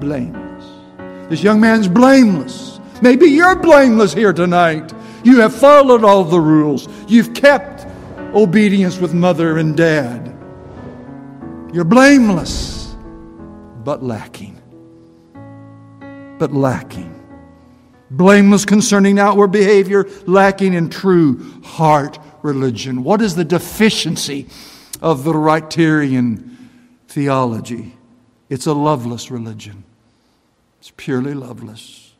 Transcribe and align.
blameless. 0.00 0.64
This 1.28 1.42
young 1.42 1.60
man's 1.60 1.88
blameless. 1.88 2.80
Maybe 3.02 3.26
you're 3.26 3.56
blameless 3.56 4.12
here 4.12 4.32
tonight. 4.32 4.92
You 5.24 5.40
have 5.40 5.54
followed 5.54 6.04
all 6.04 6.24
the 6.24 6.40
rules. 6.40 6.88
You've 7.08 7.34
kept 7.34 7.86
obedience 8.34 8.98
with 8.98 9.14
mother 9.14 9.58
and 9.58 9.76
dad. 9.76 10.34
You're 11.72 11.84
blameless, 11.84 12.94
but 13.84 14.02
lacking. 14.02 14.60
But 16.38 16.52
lacking. 16.52 17.10
Blameless 18.10 18.64
concerning 18.64 19.18
outward 19.18 19.48
behavior, 19.48 20.06
lacking 20.26 20.74
in 20.74 20.90
true 20.90 21.60
heart 21.62 22.18
religion. 22.42 23.02
What 23.02 23.22
is 23.22 23.34
the 23.34 23.44
deficiency 23.44 24.46
of 25.00 25.24
the 25.24 25.32
Rightarian 25.32 26.56
theology? 27.08 27.94
It's 28.54 28.66
a 28.66 28.72
loveless 28.72 29.32
religion. 29.32 29.82
It's 30.78 30.92
purely 30.96 31.34
loveless. 31.34 32.12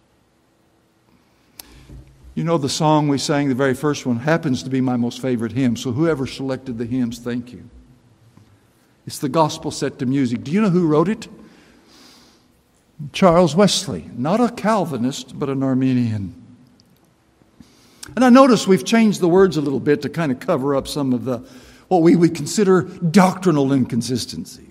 You 2.35 2.43
know, 2.43 2.59
the 2.59 2.69
song 2.69 3.07
we 3.07 3.19
sang, 3.19 3.49
the 3.49 3.55
very 3.55 3.75
first 3.75 4.05
one, 4.05 4.17
happens 4.17 4.65
to 4.65 4.69
be 4.69 4.81
my 4.81 4.97
most 4.97 5.23
favorite 5.23 5.53
hymn. 5.53 5.77
So, 5.77 5.93
whoever 5.93 6.27
selected 6.27 6.77
the 6.77 6.87
hymns, 6.87 7.21
thank 7.21 7.53
you. 7.53 7.71
It's 9.07 9.21
the 9.21 9.29
gospel 9.29 9.71
set 9.71 10.01
to 10.01 10.07
music. 10.07 10.43
Do 10.43 10.51
you 10.51 10.61
know 10.61 10.71
who 10.71 10.89
wrote 10.89 11.09
it? 11.09 11.29
Charles 13.13 13.55
Wesley, 13.55 14.11
not 14.17 14.41
a 14.41 14.51
Calvinist, 14.51 15.39
but 15.39 15.49
an 15.49 15.63
Arminian. 15.63 16.35
And 18.17 18.25
I 18.25 18.29
notice 18.29 18.67
we've 18.67 18.85
changed 18.85 19.21
the 19.21 19.29
words 19.29 19.57
a 19.57 19.61
little 19.61 19.79
bit 19.79 20.03
to 20.03 20.09
kind 20.09 20.33
of 20.33 20.41
cover 20.41 20.75
up 20.75 20.89
some 20.89 21.13
of 21.13 21.27
the 21.27 21.49
what 21.87 22.03
we 22.03 22.17
would 22.17 22.35
consider 22.35 22.83
doctrinal 22.83 23.73
inconsistencies. 23.73 24.64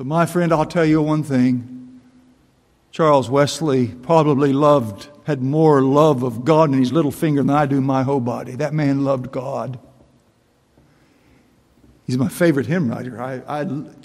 But 0.00 0.06
my 0.06 0.24
friend, 0.24 0.50
I'll 0.50 0.64
tell 0.64 0.86
you 0.86 1.02
one 1.02 1.22
thing. 1.22 2.00
Charles 2.90 3.28
Wesley 3.28 3.88
probably 3.88 4.50
loved 4.50 5.10
had 5.24 5.42
more 5.42 5.82
love 5.82 6.22
of 6.22 6.42
God 6.42 6.72
in 6.72 6.78
his 6.78 6.90
little 6.90 7.10
finger 7.10 7.42
than 7.42 7.54
I 7.54 7.66
do 7.66 7.82
my 7.82 8.02
whole 8.02 8.18
body. 8.18 8.52
That 8.52 8.72
man 8.72 9.04
loved 9.04 9.30
God. 9.30 9.78
He's 12.06 12.16
my 12.16 12.30
favorite 12.30 12.64
hymn 12.64 12.88
writer. 12.88 13.20
I, 13.20 13.42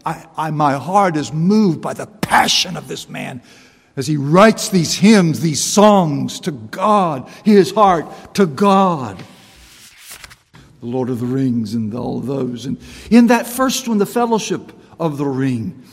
I, 0.06 0.28
I, 0.36 0.52
my 0.52 0.74
heart 0.74 1.16
is 1.16 1.32
moved 1.32 1.80
by 1.80 1.94
the 1.94 2.08
passion 2.08 2.76
of 2.76 2.90
this 2.90 3.08
man 3.08 3.42
as 3.96 4.06
he 4.06 4.18
writes 4.18 4.68
these 4.68 4.96
hymns, 4.96 5.40
these 5.40 5.64
songs 5.64 6.42
to 6.42 6.52
God, 6.52 7.30
his 7.46 7.72
heart 7.72 8.34
to 8.34 8.46
God. 8.46 9.24
The 10.82 10.88
Lord 10.88 11.10
of 11.10 11.22
the 11.22 11.26
Rings 11.26 11.74
and 11.74 11.94
all 11.96 12.20
those. 12.20 12.66
And 12.66 12.82
in 13.10 13.28
that 13.28 13.48
first 13.48 13.88
one, 13.88 13.98
the 13.98 14.06
fellowship 14.06 14.74
of 15.00 15.18
the 15.18 15.26
ring, 15.26 15.84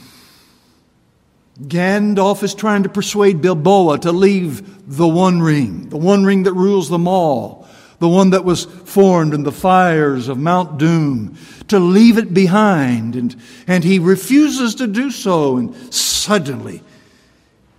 Gandalf 1.60 2.42
is 2.42 2.54
trying 2.54 2.82
to 2.84 2.88
persuade 2.88 3.42
Bilbo 3.42 3.96
to 3.96 4.12
leave 4.12 4.96
the 4.96 5.06
one 5.06 5.40
ring, 5.40 5.88
the 5.90 5.98
one 5.98 6.24
ring 6.24 6.44
that 6.44 6.54
rules 6.54 6.88
them 6.88 7.06
all, 7.06 7.68
the 7.98 8.08
one 8.08 8.30
that 8.30 8.44
was 8.44 8.64
formed 8.64 9.34
in 9.34 9.42
the 9.42 9.52
fires 9.52 10.28
of 10.28 10.38
Mount 10.38 10.78
Doom, 10.78 11.36
to 11.68 11.78
leave 11.78 12.18
it 12.18 12.34
behind. 12.34 13.14
And, 13.14 13.36
and 13.66 13.84
he 13.84 13.98
refuses 13.98 14.74
to 14.76 14.86
do 14.86 15.10
so. 15.10 15.58
And 15.58 15.76
suddenly, 15.94 16.82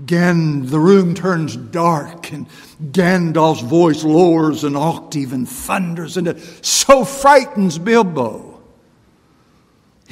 Gan, 0.06 0.68
the 0.68 0.80
room 0.80 1.14
turns 1.14 1.56
dark, 1.56 2.32
and 2.32 2.48
Gandalf's 2.92 3.62
voice 3.62 4.04
lowers 4.04 4.64
an 4.64 4.76
octave 4.76 5.34
and 5.34 5.48
thunders, 5.48 6.16
and 6.18 6.28
it 6.28 6.40
so 6.66 7.04
frightens 7.06 7.78
Bilbo. 7.78 8.53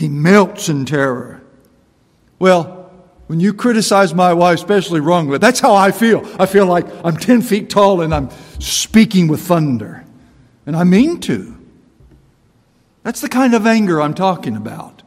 He 0.01 0.09
melts 0.09 0.67
in 0.67 0.85
terror. 0.85 1.43
Well, 2.39 2.91
when 3.27 3.39
you 3.39 3.53
criticize 3.53 4.15
my 4.15 4.33
wife, 4.33 4.55
especially 4.55 4.99
wrongly, 4.99 5.37
that's 5.37 5.59
how 5.59 5.75
I 5.75 5.91
feel. 5.91 6.27
I 6.39 6.47
feel 6.47 6.65
like 6.65 6.87
I'm 7.05 7.15
10 7.15 7.43
feet 7.43 7.69
tall 7.69 8.01
and 8.01 8.11
I'm 8.11 8.31
speaking 8.57 9.27
with 9.27 9.41
thunder. 9.41 10.03
And 10.65 10.75
I 10.75 10.85
mean 10.85 11.19
to. 11.19 11.55
That's 13.03 13.21
the 13.21 13.29
kind 13.29 13.53
of 13.53 13.67
anger 13.67 14.01
I'm 14.01 14.15
talking 14.15 14.55
about. 14.55 15.03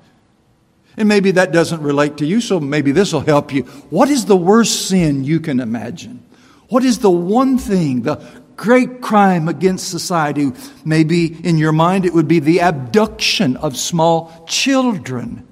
And 0.97 1.09
maybe 1.09 1.33
that 1.33 1.51
doesn't 1.51 1.83
relate 1.83 2.19
to 2.19 2.25
you, 2.25 2.41
so 2.41 2.61
maybe 2.61 2.93
this 2.93 3.13
will 3.13 3.19
help 3.19 3.53
you. 3.53 3.65
What 3.91 4.09
is 4.09 4.27
the 4.27 4.37
worst 4.37 4.87
sin 4.87 5.25
you 5.25 5.41
can 5.41 5.59
imagine? 5.59 6.25
What 6.69 6.85
is 6.85 7.01
the 7.01 7.11
one 7.11 7.59
thing, 7.59 8.03
the 8.03 8.25
great 8.57 9.01
crime 9.01 9.49
against 9.49 9.91
society? 9.91 10.53
Maybe 10.85 11.27
in 11.27 11.59
your 11.59 11.73
mind 11.73 12.05
it 12.05 12.15
would 12.15 12.29
be 12.29 12.41
the 12.41 12.61
abduction 12.61 13.57
of 13.57 13.77
small 13.77 14.45
children 14.47 15.47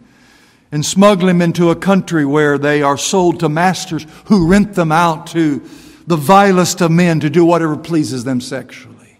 and 0.71 0.85
smuggle 0.85 1.27
them 1.27 1.43
into 1.43 1.71
a 1.71 1.77
country 1.77 2.25
where 2.25 2.57
they 2.57 2.83
are 2.83 2.97
sold 2.97 3.41
to 3.41 3.49
masters 3.49 4.07
who 4.27 4.49
rent 4.49 4.75
them 4.75 4.91
out 4.91 5.27
to 5.29 5.63
the 6.07 6.17
vilest 6.17 6.81
of 6.81 6.91
men 6.91 7.21
to 7.21 7.31
do 7.31 7.45
whatever 7.45 7.77
pleases 7.77 8.25
them 8.25 8.41
sexually. 8.41 9.19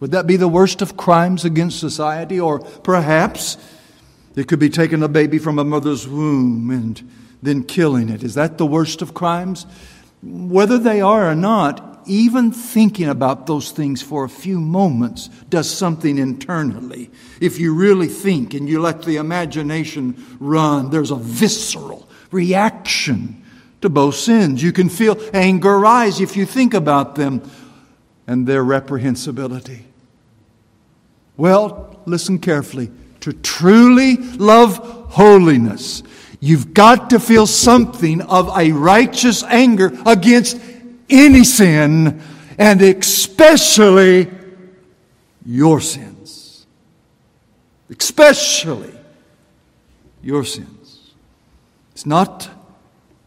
Would 0.00 0.12
that 0.12 0.26
be 0.26 0.36
the 0.36 0.48
worst 0.48 0.80
of 0.80 0.96
crimes 0.96 1.44
against 1.44 1.78
society? 1.78 2.40
Or 2.40 2.60
perhaps 2.60 3.58
it 4.34 4.48
could 4.48 4.58
be 4.58 4.70
taking 4.70 5.02
a 5.02 5.08
baby 5.08 5.38
from 5.38 5.58
a 5.58 5.64
mother's 5.64 6.08
womb 6.08 6.70
and 6.70 7.10
then 7.42 7.64
killing 7.64 8.08
it. 8.08 8.22
Is 8.22 8.34
that 8.34 8.56
the 8.56 8.66
worst 8.66 9.02
of 9.02 9.12
crimes? 9.12 9.66
Whether 10.22 10.78
they 10.78 11.00
are 11.02 11.30
or 11.30 11.34
not, 11.34 11.89
even 12.06 12.52
thinking 12.52 13.08
about 13.08 13.46
those 13.46 13.70
things 13.70 14.02
for 14.02 14.24
a 14.24 14.28
few 14.28 14.60
moments 14.60 15.28
does 15.48 15.70
something 15.70 16.18
internally. 16.18 17.10
If 17.40 17.58
you 17.58 17.74
really 17.74 18.08
think 18.08 18.54
and 18.54 18.68
you 18.68 18.80
let 18.80 19.02
the 19.02 19.16
imagination 19.16 20.36
run, 20.38 20.90
there's 20.90 21.10
a 21.10 21.16
visceral 21.16 22.08
reaction 22.30 23.44
to 23.80 23.88
both 23.88 24.14
sins. 24.14 24.62
You 24.62 24.72
can 24.72 24.88
feel 24.88 25.16
anger 25.32 25.78
rise 25.78 26.20
if 26.20 26.36
you 26.36 26.46
think 26.46 26.74
about 26.74 27.14
them 27.14 27.42
and 28.26 28.46
their 28.46 28.64
reprehensibility. 28.64 29.82
Well, 31.36 32.00
listen 32.06 32.38
carefully. 32.38 32.90
To 33.20 33.32
truly 33.32 34.16
love 34.16 34.76
holiness, 35.10 36.02
you've 36.38 36.72
got 36.72 37.10
to 37.10 37.20
feel 37.20 37.46
something 37.46 38.22
of 38.22 38.56
a 38.56 38.72
righteous 38.72 39.42
anger 39.44 39.92
against 40.06 40.58
any 41.10 41.44
sin, 41.44 42.22
and 42.58 42.82
especially 42.82 44.30
your 45.44 45.80
sins. 45.80 46.66
Especially 47.88 48.94
your 50.22 50.44
sins. 50.44 51.12
It's 51.92 52.06
not 52.06 52.48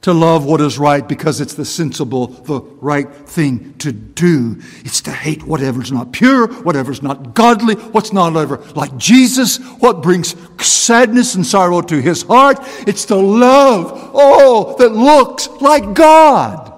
to 0.02 0.14
love 0.14 0.46
what 0.46 0.60
is 0.60 0.78
right 0.78 1.08
because 1.08 1.40
it's 1.40 1.54
the 1.54 1.64
sensible, 1.64 2.28
the 2.28 2.60
right 2.60 3.10
thing 3.10 3.74
to 3.76 3.92
do. 3.92 4.62
It's 4.80 5.02
to 5.02 5.12
hate 5.12 5.44
whatever's 5.44 5.92
not 5.92 6.12
pure, 6.12 6.48
whatever's 6.62 7.02
not 7.02 7.34
godly, 7.34 7.76
what's 7.76 8.12
not 8.12 8.36
ever 8.36 8.58
like 8.76 8.96
Jesus, 8.98 9.58
what 9.80 10.04
brings 10.04 10.36
sadness 10.62 11.36
and 11.36 11.46
sorrow 11.46 11.82
to 11.82 12.02
his 12.02 12.24
heart. 12.24 12.58
It's 12.86 13.06
to 13.06 13.16
love 13.16 14.12
all 14.14 14.76
that 14.76 14.92
looks 14.92 15.48
like 15.62 15.94
God 15.94 16.73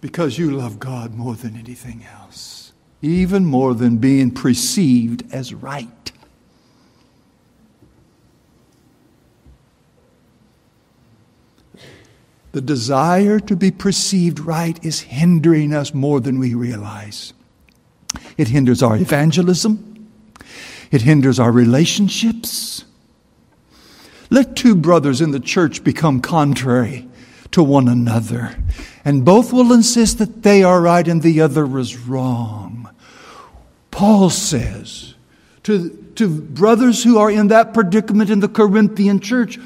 because 0.00 0.38
you 0.38 0.50
love 0.50 0.78
God 0.78 1.14
more 1.14 1.34
than 1.34 1.56
anything 1.56 2.04
else, 2.20 2.72
even 3.02 3.44
more 3.44 3.74
than 3.74 3.98
being 3.98 4.30
perceived 4.30 5.24
as 5.32 5.52
right. 5.52 6.12
The 12.52 12.60
desire 12.60 13.38
to 13.40 13.54
be 13.54 13.70
perceived 13.70 14.40
right 14.40 14.82
is 14.84 15.00
hindering 15.00 15.72
us 15.72 15.94
more 15.94 16.20
than 16.20 16.38
we 16.38 16.54
realize. 16.54 17.32
It 18.36 18.48
hinders 18.48 18.82
our 18.82 18.96
evangelism, 18.96 20.08
it 20.90 21.02
hinders 21.02 21.38
our 21.38 21.52
relationships. 21.52 22.84
Let 24.30 24.56
two 24.56 24.74
brothers 24.74 25.20
in 25.20 25.32
the 25.32 25.40
church 25.40 25.84
become 25.84 26.20
contrary 26.20 27.09
to 27.52 27.62
one 27.62 27.88
another. 27.88 28.56
And 29.04 29.24
both 29.24 29.52
will 29.52 29.72
insist 29.72 30.18
that 30.18 30.42
they 30.42 30.62
are 30.62 30.80
right 30.80 31.06
and 31.06 31.22
the 31.22 31.40
other 31.40 31.78
is 31.78 31.96
wrong. 31.96 32.90
Paul 33.90 34.30
says 34.30 35.14
to, 35.64 35.90
to 36.16 36.28
brothers 36.28 37.02
who 37.02 37.18
are 37.18 37.30
in 37.30 37.48
that 37.48 37.74
predicament 37.74 38.30
in 38.30 38.40
the 38.40 38.48
Corinthian 38.48 39.20
church, 39.20 39.58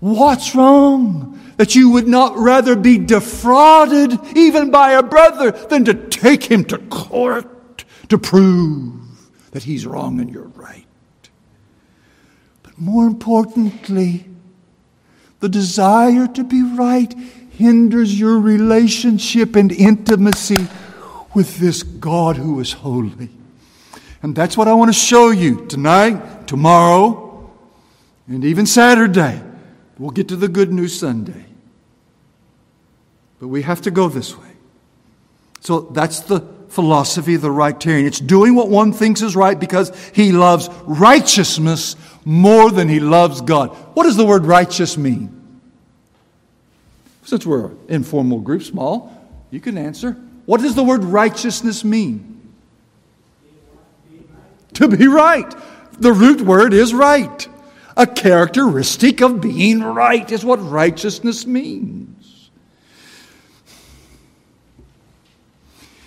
What's 0.00 0.54
wrong? 0.54 1.40
That 1.56 1.74
you 1.74 1.90
would 1.90 2.06
not 2.06 2.36
rather 2.36 2.76
be 2.76 2.98
defrauded 2.98 4.16
even 4.36 4.70
by 4.70 4.92
a 4.92 5.02
brother 5.02 5.50
than 5.50 5.84
to 5.86 5.94
take 5.94 6.44
him 6.44 6.64
to 6.66 6.78
court 6.78 7.84
to 8.08 8.16
prove 8.16 8.92
that 9.50 9.64
he's 9.64 9.84
wrong 9.84 10.20
and 10.20 10.30
you're 10.30 10.44
right. 10.44 10.86
But 12.62 12.78
more 12.78 13.06
importantly, 13.06 14.24
the 15.40 15.48
desire 15.48 16.26
to 16.26 16.44
be 16.44 16.62
right 16.62 17.12
hinders 17.50 18.18
your 18.18 18.38
relationship 18.38 19.56
and 19.56 19.72
intimacy 19.72 20.66
with 21.34 21.58
this 21.58 21.82
God 21.82 22.36
who 22.36 22.60
is 22.60 22.72
holy. 22.72 23.30
And 24.22 24.34
that's 24.34 24.56
what 24.56 24.68
I 24.68 24.74
want 24.74 24.88
to 24.88 24.98
show 24.98 25.30
you 25.30 25.66
tonight, 25.66 26.46
tomorrow, 26.46 27.50
and 28.26 28.44
even 28.44 28.66
Saturday. 28.66 29.42
We'll 29.98 30.10
get 30.10 30.28
to 30.28 30.36
the 30.36 30.48
good 30.48 30.72
news 30.72 30.98
Sunday. 30.98 31.46
But 33.40 33.48
we 33.48 33.62
have 33.62 33.82
to 33.82 33.90
go 33.90 34.08
this 34.08 34.36
way. 34.36 34.50
So 35.60 35.80
that's 35.80 36.20
the 36.20 36.40
philosophy 36.68 37.34
of 37.34 37.42
the 37.42 37.48
Rightarian. 37.48 38.06
It's 38.06 38.20
doing 38.20 38.54
what 38.54 38.68
one 38.68 38.92
thinks 38.92 39.22
is 39.22 39.34
right 39.34 39.58
because 39.58 39.92
he 40.14 40.32
loves 40.32 40.68
righteousness 40.84 41.96
more 42.28 42.70
than 42.70 42.90
he 42.90 43.00
loves 43.00 43.40
God. 43.40 43.70
What 43.94 44.02
does 44.02 44.18
the 44.18 44.26
word 44.26 44.44
righteous 44.44 44.98
mean? 44.98 45.34
Since 47.24 47.46
we're 47.46 47.68
an 47.68 47.78
informal 47.88 48.40
group, 48.40 48.62
small, 48.62 49.10
you 49.50 49.60
can 49.60 49.78
answer. 49.78 50.12
What 50.44 50.60
does 50.60 50.74
the 50.74 50.84
word 50.84 51.04
righteousness 51.04 51.84
mean? 51.84 52.52
To 54.74 54.88
be 54.88 55.08
right. 55.08 55.50
The 56.00 56.12
root 56.12 56.42
word 56.42 56.74
is 56.74 56.92
right. 56.92 57.48
A 57.96 58.06
characteristic 58.06 59.22
of 59.22 59.40
being 59.40 59.82
right 59.82 60.30
is 60.30 60.44
what 60.44 60.56
righteousness 60.56 61.46
means. 61.46 62.50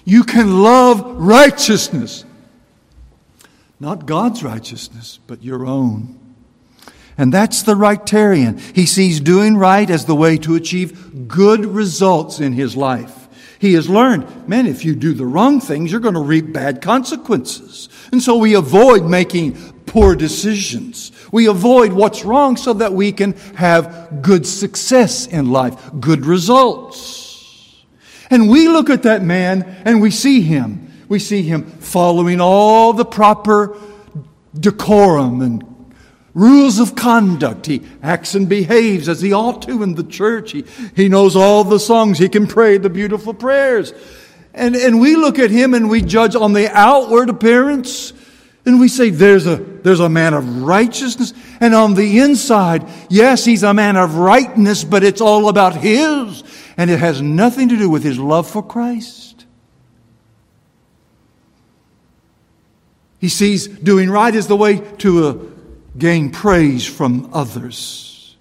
You 0.05 0.23
can 0.23 0.61
love 0.61 1.03
righteousness. 1.19 2.25
Not 3.81 4.05
God's 4.05 4.43
righteousness, 4.43 5.19
but 5.25 5.41
your 5.41 5.65
own. 5.65 6.19
And 7.17 7.33
that's 7.33 7.63
the 7.63 7.73
rightarian. 7.73 8.59
He 8.75 8.85
sees 8.85 9.19
doing 9.19 9.57
right 9.57 9.89
as 9.89 10.05
the 10.05 10.13
way 10.13 10.37
to 10.37 10.53
achieve 10.53 11.27
good 11.27 11.65
results 11.65 12.39
in 12.39 12.53
his 12.53 12.77
life. 12.77 13.27
He 13.57 13.73
has 13.73 13.89
learned, 13.89 14.47
man, 14.47 14.67
if 14.67 14.85
you 14.85 14.93
do 14.93 15.13
the 15.15 15.25
wrong 15.25 15.59
things, 15.59 15.91
you're 15.91 15.99
going 15.99 16.13
to 16.13 16.21
reap 16.21 16.53
bad 16.53 16.83
consequences. 16.83 17.89
And 18.11 18.21
so 18.21 18.37
we 18.37 18.53
avoid 18.53 19.03
making 19.03 19.53
poor 19.87 20.15
decisions. 20.15 21.11
We 21.31 21.47
avoid 21.47 21.91
what's 21.91 22.23
wrong 22.23 22.57
so 22.57 22.73
that 22.73 22.93
we 22.93 23.11
can 23.11 23.33
have 23.55 24.21
good 24.21 24.45
success 24.45 25.25
in 25.25 25.49
life, 25.49 25.89
good 25.99 26.27
results. 26.27 27.83
And 28.29 28.47
we 28.47 28.67
look 28.67 28.91
at 28.91 29.03
that 29.03 29.23
man 29.23 29.63
and 29.85 30.03
we 30.03 30.11
see 30.11 30.41
him. 30.41 30.90
We 31.11 31.19
see 31.19 31.41
him 31.41 31.63
following 31.65 32.39
all 32.39 32.93
the 32.93 33.03
proper 33.03 33.77
decorum 34.57 35.41
and 35.41 35.93
rules 36.33 36.79
of 36.79 36.95
conduct. 36.95 37.65
He 37.65 37.81
acts 38.01 38.33
and 38.33 38.47
behaves 38.47 39.09
as 39.09 39.19
he 39.19 39.33
ought 39.33 39.61
to 39.63 39.83
in 39.83 39.95
the 39.95 40.05
church. 40.05 40.53
He, 40.53 40.63
he 40.95 41.09
knows 41.09 41.35
all 41.35 41.65
the 41.65 41.81
songs. 41.81 42.17
He 42.17 42.29
can 42.29 42.47
pray 42.47 42.77
the 42.77 42.89
beautiful 42.89 43.33
prayers. 43.33 43.91
And, 44.53 44.73
and 44.73 45.01
we 45.01 45.17
look 45.17 45.37
at 45.37 45.51
him 45.51 45.73
and 45.73 45.89
we 45.89 46.01
judge 46.01 46.33
on 46.33 46.53
the 46.53 46.69
outward 46.71 47.27
appearance. 47.27 48.13
And 48.65 48.79
we 48.79 48.87
say, 48.87 49.09
there's 49.09 49.45
a, 49.47 49.57
there's 49.57 49.99
a 49.99 50.07
man 50.07 50.33
of 50.33 50.61
righteousness. 50.61 51.33
And 51.59 51.75
on 51.75 51.95
the 51.95 52.19
inside, 52.19 52.87
yes, 53.09 53.43
he's 53.43 53.63
a 53.63 53.73
man 53.73 53.97
of 53.97 54.15
rightness, 54.15 54.85
but 54.85 55.03
it's 55.03 55.19
all 55.19 55.49
about 55.49 55.75
his. 55.75 56.41
And 56.77 56.89
it 56.89 56.99
has 56.99 57.21
nothing 57.21 57.67
to 57.67 57.75
do 57.75 57.89
with 57.89 58.01
his 58.01 58.17
love 58.17 58.49
for 58.49 58.63
Christ. 58.63 59.30
He 63.21 63.29
sees 63.29 63.67
doing 63.67 64.09
right 64.09 64.35
as 64.35 64.47
the 64.47 64.57
way 64.57 64.79
to 64.97 65.27
a 65.27 65.37
gain 65.97 66.31
praise 66.31 66.85
from 66.85 67.29
others, 67.31 68.35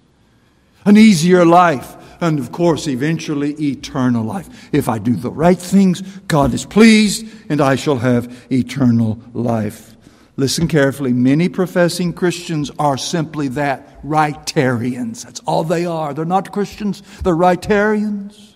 an 0.85 0.97
easier 0.97 1.45
life, 1.45 1.95
and 2.19 2.39
of 2.39 2.51
course, 2.51 2.87
eventually 2.87 3.53
eternal 3.53 4.23
life. 4.23 4.69
If 4.73 4.89
I 4.89 4.97
do 4.97 5.15
the 5.15 5.31
right 5.31 5.57
things, 5.57 6.01
God 6.27 6.53
is 6.53 6.65
pleased, 6.65 7.27
and 7.49 7.61
I 7.61 7.75
shall 7.75 7.97
have 7.97 8.45
eternal 8.51 9.19
life. 9.33 9.95
Listen 10.35 10.67
carefully. 10.67 11.13
Many 11.13 11.49
professing 11.49 12.13
Christians 12.13 12.71
are 12.79 12.97
simply 12.97 13.49
that 13.49 14.01
rightarians. 14.03 15.23
That's 15.23 15.41
all 15.41 15.63
they 15.63 15.85
are. 15.85 16.13
They're 16.15 16.25
not 16.25 16.51
Christians, 16.51 17.03
they're 17.23 17.35
rightarians. 17.35 18.55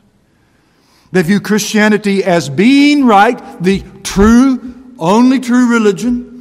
They 1.12 1.21
view 1.21 1.39
Christianity 1.39 2.24
as 2.24 2.50
being 2.50 3.06
right, 3.06 3.39
the 3.62 3.83
true, 4.04 4.75
only 4.97 5.39
true 5.39 5.71
religion 5.71 6.36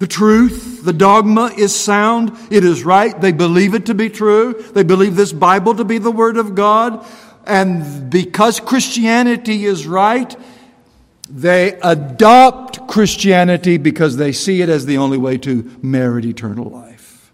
the 0.00 0.06
truth, 0.06 0.82
the 0.82 0.94
dogma 0.94 1.52
is 1.58 1.78
sound. 1.78 2.32
It 2.50 2.64
is 2.64 2.84
right. 2.84 3.18
They 3.20 3.32
believe 3.32 3.74
it 3.74 3.86
to 3.86 3.94
be 3.94 4.08
true. 4.08 4.54
They 4.72 4.82
believe 4.82 5.14
this 5.14 5.30
Bible 5.30 5.74
to 5.74 5.84
be 5.84 5.98
the 5.98 6.10
Word 6.10 6.38
of 6.38 6.54
God. 6.54 7.06
And 7.46 8.08
because 8.10 8.60
Christianity 8.60 9.66
is 9.66 9.86
right, 9.86 10.34
they 11.28 11.78
adopt 11.82 12.88
Christianity 12.88 13.76
because 13.76 14.16
they 14.16 14.32
see 14.32 14.62
it 14.62 14.70
as 14.70 14.86
the 14.86 14.96
only 14.96 15.18
way 15.18 15.36
to 15.36 15.70
merit 15.82 16.24
eternal 16.24 16.70
life. 16.70 17.30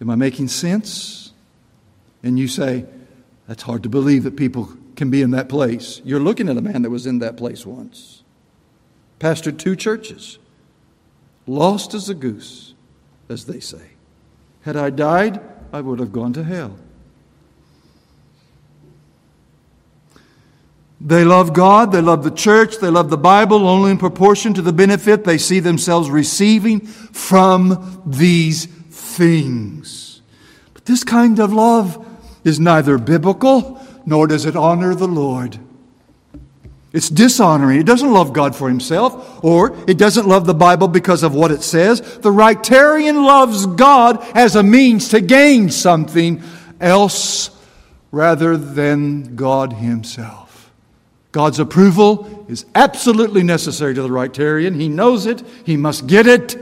Am 0.00 0.10
I 0.10 0.16
making 0.16 0.48
sense? 0.48 1.32
And 2.24 2.40
you 2.40 2.48
say, 2.48 2.86
that's 3.46 3.62
hard 3.62 3.84
to 3.84 3.88
believe 3.88 4.24
that 4.24 4.36
people 4.36 4.72
can 4.96 5.10
be 5.10 5.22
in 5.22 5.30
that 5.30 5.48
place. 5.48 6.02
You're 6.04 6.18
looking 6.18 6.48
at 6.48 6.56
a 6.56 6.60
man 6.60 6.82
that 6.82 6.90
was 6.90 7.06
in 7.06 7.20
that 7.20 7.36
place 7.36 7.64
once, 7.64 8.17
pastored 9.18 9.58
two 9.58 9.76
churches 9.76 10.38
lost 11.46 11.94
as 11.94 12.08
a 12.08 12.14
goose, 12.14 12.74
as 13.28 13.46
they 13.46 13.60
say. 13.60 13.92
Had 14.62 14.76
I 14.76 14.90
died, 14.90 15.40
I 15.72 15.80
would 15.80 15.98
have 15.98 16.12
gone 16.12 16.32
to 16.34 16.44
hell. 16.44 16.78
They 21.00 21.24
love 21.24 21.52
God, 21.52 21.92
they 21.92 22.00
love 22.00 22.24
the 22.24 22.30
church, 22.30 22.78
they 22.78 22.90
love 22.90 23.08
the 23.08 23.16
Bible 23.16 23.68
only 23.68 23.92
in 23.92 23.98
proportion 23.98 24.52
to 24.54 24.62
the 24.62 24.72
benefit 24.72 25.24
they 25.24 25.38
see 25.38 25.60
themselves 25.60 26.10
receiving 26.10 26.80
from 26.80 28.02
these 28.04 28.66
things. 28.66 30.22
But 30.74 30.86
this 30.86 31.04
kind 31.04 31.38
of 31.38 31.52
love 31.52 32.04
is 32.44 32.58
neither 32.58 32.98
biblical 32.98 33.80
nor 34.06 34.26
does 34.26 34.44
it 34.44 34.56
honor 34.56 34.94
the 34.94 35.06
Lord. 35.06 35.60
It's 36.92 37.10
dishonoring. 37.10 37.78
It 37.80 37.86
doesn't 37.86 38.12
love 38.12 38.32
God 38.32 38.56
for 38.56 38.68
himself, 38.68 39.44
or 39.44 39.76
it 39.86 39.98
doesn't 39.98 40.26
love 40.26 40.46
the 40.46 40.54
Bible 40.54 40.88
because 40.88 41.22
of 41.22 41.34
what 41.34 41.50
it 41.50 41.62
says. 41.62 42.00
The 42.00 42.30
Rightarian 42.30 43.26
loves 43.26 43.66
God 43.66 44.22
as 44.34 44.56
a 44.56 44.62
means 44.62 45.08
to 45.10 45.20
gain 45.20 45.70
something 45.70 46.42
else 46.80 47.50
rather 48.10 48.56
than 48.56 49.36
God 49.36 49.74
himself. 49.74 50.72
God's 51.30 51.58
approval 51.58 52.46
is 52.48 52.64
absolutely 52.74 53.42
necessary 53.42 53.94
to 53.94 54.00
the 54.00 54.08
Rightarian. 54.08 54.74
He 54.74 54.88
knows 54.88 55.26
it, 55.26 55.42
he 55.64 55.76
must 55.76 56.06
get 56.06 56.26
it. 56.26 56.56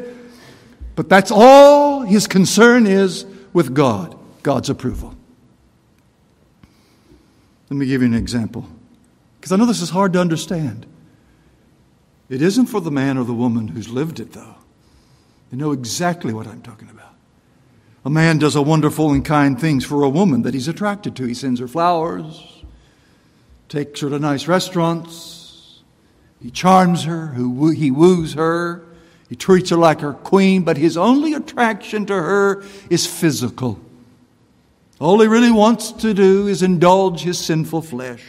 But 0.97 1.09
that's 1.09 1.31
all 1.31 2.01
his 2.01 2.27
concern 2.27 2.87
is 2.87 3.27
with 3.53 3.75
God 3.75 4.19
God's 4.43 4.71
approval. 4.71 5.15
Let 7.71 7.77
me 7.77 7.87
give 7.87 8.01
you 8.01 8.09
an 8.09 8.15
example. 8.15 8.67
Because 9.47 9.53
I 9.53 9.59
know 9.59 9.67
this 9.67 9.81
is 9.81 9.91
hard 9.91 10.13
to 10.15 10.21
understand. 10.21 10.87
It 12.29 12.43
isn't 12.43 12.67
for 12.67 12.81
the 12.81 12.91
man 12.91 13.17
or 13.17 13.23
the 13.23 13.33
woman 13.33 13.69
who's 13.69 13.89
lived 13.89 14.19
it, 14.19 14.33
though. 14.33 14.57
They 15.53 15.57
know 15.57 15.71
exactly 15.71 16.35
what 16.35 16.49
I'm 16.49 16.63
talking 16.63 16.91
about. 16.91 17.15
A 18.05 18.11
man 18.11 18.39
does 18.39 18.57
a 18.57 18.63
wonderful 18.63 19.13
and 19.13 19.25
kind 19.25 19.57
things 19.61 19.85
for 19.85 20.03
a 20.03 20.09
woman 20.09 20.43
that 20.43 20.53
he's 20.53 20.67
attracted 20.67 21.15
to. 21.15 21.27
He 21.27 21.35
sends 21.35 21.61
her 21.61 21.69
flowers, 21.69 22.65
takes 23.69 24.01
her 24.01 24.11
to 24.11 24.19
nice 24.19 24.49
restaurants, 24.49 25.81
he 26.43 26.51
charms 26.51 27.05
her, 27.05 27.33
he 27.35 27.93
woos 27.93 28.35
her, 28.35 28.85
he 29.29 29.37
treats 29.37 29.71
her 29.71 29.77
like 29.77 30.01
her 30.01 30.15
queen, 30.15 30.65
but 30.65 30.77
his 30.77 30.97
only 30.97 31.35
attraction 31.35 32.05
to 32.07 32.15
her 32.15 32.65
is 32.91 33.07
physical. 33.07 33.79
All 34.99 35.21
he 35.21 35.29
really 35.29 35.53
wants 35.53 35.93
to 35.93 36.15
do 36.15 36.49
is 36.49 36.65
indulge 36.65 37.21
his 37.21 37.39
sinful 37.39 37.83
flesh. 37.83 38.25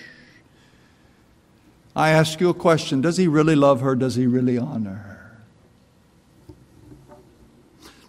I 1.98 2.12
ask 2.12 2.40
you 2.40 2.50
a 2.50 2.54
question 2.54 3.02
Does 3.02 3.18
he 3.18 3.28
really 3.28 3.56
love 3.56 3.82
her? 3.82 3.96
Does 3.96 4.16
he 4.16 4.28
really 4.28 4.58
honor 4.58 4.94
her? 4.94 6.54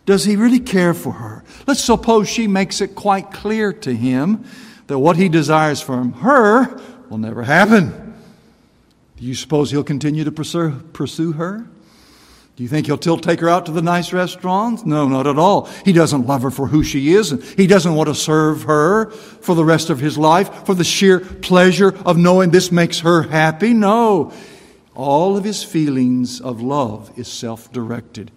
Does 0.04 0.24
he 0.24 0.36
really 0.36 0.60
care 0.60 0.94
for 0.94 1.14
her? 1.14 1.42
Let's 1.66 1.82
suppose 1.82 2.28
she 2.28 2.46
makes 2.46 2.80
it 2.80 2.94
quite 2.94 3.30
clear 3.30 3.72
to 3.72 3.94
him 3.94 4.44
that 4.86 4.98
what 4.98 5.16
he 5.16 5.28
desires 5.28 5.80
from 5.80 6.12
her 6.12 6.80
will 7.08 7.18
never 7.18 7.42
happen. 7.42 8.14
Do 9.16 9.24
you 9.24 9.34
suppose 9.34 9.70
he'll 9.70 9.84
continue 9.84 10.24
to 10.24 10.32
pursue, 10.32 11.32
her? 11.32 11.66
Do 12.58 12.64
you 12.64 12.68
think 12.68 12.86
he'll 12.86 12.96
still 12.96 13.18
take 13.18 13.38
her 13.38 13.48
out 13.48 13.66
to 13.66 13.72
the 13.72 13.82
nice 13.82 14.12
restaurants? 14.12 14.84
No, 14.84 15.06
not 15.06 15.28
at 15.28 15.38
all. 15.38 15.66
He 15.84 15.92
doesn't 15.92 16.26
love 16.26 16.42
her 16.42 16.50
for 16.50 16.66
who 16.66 16.82
she 16.82 17.12
is. 17.12 17.30
And 17.30 17.40
he 17.40 17.68
doesn't 17.68 17.94
want 17.94 18.08
to 18.08 18.16
serve 18.16 18.64
her 18.64 19.12
for 19.12 19.54
the 19.54 19.64
rest 19.64 19.90
of 19.90 20.00
his 20.00 20.18
life 20.18 20.66
for 20.66 20.74
the 20.74 20.82
sheer 20.82 21.20
pleasure 21.20 21.96
of 22.04 22.16
knowing 22.16 22.50
this 22.50 22.72
makes 22.72 22.98
her 22.98 23.22
happy. 23.22 23.74
No. 23.74 24.32
All 24.96 25.36
of 25.36 25.44
his 25.44 25.62
feelings 25.62 26.40
of 26.40 26.60
love 26.60 27.16
is 27.16 27.28
self 27.28 27.70
directed. 27.70 28.32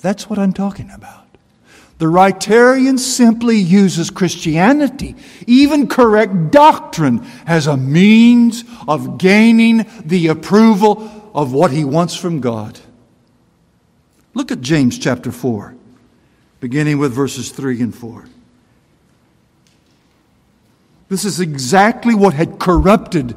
That's 0.00 0.28
what 0.28 0.40
I'm 0.40 0.52
talking 0.52 0.90
about. 0.90 1.28
The 1.98 2.06
Rightarian 2.06 2.98
simply 2.98 3.58
uses 3.58 4.10
Christianity, 4.10 5.14
even 5.46 5.86
correct 5.86 6.50
doctrine, 6.50 7.24
as 7.46 7.68
a 7.68 7.76
means 7.76 8.64
of 8.88 9.16
gaining 9.16 9.86
the 10.04 10.26
approval 10.26 11.30
of 11.36 11.52
what 11.52 11.70
he 11.70 11.84
wants 11.84 12.16
from 12.16 12.40
God. 12.40 12.80
Look 14.38 14.52
at 14.52 14.60
James 14.60 14.96
chapter 14.96 15.32
4, 15.32 15.74
beginning 16.60 16.98
with 16.98 17.12
verses 17.12 17.50
3 17.50 17.82
and 17.82 17.92
4. 17.92 18.24
This 21.08 21.24
is 21.24 21.40
exactly 21.40 22.14
what 22.14 22.34
had 22.34 22.60
corrupted 22.60 23.34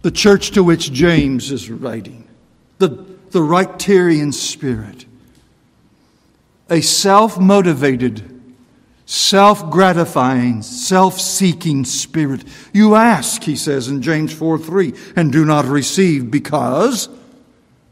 the 0.00 0.10
church 0.10 0.52
to 0.52 0.64
which 0.64 0.92
James 0.92 1.52
is 1.52 1.70
writing 1.70 2.26
the, 2.78 2.88
the 3.32 3.40
Rightarian 3.40 4.32
spirit. 4.32 5.04
A 6.70 6.80
self 6.80 7.38
motivated, 7.38 8.40
self 9.04 9.70
gratifying, 9.70 10.62
self 10.62 11.20
seeking 11.20 11.84
spirit. 11.84 12.44
You 12.72 12.94
ask, 12.94 13.42
he 13.42 13.56
says 13.56 13.88
in 13.88 14.00
James 14.00 14.32
4 14.32 14.58
3, 14.58 14.94
and 15.16 15.30
do 15.30 15.44
not 15.44 15.66
receive 15.66 16.30
because 16.30 17.10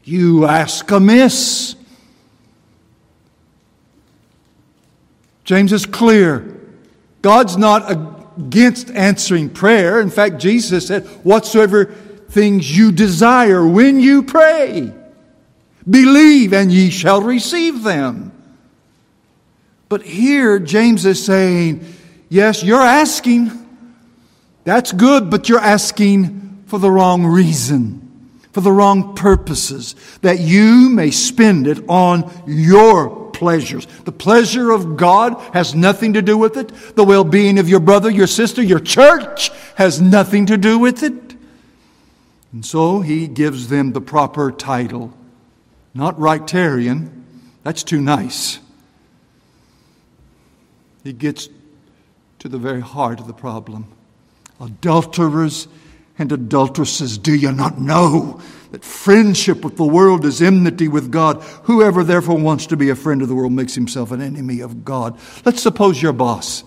you 0.03 0.47
ask 0.47 0.89
amiss. 0.89 1.75
James 5.49 5.73
is 5.73 5.87
clear. 5.87 6.45
God's 7.23 7.57
not 7.57 7.91
against 8.37 8.91
answering 8.91 9.49
prayer. 9.49 9.99
In 9.99 10.11
fact, 10.11 10.37
Jesus 10.37 10.85
said, 10.85 11.07
Whatsoever 11.23 11.85
things 11.85 12.77
you 12.77 12.91
desire 12.91 13.67
when 13.67 13.99
you 13.99 14.21
pray, 14.21 14.93
believe 15.89 16.53
and 16.53 16.71
ye 16.71 16.91
shall 16.91 17.23
receive 17.23 17.81
them. 17.81 18.31
But 19.89 20.03
here, 20.03 20.59
James 20.59 21.03
is 21.07 21.25
saying, 21.25 21.83
Yes, 22.29 22.61
you're 22.61 22.79
asking. 22.79 23.51
That's 24.65 24.91
good, 24.91 25.31
but 25.31 25.49
you're 25.49 25.57
asking 25.57 26.65
for 26.67 26.77
the 26.77 26.91
wrong 26.91 27.25
reason, 27.25 28.37
for 28.51 28.61
the 28.61 28.71
wrong 28.71 29.15
purposes, 29.15 29.95
that 30.21 30.39
you 30.39 30.91
may 30.91 31.09
spend 31.09 31.65
it 31.65 31.83
on 31.89 32.31
your 32.45 33.28
pleasures. 33.39 33.87
The 34.03 34.11
pleasure 34.11 34.71
of 34.71 34.97
God 34.97 35.33
has 35.53 35.73
nothing 35.73 36.13
to 36.13 36.21
do 36.21 36.37
with 36.37 36.57
it. 36.57 36.67
The 36.95 37.05
well 37.05 37.23
being 37.23 37.57
of 37.57 37.69
your 37.69 37.79
brother, 37.79 38.11
your 38.11 38.27
sister, 38.27 38.61
your 38.61 38.81
church 38.81 39.49
has 39.75 40.01
nothing 40.01 40.45
to 40.47 40.57
do 40.57 40.77
with 40.77 41.01
it. 41.01 41.13
And 42.51 42.65
so 42.65 42.99
he 42.99 43.27
gives 43.27 43.69
them 43.69 43.93
the 43.93 44.01
proper 44.01 44.51
title. 44.51 45.13
Not 45.93 46.17
Rightarian, 46.17 47.23
that's 47.63 47.83
too 47.83 48.01
nice. 48.01 48.59
He 51.03 51.13
gets 51.13 51.47
to 52.39 52.49
the 52.49 52.57
very 52.57 52.81
heart 52.81 53.19
of 53.19 53.27
the 53.27 53.33
problem. 53.33 53.87
Adulterers 54.59 55.67
and 56.19 56.31
adulteresses, 56.31 57.17
do 57.17 57.33
you 57.33 57.51
not 57.51 57.79
know 57.79 58.41
that 58.71 58.85
friendship 58.85 59.63
with 59.63 59.77
the 59.77 59.83
world 59.83 60.25
is 60.25 60.41
enmity 60.41 60.87
with 60.87 61.11
God. 61.11 61.41
Whoever 61.63 62.03
therefore 62.03 62.37
wants 62.37 62.67
to 62.67 62.77
be 62.77 62.89
a 62.89 62.95
friend 62.95 63.21
of 63.21 63.27
the 63.27 63.35
world 63.35 63.51
makes 63.51 63.73
himself 63.73 64.11
an 64.11 64.21
enemy 64.21 64.59
of 64.59 64.85
God. 64.85 65.17
Let's 65.43 65.61
suppose 65.61 66.01
your 66.01 66.13
boss. 66.13 66.63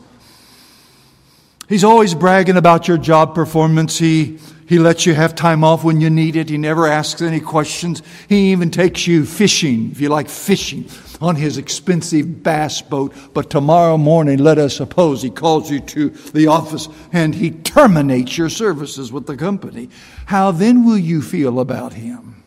He's 1.73 1.85
always 1.85 2.14
bragging 2.14 2.59
about 2.59 2.87
your 2.87 2.99
job 2.99 3.35
performance. 3.35 3.97
He, 3.97 4.38
he 4.67 4.79
lets 4.79 5.07
you 5.07 5.14
have 5.14 5.35
time 5.35 5.64
off 5.64 5.83
when 5.83 6.02
you 6.02 6.11
need 6.11 6.37
it. 6.37 6.50
He 6.50 6.59
never 6.59 6.87
asks 6.87 7.23
any 7.23 7.41
questions. 7.41 8.02
He 8.29 8.52
even 8.52 8.71
takes 8.71 9.07
you 9.07 9.25
fishing, 9.25 9.91
if 9.91 9.99
you 9.99 10.11
like 10.11 10.29
fishing, 10.29 10.85
on 11.23 11.35
his 11.35 11.57
expensive 11.57 12.43
bass 12.43 12.83
boat. 12.83 13.14
But 13.33 13.49
tomorrow 13.49 13.97
morning, 13.97 14.37
let 14.37 14.59
us 14.59 14.76
suppose 14.76 15.23
he 15.23 15.31
calls 15.31 15.71
you 15.71 15.81
to 15.81 16.11
the 16.11 16.49
office 16.49 16.91
and 17.11 17.35
he 17.35 17.52
terminates 17.52 18.37
your 18.37 18.50
services 18.50 19.11
with 19.11 19.26
the 19.26 19.38
company. 19.38 19.88
How 20.26 20.50
then 20.50 20.85
will 20.85 20.99
you 20.99 21.23
feel 21.23 21.59
about 21.59 21.95
him? 21.95 22.45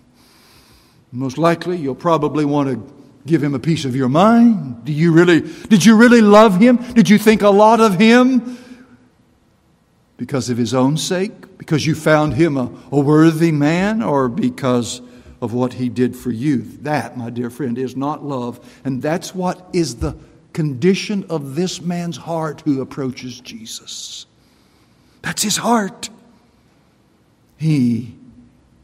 Most 1.12 1.39
likely, 1.39 1.77
you'll 1.77 1.96
probably 1.96 2.46
want 2.46 2.70
to 2.70 2.94
give 3.25 3.44
him 3.44 3.55
a 3.55 3.60
piece 3.60 3.86
of 3.86 3.96
your 3.96 4.08
mind. 4.08 4.86
Do 4.86 4.91
you 4.91 5.12
really, 5.12 5.41
did 5.41 5.84
you 5.84 5.96
really 5.96 6.22
love 6.22 6.60
him? 6.60 6.77
Did 6.94 7.10
you 7.10 7.17
think 7.17 7.41
a 7.41 7.50
lot 7.50 7.82
of 7.82 7.98
him? 7.98 8.60
Because 10.17 10.50
of 10.50 10.57
his 10.57 10.74
own 10.74 10.98
sake? 10.98 11.57
Because 11.57 11.86
you 11.86 11.95
found 11.95 12.36
him 12.36 12.57
a, 12.57 12.72
a 12.91 13.00
worthy 13.00 13.51
man? 13.51 14.01
Or 14.01 14.29
because 14.29 15.01
of 15.41 15.53
what 15.53 15.74
he 15.74 15.89
did 15.89 16.15
for 16.15 16.31
you? 16.31 16.57
That, 16.81 17.17
my 17.17 17.29
dear 17.29 17.50
friend, 17.50 17.77
is 17.77 17.95
not 17.95 18.24
love. 18.24 18.60
And 18.84 19.01
that's 19.01 19.36
what 19.36 19.69
is 19.74 19.98
the 19.98 20.15
condition 20.53 21.25
of 21.29 21.55
this 21.55 21.81
man's 21.81 22.17
heart 22.17 22.62
who 22.62 22.81
approaches 22.81 23.41
Jesus. 23.41 24.25
That's 25.22 25.43
his 25.43 25.57
heart. 25.57 26.10
He 27.57 28.15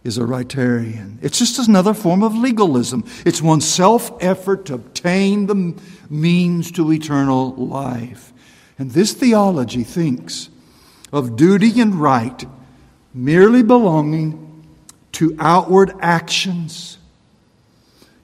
is 0.04 0.18
a 0.18 0.22
Rightarian. 0.22 1.18
It's 1.22 1.40
just 1.40 1.60
another 1.68 1.94
form 1.94 2.24
of 2.24 2.36
legalism. 2.36 3.06
It's 3.26 3.42
one's 3.42 3.68
self 3.68 4.12
effort 4.22 4.66
to 4.66 4.74
obtain 4.74 5.46
the 5.46 5.80
means 6.10 6.72
to 6.74 6.92
eternal 6.92 7.56
life. 7.56 8.34
And 8.80 8.92
this 8.92 9.14
theology 9.14 9.84
thinks 9.84 10.50
of 11.12 11.36
duty 11.36 11.80
and 11.82 11.96
right 11.96 12.46
merely 13.14 13.64
belonging 13.64 14.66
to 15.14 15.36
outward 15.40 15.92
actions. 16.02 16.98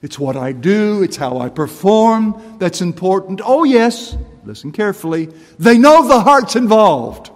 It's 0.00 0.18
what 0.18 0.36
I 0.36 0.52
do, 0.52 1.02
it's 1.02 1.16
how 1.16 1.38
I 1.38 1.48
perform 1.48 2.56
that's 2.58 2.80
important. 2.80 3.40
Oh, 3.44 3.64
yes, 3.64 4.16
listen 4.44 4.72
carefully. 4.72 5.26
They 5.58 5.76
know 5.76 6.06
the 6.06 6.20
heart's 6.20 6.56
involved, 6.56 7.30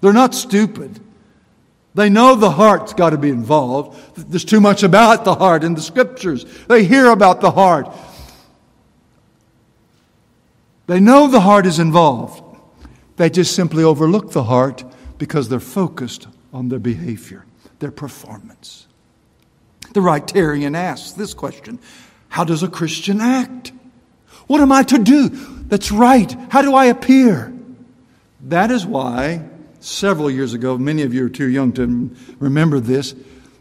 they're 0.00 0.12
not 0.12 0.34
stupid. 0.34 1.00
They 1.94 2.10
know 2.10 2.34
the 2.34 2.50
heart's 2.50 2.92
got 2.92 3.10
to 3.10 3.16
be 3.16 3.30
involved. 3.30 4.28
There's 4.30 4.44
too 4.44 4.60
much 4.60 4.82
about 4.82 5.24
the 5.24 5.34
heart 5.34 5.64
in 5.64 5.72
the 5.72 5.80
scriptures. 5.80 6.44
They 6.66 6.84
hear 6.84 7.06
about 7.06 7.40
the 7.40 7.50
heart. 7.50 7.90
They 10.86 11.00
know 11.00 11.26
the 11.26 11.40
heart 11.40 11.64
is 11.64 11.78
involved. 11.78 12.42
They 13.16 13.30
just 13.30 13.56
simply 13.56 13.82
overlook 13.82 14.32
the 14.32 14.42
heart 14.42 14.84
because 15.18 15.48
they're 15.48 15.60
focused 15.60 16.28
on 16.52 16.68
their 16.68 16.78
behavior, 16.78 17.44
their 17.78 17.90
performance. 17.90 18.86
The 19.92 20.00
Rightarian 20.00 20.76
asks 20.76 21.12
this 21.12 21.34
question 21.34 21.78
How 22.28 22.44
does 22.44 22.62
a 22.62 22.68
Christian 22.68 23.20
act? 23.20 23.72
What 24.46 24.60
am 24.60 24.72
I 24.72 24.82
to 24.84 24.98
do 24.98 25.28
that's 25.68 25.90
right? 25.90 26.30
How 26.50 26.62
do 26.62 26.74
I 26.74 26.86
appear? 26.86 27.52
That 28.42 28.70
is 28.70 28.86
why, 28.86 29.42
several 29.80 30.30
years 30.30 30.54
ago, 30.54 30.78
many 30.78 31.02
of 31.02 31.12
you 31.12 31.26
are 31.26 31.30
too 31.30 31.48
young 31.48 31.72
to 31.72 32.14
remember 32.38 32.78
this, 32.78 33.14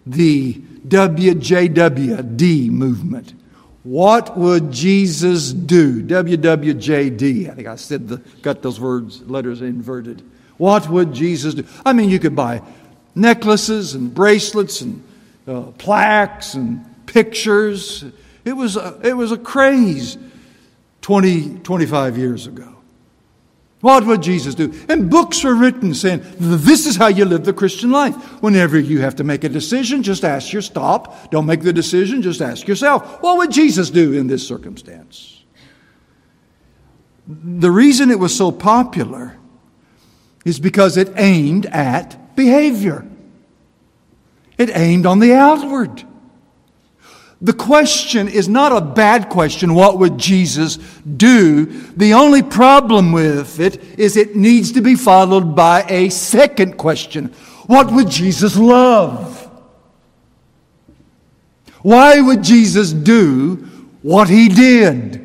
the 0.06 0.54
WJWD 0.88 2.70
movement. 2.70 3.34
What 3.84 4.38
would 4.38 4.72
Jesus 4.72 5.54
do? 5.54 6.04
WWJD. 6.04 7.50
I 7.50 7.54
think 7.54 7.68
I 7.68 7.76
said 7.76 8.08
the, 8.08 8.18
got 8.42 8.62
those 8.62 8.80
words, 8.80 9.22
letters 9.24 9.62
inverted. 9.62 10.24
What 10.58 10.90
would 10.90 11.14
Jesus 11.14 11.54
do? 11.54 11.66
I 11.86 11.94
mean, 11.94 12.10
you 12.10 12.20
could 12.20 12.36
buy 12.36 12.62
necklaces 13.14 13.96
and 13.96 14.14
bracelets 14.14 14.82
and 14.82 15.04
uh, 15.48 15.64
plaques 15.78 16.54
and 16.54 16.86
pictures. 17.06 18.04
It 18.44 18.54
was, 18.54 18.78
a, 18.78 19.00
it 19.04 19.14
was 19.14 19.32
a 19.32 19.38
craze 19.38 20.18
20, 21.02 21.60
25 21.60 22.18
years 22.18 22.48
ago. 22.48 22.76
What 23.82 24.06
would 24.08 24.24
Jesus 24.24 24.56
do? 24.56 24.74
And 24.90 25.12
books 25.12 25.44
were 25.44 25.54
written 25.54 25.94
saying, 25.94 26.24
this 26.40 26.88
is 26.88 26.96
how 26.96 27.08
you 27.08 27.24
live 27.24 27.46
the 27.46 27.54
Christian 27.54 27.92
life. 27.92 28.16
Whenever 28.42 28.80
you 28.80 29.02
have 29.02 29.16
to 29.18 29.24
make 29.24 29.44
a 29.44 29.50
decision, 29.50 30.02
just 30.02 30.24
ask 30.24 30.52
your 30.52 30.64
stop. 30.64 31.30
Don't 31.30 31.46
make 31.46 31.62
the 31.62 31.72
decision, 31.72 32.24
just 32.24 32.42
ask 32.42 32.68
yourself, 32.68 33.22
what 33.22 33.38
would 33.38 33.52
Jesus 33.52 33.92
do 33.92 34.14
in 34.14 34.26
this 34.26 34.48
circumstance? 34.48 35.44
The 37.28 37.70
reason 37.70 38.10
it 38.10 38.18
was 38.18 38.36
so 38.36 38.52
popular 38.52 39.38
is 40.46 40.60
because 40.60 40.96
it 40.96 41.12
aimed 41.18 41.66
at 41.66 42.36
behavior. 42.36 43.06
It 44.58 44.70
aimed 44.74 45.06
on 45.06 45.20
the 45.20 45.34
outward. 45.34 46.04
The 47.42 47.54
question 47.54 48.30
is 48.30 48.48
not 48.48 48.72
a 48.72 48.80
bad 48.80 49.30
question, 49.30 49.74
what 49.74 50.00
would 50.00 50.18
Jesus 50.18 50.78
do? 50.78 51.66
The 51.66 52.14
only 52.14 52.42
problem 52.42 53.12
with 53.12 53.60
it 53.60 53.84
is 54.00 54.16
it 54.16 54.36
needs 54.36 54.72
to 54.72 54.82
be 54.82 54.96
followed 54.96 55.56
by 55.56 55.84
a 55.90 56.10
second 56.10 56.78
question 56.78 57.34
What 57.68 57.92
would 57.92 58.10
Jesus 58.10 58.56
love? 58.56 59.42
Why 61.82 62.22
would 62.22 62.42
Jesus 62.42 62.94
do 62.94 63.58
what 64.02 64.30
he 64.30 64.48
did? 64.48 65.25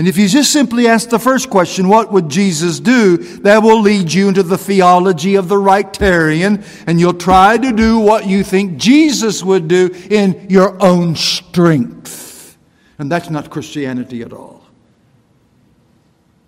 And 0.00 0.08
if 0.08 0.16
you 0.16 0.28
just 0.28 0.50
simply 0.50 0.88
ask 0.88 1.10
the 1.10 1.18
first 1.18 1.50
question, 1.50 1.86
what 1.86 2.10
would 2.10 2.30
Jesus 2.30 2.80
do? 2.80 3.18
That 3.18 3.62
will 3.62 3.82
lead 3.82 4.10
you 4.10 4.28
into 4.28 4.42
the 4.42 4.56
theology 4.56 5.34
of 5.34 5.48
the 5.48 5.56
Rightarian, 5.56 6.64
and 6.86 6.98
you'll 6.98 7.12
try 7.12 7.58
to 7.58 7.70
do 7.70 7.98
what 7.98 8.26
you 8.26 8.42
think 8.42 8.78
Jesus 8.78 9.42
would 9.42 9.68
do 9.68 9.94
in 10.08 10.46
your 10.48 10.82
own 10.82 11.16
strength. 11.16 12.56
And 12.98 13.12
that's 13.12 13.28
not 13.28 13.50
Christianity 13.50 14.22
at 14.22 14.32
all. 14.32 14.64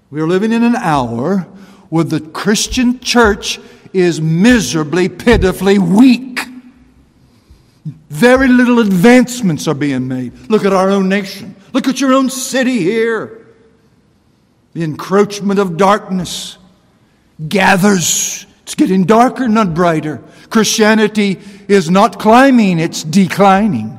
We 0.09 0.23
are 0.23 0.27
living 0.27 0.53
in 0.53 0.63
an 0.63 0.77
hour 0.77 1.41
where 1.91 2.05
the 2.05 2.21
Christian 2.21 3.01
church 3.01 3.61
is 3.93 4.19
miserably, 4.19 5.11
pitifully 5.11 5.79
weak. 5.79 6.41
Very 8.09 8.49
little 8.49 8.79
advancements 8.79 9.69
are 9.69 9.75
being 9.75 10.09
made. 10.09 10.33
Look 10.49 10.65
at 10.65 10.73
our 10.73 10.89
own 10.89 11.11
nation. 11.11 11.55
Look 11.75 11.87
at 11.87 12.01
your 12.01 12.15
own 12.15 12.31
city 12.31 12.81
here. 12.81 13.41
The 14.75 14.83
encroachment 14.83 15.59
of 15.59 15.77
darkness, 15.77 16.57
gathers. 17.49 18.47
It's 18.63 18.75
getting 18.75 19.05
darker, 19.05 19.49
not 19.49 19.75
brighter. 19.75 20.23
Christianity 20.51 21.41
is 21.69 21.91
not 21.91 22.19
climbing, 22.19 22.79
it's 22.79 23.03
declining. 23.03 23.99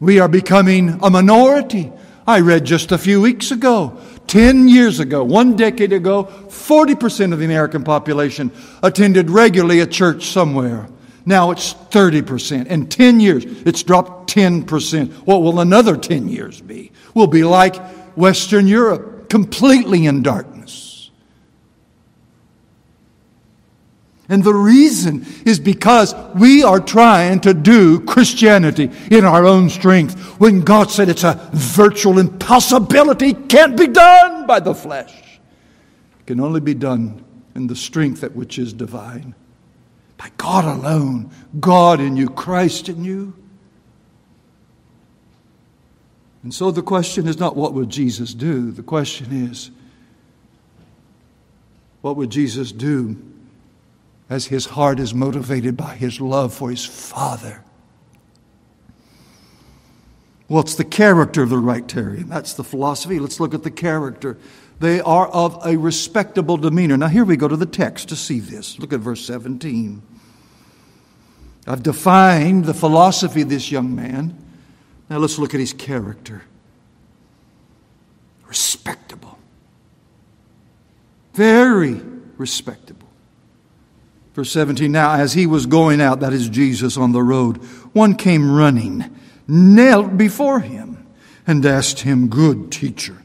We 0.00 0.18
are 0.18 0.28
becoming 0.28 0.98
a 1.02 1.10
minority. 1.10 1.92
I 2.26 2.40
read 2.40 2.64
just 2.64 2.92
a 2.92 2.98
few 2.98 3.20
weeks 3.20 3.50
ago, 3.50 3.98
10 4.26 4.68
years 4.68 5.00
ago, 5.00 5.24
one 5.24 5.56
decade 5.56 5.92
ago, 5.92 6.24
40% 6.24 7.32
of 7.32 7.38
the 7.38 7.44
American 7.44 7.84
population 7.84 8.50
attended 8.82 9.30
regularly 9.30 9.80
a 9.80 9.86
church 9.86 10.26
somewhere. 10.26 10.88
Now 11.24 11.50
it's 11.50 11.74
30%. 11.74 12.66
In 12.66 12.88
10 12.88 13.20
years, 13.20 13.44
it's 13.44 13.82
dropped 13.82 14.32
10%. 14.34 15.12
What 15.24 15.42
will 15.42 15.60
another 15.60 15.96
10 15.96 16.28
years 16.28 16.60
be? 16.60 16.90
We'll 17.14 17.26
be 17.26 17.44
like 17.44 17.76
Western 18.16 18.66
Europe, 18.66 19.28
completely 19.28 20.06
in 20.06 20.22
darkness. 20.22 21.10
And 24.28 24.42
the 24.42 24.54
reason 24.54 25.26
is 25.44 25.60
because 25.60 26.14
we 26.34 26.62
are 26.62 26.80
trying 26.80 27.40
to 27.40 27.52
do 27.52 28.00
Christianity 28.00 28.90
in 29.10 29.26
our 29.26 29.44
own 29.44 29.68
strength 29.68 30.18
when 30.40 30.62
God 30.62 30.90
said 30.90 31.10
it's 31.10 31.24
a 31.24 31.50
virtual 31.52 32.18
impossibility, 32.18 33.34
can't 33.34 33.76
be 33.76 33.88
done 33.88 34.46
by 34.46 34.60
the 34.60 34.74
flesh. 34.74 35.12
It 36.20 36.26
can 36.26 36.40
only 36.40 36.60
be 36.60 36.72
done 36.72 37.22
in 37.54 37.66
the 37.66 37.76
strength 37.76 38.22
that 38.22 38.34
which 38.34 38.58
is 38.58 38.72
divine. 38.72 39.34
By 40.16 40.30
God 40.38 40.64
alone, 40.64 41.30
God 41.60 42.00
in 42.00 42.16
you, 42.16 42.30
Christ 42.30 42.88
in 42.88 43.04
you. 43.04 43.34
And 46.42 46.52
so 46.52 46.70
the 46.70 46.82
question 46.82 47.28
is 47.28 47.38
not 47.38 47.56
what 47.56 47.74
would 47.74 47.88
Jesus 47.88 48.34
do? 48.34 48.70
The 48.70 48.82
question 48.82 49.46
is, 49.46 49.70
what 52.00 52.16
would 52.16 52.30
Jesus 52.30 52.72
do 52.72 53.16
as 54.32 54.46
his 54.46 54.64
heart 54.64 54.98
is 54.98 55.12
motivated 55.12 55.76
by 55.76 55.94
his 55.94 56.18
love 56.18 56.54
for 56.54 56.70
his 56.70 56.86
Father. 56.86 57.62
What's 60.48 60.74
the 60.74 60.84
character 60.84 61.42
of 61.42 61.50
the 61.50 61.56
Rightarian? 61.56 62.28
That's 62.28 62.54
the 62.54 62.64
philosophy. 62.64 63.18
Let's 63.18 63.40
look 63.40 63.52
at 63.52 63.62
the 63.62 63.70
character. 63.70 64.38
They 64.80 65.02
are 65.02 65.28
of 65.28 65.60
a 65.66 65.76
respectable 65.76 66.56
demeanor. 66.56 66.96
Now, 66.96 67.08
here 67.08 67.26
we 67.26 67.36
go 67.36 67.46
to 67.46 67.56
the 67.56 67.66
text 67.66 68.08
to 68.08 68.16
see 68.16 68.40
this. 68.40 68.78
Look 68.78 68.94
at 68.94 69.00
verse 69.00 69.22
17. 69.26 70.00
I've 71.66 71.82
defined 71.82 72.64
the 72.64 72.74
philosophy 72.74 73.42
of 73.42 73.50
this 73.50 73.70
young 73.70 73.94
man. 73.94 74.41
Now, 75.12 75.18
let's 75.18 75.38
look 75.38 75.52
at 75.52 75.60
his 75.60 75.74
character. 75.74 76.40
Respectable. 78.46 79.38
Very 81.34 82.00
respectable. 82.38 83.08
Verse 84.32 84.50
17 84.52 84.90
Now, 84.90 85.12
as 85.12 85.34
he 85.34 85.46
was 85.46 85.66
going 85.66 86.00
out, 86.00 86.20
that 86.20 86.32
is 86.32 86.48
Jesus 86.48 86.96
on 86.96 87.12
the 87.12 87.22
road, 87.22 87.58
one 87.92 88.14
came 88.14 88.50
running, 88.50 89.14
knelt 89.46 90.16
before 90.16 90.60
him, 90.60 91.06
and 91.46 91.66
asked 91.66 92.00
him, 92.00 92.28
Good 92.28 92.72
teacher, 92.72 93.22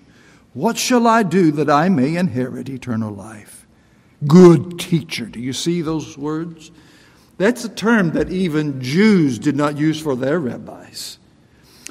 what 0.53 0.77
shall 0.77 1.07
I 1.07 1.23
do 1.23 1.51
that 1.51 1.69
I 1.69 1.87
may 1.87 2.17
inherit 2.17 2.67
eternal 2.67 3.13
life? 3.13 3.65
Good 4.27 4.77
teacher. 4.77 5.25
Do 5.25 5.39
you 5.39 5.53
see 5.53 5.81
those 5.81 6.17
words? 6.17 6.69
That's 7.37 7.63
a 7.63 7.69
term 7.69 8.11
that 8.11 8.29
even 8.29 8.81
Jews 8.81 9.39
did 9.39 9.55
not 9.55 9.77
use 9.77 10.01
for 10.01 10.17
their 10.17 10.37
rabbis. 10.37 11.19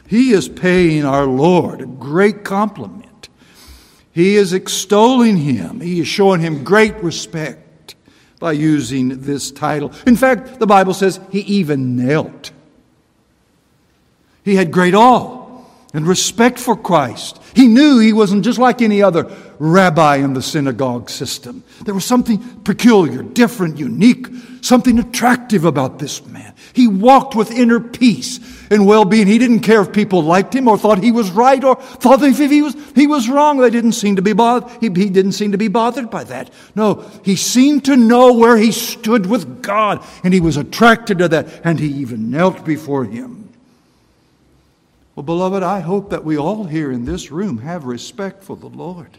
He 0.08 0.32
is 0.32 0.48
paying 0.48 1.04
our 1.04 1.26
Lord 1.26 1.80
a 1.80 1.86
great 1.86 2.44
compliment. 2.44 3.28
He 4.12 4.36
is 4.36 4.52
extolling 4.52 5.36
him. 5.36 5.80
He 5.80 6.00
is 6.00 6.08
showing 6.08 6.40
him 6.40 6.64
great 6.64 6.94
respect 7.02 7.96
by 8.38 8.52
using 8.52 9.20
this 9.22 9.50
title. 9.50 9.92
In 10.06 10.16
fact, 10.16 10.58
the 10.58 10.66
Bible 10.66 10.94
says 10.94 11.20
he 11.30 11.40
even 11.40 11.96
knelt. 11.96 12.52
He 14.44 14.56
had 14.56 14.70
great 14.70 14.94
awe 14.94 15.45
and 15.96 16.06
respect 16.06 16.58
for 16.58 16.76
Christ. 16.76 17.40
He 17.54 17.66
knew 17.66 17.98
he 17.98 18.12
wasn't 18.12 18.44
just 18.44 18.58
like 18.58 18.82
any 18.82 19.02
other 19.02 19.34
rabbi 19.58 20.16
in 20.16 20.34
the 20.34 20.42
synagogue 20.42 21.08
system. 21.08 21.64
There 21.86 21.94
was 21.94 22.04
something 22.04 22.60
peculiar, 22.64 23.22
different, 23.22 23.78
unique, 23.78 24.26
something 24.60 24.98
attractive 24.98 25.64
about 25.64 25.98
this 25.98 26.22
man. 26.26 26.52
He 26.74 26.86
walked 26.86 27.34
with 27.34 27.50
inner 27.50 27.80
peace 27.80 28.40
and 28.70 28.86
well 28.86 29.06
being. 29.06 29.26
He 29.26 29.38
didn't 29.38 29.60
care 29.60 29.80
if 29.80 29.94
people 29.94 30.22
liked 30.22 30.54
him 30.54 30.68
or 30.68 30.76
thought 30.76 31.02
he 31.02 31.12
was 31.12 31.30
right 31.30 31.64
or 31.64 31.76
thought 31.76 32.22
if 32.22 32.36
he 32.36 32.60
was, 32.60 32.76
he 32.94 33.06
was 33.06 33.30
wrong. 33.30 33.56
They 33.56 33.70
didn't 33.70 33.92
seem 33.92 34.16
to 34.16 34.22
be 34.22 34.34
bothered. 34.34 34.70
He, 34.82 34.88
he 34.88 35.08
didn't 35.08 35.32
seem 35.32 35.52
to 35.52 35.58
be 35.58 35.68
bothered 35.68 36.10
by 36.10 36.24
that. 36.24 36.50
No, 36.74 37.10
he 37.24 37.36
seemed 37.36 37.86
to 37.86 37.96
know 37.96 38.34
where 38.34 38.58
he 38.58 38.70
stood 38.70 39.24
with 39.24 39.62
God 39.62 40.04
and 40.22 40.34
he 40.34 40.40
was 40.40 40.58
attracted 40.58 41.16
to 41.20 41.28
that 41.28 41.62
and 41.64 41.80
he 41.80 41.88
even 41.88 42.30
knelt 42.30 42.66
before 42.66 43.06
him. 43.06 43.45
Well, 45.16 45.24
beloved, 45.24 45.62
I 45.62 45.80
hope 45.80 46.10
that 46.10 46.24
we 46.24 46.36
all 46.36 46.64
here 46.64 46.92
in 46.92 47.06
this 47.06 47.30
room 47.30 47.58
have 47.58 47.84
respect 47.84 48.44
for 48.44 48.54
the 48.54 48.68
Lord. 48.68 49.16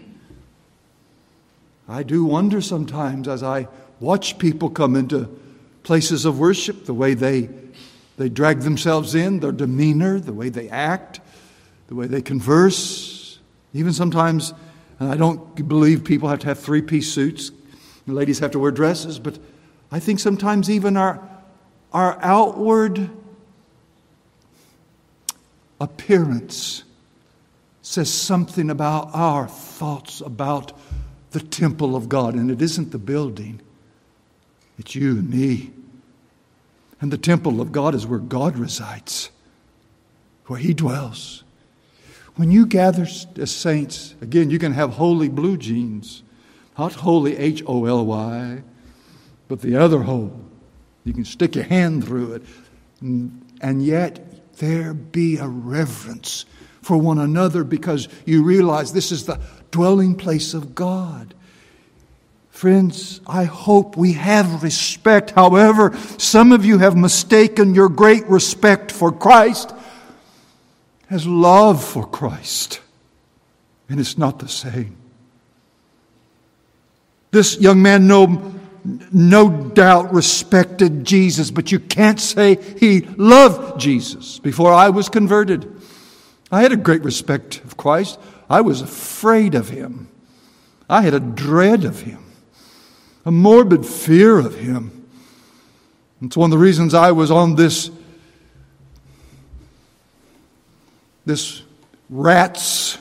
I 1.89 2.03
do 2.03 2.23
wonder 2.23 2.61
sometimes 2.61 3.27
as 3.27 3.41
I 3.41 3.67
watch 3.99 4.37
people 4.37 4.69
come 4.69 4.95
into 4.95 5.27
places 5.81 6.23
of 6.23 6.37
worship, 6.37 6.85
the 6.85 6.93
way 6.93 7.15
they 7.15 7.49
they 8.17 8.29
drag 8.29 8.59
themselves 8.59 9.15
in, 9.15 9.39
their 9.39 9.51
demeanor, 9.51 10.19
the 10.19 10.33
way 10.33 10.49
they 10.49 10.69
act, 10.69 11.19
the 11.87 11.95
way 11.95 12.05
they 12.05 12.21
converse. 12.21 13.39
Even 13.73 13.93
sometimes, 13.93 14.53
and 14.99 15.09
I 15.11 15.17
don't 15.17 15.67
believe 15.67 16.03
people 16.03 16.29
have 16.29 16.39
to 16.39 16.47
have 16.47 16.59
three 16.59 16.81
piece 16.81 17.11
suits, 17.11 17.51
ladies 18.05 18.39
have 18.39 18.51
to 18.51 18.59
wear 18.59 18.71
dresses, 18.71 19.17
but 19.17 19.39
I 19.91 19.99
think 19.99 20.19
sometimes 20.19 20.69
even 20.69 20.95
our, 20.95 21.27
our 21.91 22.19
outward 22.21 23.09
appearance 25.79 26.83
says 27.81 28.13
something 28.13 28.69
about 28.69 29.09
our 29.13 29.47
thoughts 29.47 30.21
about 30.21 30.73
the 31.31 31.39
temple 31.39 31.95
of 31.95 32.09
God. 32.09 32.35
And 32.35 32.51
it 32.51 32.61
isn't 32.61 32.91
the 32.91 32.97
building, 32.97 33.61
it's 34.77 34.95
you 34.95 35.11
and 35.11 35.29
me. 35.29 35.71
And 36.99 37.11
the 37.11 37.17
temple 37.17 37.61
of 37.61 37.71
God 37.71 37.93
is 37.93 38.07
where 38.07 38.19
God 38.19 38.57
resides, 38.57 39.29
where 40.47 40.59
He 40.59 40.73
dwells. 40.73 41.43
When 42.35 42.51
you 42.51 42.65
gather 42.65 43.03
as 43.03 43.27
uh, 43.39 43.45
saints, 43.45 44.15
again, 44.21 44.49
you 44.51 44.59
can 44.59 44.73
have 44.73 44.91
holy 44.91 45.29
blue 45.29 45.57
jeans, 45.57 46.23
not 46.77 46.93
holy 46.93 47.35
H 47.37 47.63
O 47.65 47.85
L 47.85 48.05
Y, 48.05 48.63
but 49.47 49.61
the 49.61 49.75
other 49.75 50.03
hole. 50.03 50.39
You 51.03 51.13
can 51.13 51.25
stick 51.25 51.55
your 51.55 51.63
hand 51.63 52.05
through 52.05 52.33
it. 52.33 52.43
And 53.01 53.83
yet, 53.83 54.36
there 54.57 54.93
be 54.93 55.37
a 55.37 55.47
reverence 55.47 56.45
for 56.81 56.97
one 56.97 57.19
another 57.19 57.63
because 57.63 58.07
you 58.25 58.43
realize 58.43 58.93
this 58.93 59.11
is 59.11 59.25
the 59.25 59.39
dwelling 59.71 60.15
place 60.15 60.53
of 60.53 60.73
God. 60.73 61.33
Friends, 62.49 63.21
I 63.27 63.43
hope 63.43 63.97
we 63.97 64.13
have 64.13 64.63
respect. 64.63 65.31
However, 65.31 65.95
some 66.17 66.51
of 66.51 66.65
you 66.65 66.79
have 66.79 66.95
mistaken 66.95 67.75
your 67.75 67.89
great 67.89 68.25
respect 68.27 68.91
for 68.91 69.11
Christ 69.11 69.73
as 71.09 71.27
love 71.27 71.83
for 71.83 72.07
Christ. 72.07 72.81
And 73.89 73.99
it's 73.99 74.17
not 74.17 74.39
the 74.39 74.47
same. 74.47 74.95
This 77.31 77.59
young 77.59 77.81
man, 77.81 78.07
no, 78.07 78.25
no 79.11 79.49
doubt, 79.49 80.13
respected 80.13 81.03
Jesus, 81.03 81.51
but 81.51 81.71
you 81.71 81.79
can't 81.79 82.19
say 82.19 82.55
he 82.79 83.01
loved 83.01 83.79
Jesus. 83.79 84.39
Before 84.39 84.73
I 84.73 84.89
was 84.89 85.09
converted, 85.09 85.81
I 86.51 86.61
had 86.61 86.71
a 86.71 86.77
great 86.77 87.03
respect 87.03 87.63
of 87.63 87.77
Christ. 87.77 88.19
I 88.49 88.61
was 88.61 88.81
afraid 88.81 89.55
of 89.55 89.69
him, 89.69 90.09
I 90.89 91.01
had 91.01 91.13
a 91.13 91.19
dread 91.19 91.83
of 91.83 92.01
him 92.01 92.23
a 93.27 93.31
morbid 93.31 93.85
fear 93.85 94.39
of 94.39 94.55
him. 94.55 95.05
It's 96.21 96.37
one 96.37 96.49
of 96.49 96.57
the 96.57 96.63
reasons 96.63 96.93
I 96.93 97.11
was 97.11 97.29
on 97.29 97.55
this, 97.55 97.91
this 101.25 101.61
rat's 102.09 102.97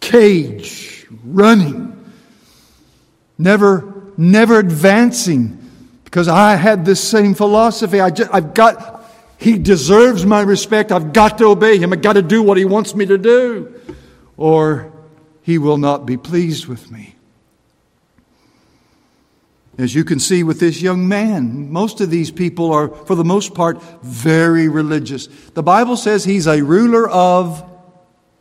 cage, 0.00 1.06
running, 1.24 2.12
never, 3.38 3.87
never 4.18 4.58
advancing, 4.58 5.70
because 6.04 6.28
I 6.28 6.56
had 6.56 6.84
this 6.84 7.02
same 7.02 7.34
philosophy. 7.34 8.00
I 8.00 8.10
just, 8.10 8.34
I've 8.34 8.52
got, 8.52 9.04
he 9.38 9.56
deserves 9.56 10.26
my 10.26 10.42
respect. 10.42 10.92
I've 10.92 11.14
got 11.14 11.38
to 11.38 11.46
obey 11.46 11.78
him. 11.78 11.92
I've 11.92 12.02
got 12.02 12.14
to 12.14 12.22
do 12.22 12.42
what 12.42 12.58
he 12.58 12.66
wants 12.66 12.94
me 12.94 13.06
to 13.06 13.16
do, 13.16 13.80
or 14.36 14.92
he 15.42 15.56
will 15.56 15.78
not 15.78 16.04
be 16.04 16.16
pleased 16.16 16.66
with 16.66 16.90
me. 16.90 17.14
As 19.78 19.94
you 19.94 20.02
can 20.02 20.18
see 20.18 20.42
with 20.42 20.58
this 20.58 20.82
young 20.82 21.06
man, 21.06 21.70
most 21.70 22.00
of 22.00 22.10
these 22.10 22.32
people 22.32 22.72
are, 22.72 22.88
for 22.88 23.14
the 23.14 23.24
most 23.24 23.54
part, 23.54 23.80
very 24.02 24.66
religious. 24.66 25.28
The 25.54 25.62
Bible 25.62 25.96
says 25.96 26.24
he's 26.24 26.48
a 26.48 26.62
ruler 26.62 27.08
of 27.08 27.64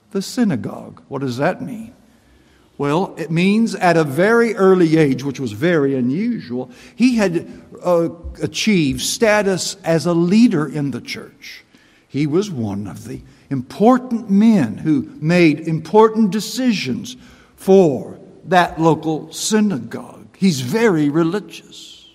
the 0.10 0.24
synagogue. 0.24 1.04
What 1.10 1.22
does 1.22 1.38
that 1.38 1.62
mean? 1.62 1.94
Well, 2.78 3.16
it 3.18 3.32
means 3.32 3.74
at 3.74 3.98
a 3.98 4.04
very 4.04 4.56
early 4.56 4.98
age, 4.98 5.24
which 5.24 5.40
was 5.40 5.52
very 5.52 5.96
unusual, 5.96 6.70
he 6.96 7.16
had 7.16 7.50
uh, 7.84 8.10
achieved 8.42 9.02
status 9.02 9.78
as 9.84 10.06
a 10.06 10.14
leader 10.14 10.68
in 10.68 10.92
the 10.92 11.02
church. 11.02 11.64
He 12.08 12.28
was 12.28 12.52
one 12.52 12.88
of 12.88 13.06
the 13.06 13.22
important 13.50 14.30
men 14.30 14.78
who 14.78 15.10
made 15.20 15.62
important 15.62 16.32
decisions 16.32 17.18
for 17.56 18.20
that 18.46 18.80
local 18.80 19.32
synagogue. 19.34 20.28
He's 20.38 20.62
very 20.62 21.10
religious. 21.10 22.10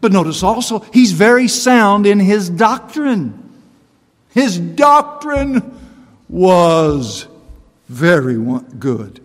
But 0.00 0.12
notice 0.12 0.42
also, 0.42 0.80
he's 0.94 1.12
very 1.12 1.46
sound 1.46 2.06
in 2.06 2.20
his 2.20 2.48
doctrine. 2.48 3.36
His 4.30 4.58
doctrine 4.58 5.78
was 6.28 7.26
very 7.88 8.36
good. 8.78 9.20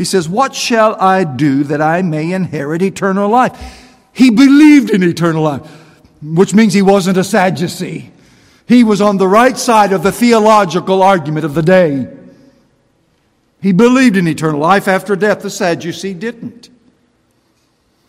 He 0.00 0.06
says, 0.06 0.30
What 0.30 0.54
shall 0.54 0.98
I 0.98 1.24
do 1.24 1.62
that 1.64 1.82
I 1.82 2.00
may 2.00 2.32
inherit 2.32 2.80
eternal 2.80 3.28
life? 3.28 3.84
He 4.14 4.30
believed 4.30 4.88
in 4.88 5.02
eternal 5.02 5.42
life, 5.42 5.60
which 6.22 6.54
means 6.54 6.72
he 6.72 6.80
wasn't 6.80 7.18
a 7.18 7.22
Sadducee. 7.22 8.10
He 8.66 8.82
was 8.82 9.02
on 9.02 9.18
the 9.18 9.28
right 9.28 9.58
side 9.58 9.92
of 9.92 10.02
the 10.02 10.10
theological 10.10 11.02
argument 11.02 11.44
of 11.44 11.52
the 11.52 11.60
day. 11.60 12.08
He 13.60 13.72
believed 13.72 14.16
in 14.16 14.26
eternal 14.26 14.58
life 14.58 14.88
after 14.88 15.14
death. 15.16 15.42
The 15.42 15.50
Sadducee 15.50 16.14
didn't. 16.14 16.70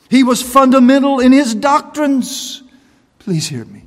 He 0.10 0.24
was 0.24 0.42
fundamental 0.42 1.20
in 1.20 1.34
his 1.34 1.54
doctrines. 1.54 2.64
Please 3.20 3.50
hear 3.50 3.66
me. 3.66 3.84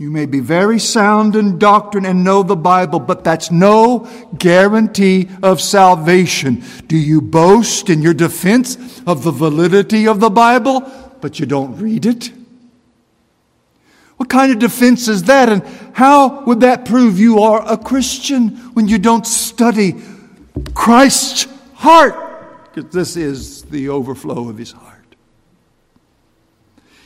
You 0.00 0.10
may 0.10 0.24
be 0.24 0.40
very 0.40 0.78
sound 0.78 1.36
in 1.36 1.58
doctrine 1.58 2.06
and 2.06 2.24
know 2.24 2.42
the 2.42 2.56
Bible, 2.56 3.00
but 3.00 3.22
that's 3.22 3.50
no 3.50 4.08
guarantee 4.38 5.28
of 5.42 5.60
salvation. 5.60 6.64
Do 6.86 6.96
you 6.96 7.20
boast 7.20 7.90
in 7.90 8.00
your 8.00 8.14
defense 8.14 9.02
of 9.06 9.24
the 9.24 9.30
validity 9.30 10.08
of 10.08 10.18
the 10.18 10.30
Bible, 10.30 10.90
but 11.20 11.38
you 11.38 11.44
don't 11.44 11.76
read 11.76 12.06
it? 12.06 12.32
What 14.16 14.30
kind 14.30 14.50
of 14.50 14.58
defense 14.58 15.06
is 15.06 15.24
that? 15.24 15.50
And 15.50 15.62
how 15.92 16.44
would 16.44 16.60
that 16.60 16.86
prove 16.86 17.18
you 17.18 17.40
are 17.40 17.62
a 17.70 17.76
Christian 17.76 18.56
when 18.72 18.88
you 18.88 18.98
don't 18.98 19.26
study 19.26 19.96
Christ's 20.72 21.46
heart? 21.74 22.72
Because 22.72 22.90
this 22.90 23.16
is 23.16 23.64
the 23.64 23.90
overflow 23.90 24.48
of 24.48 24.56
his 24.56 24.72
heart. 24.72 24.99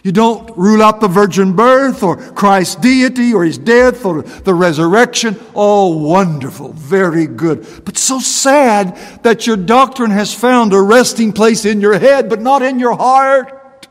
You 0.05 0.13
don't 0.13 0.55
rule 0.55 0.83
out 0.83 1.01
the 1.01 1.09
virgin 1.09 1.57
birth 1.57 2.03
or 2.03 2.19
Christ's 2.19 2.77
deity 2.77 3.33
or 3.33 3.43
his 3.43 3.57
death 3.57 4.05
or 4.05 4.21
the 4.21 4.53
resurrection. 4.53 5.41
All 5.55 5.99
wonderful, 5.99 6.75
very 6.75 7.27
good. 7.27 7.67
But 7.87 7.97
so 7.97 8.19
sad 8.19 8.99
that 9.23 9.47
your 9.47 9.57
doctrine 9.57 10.11
has 10.11 10.35
found 10.35 10.75
a 10.75 10.83
resting 10.83 11.33
place 11.33 11.65
in 11.65 11.81
your 11.81 11.99
head, 11.99 12.29
but 12.29 12.43
not 12.43 12.61
in 12.61 12.79
your 12.79 12.95
heart. 12.95 13.89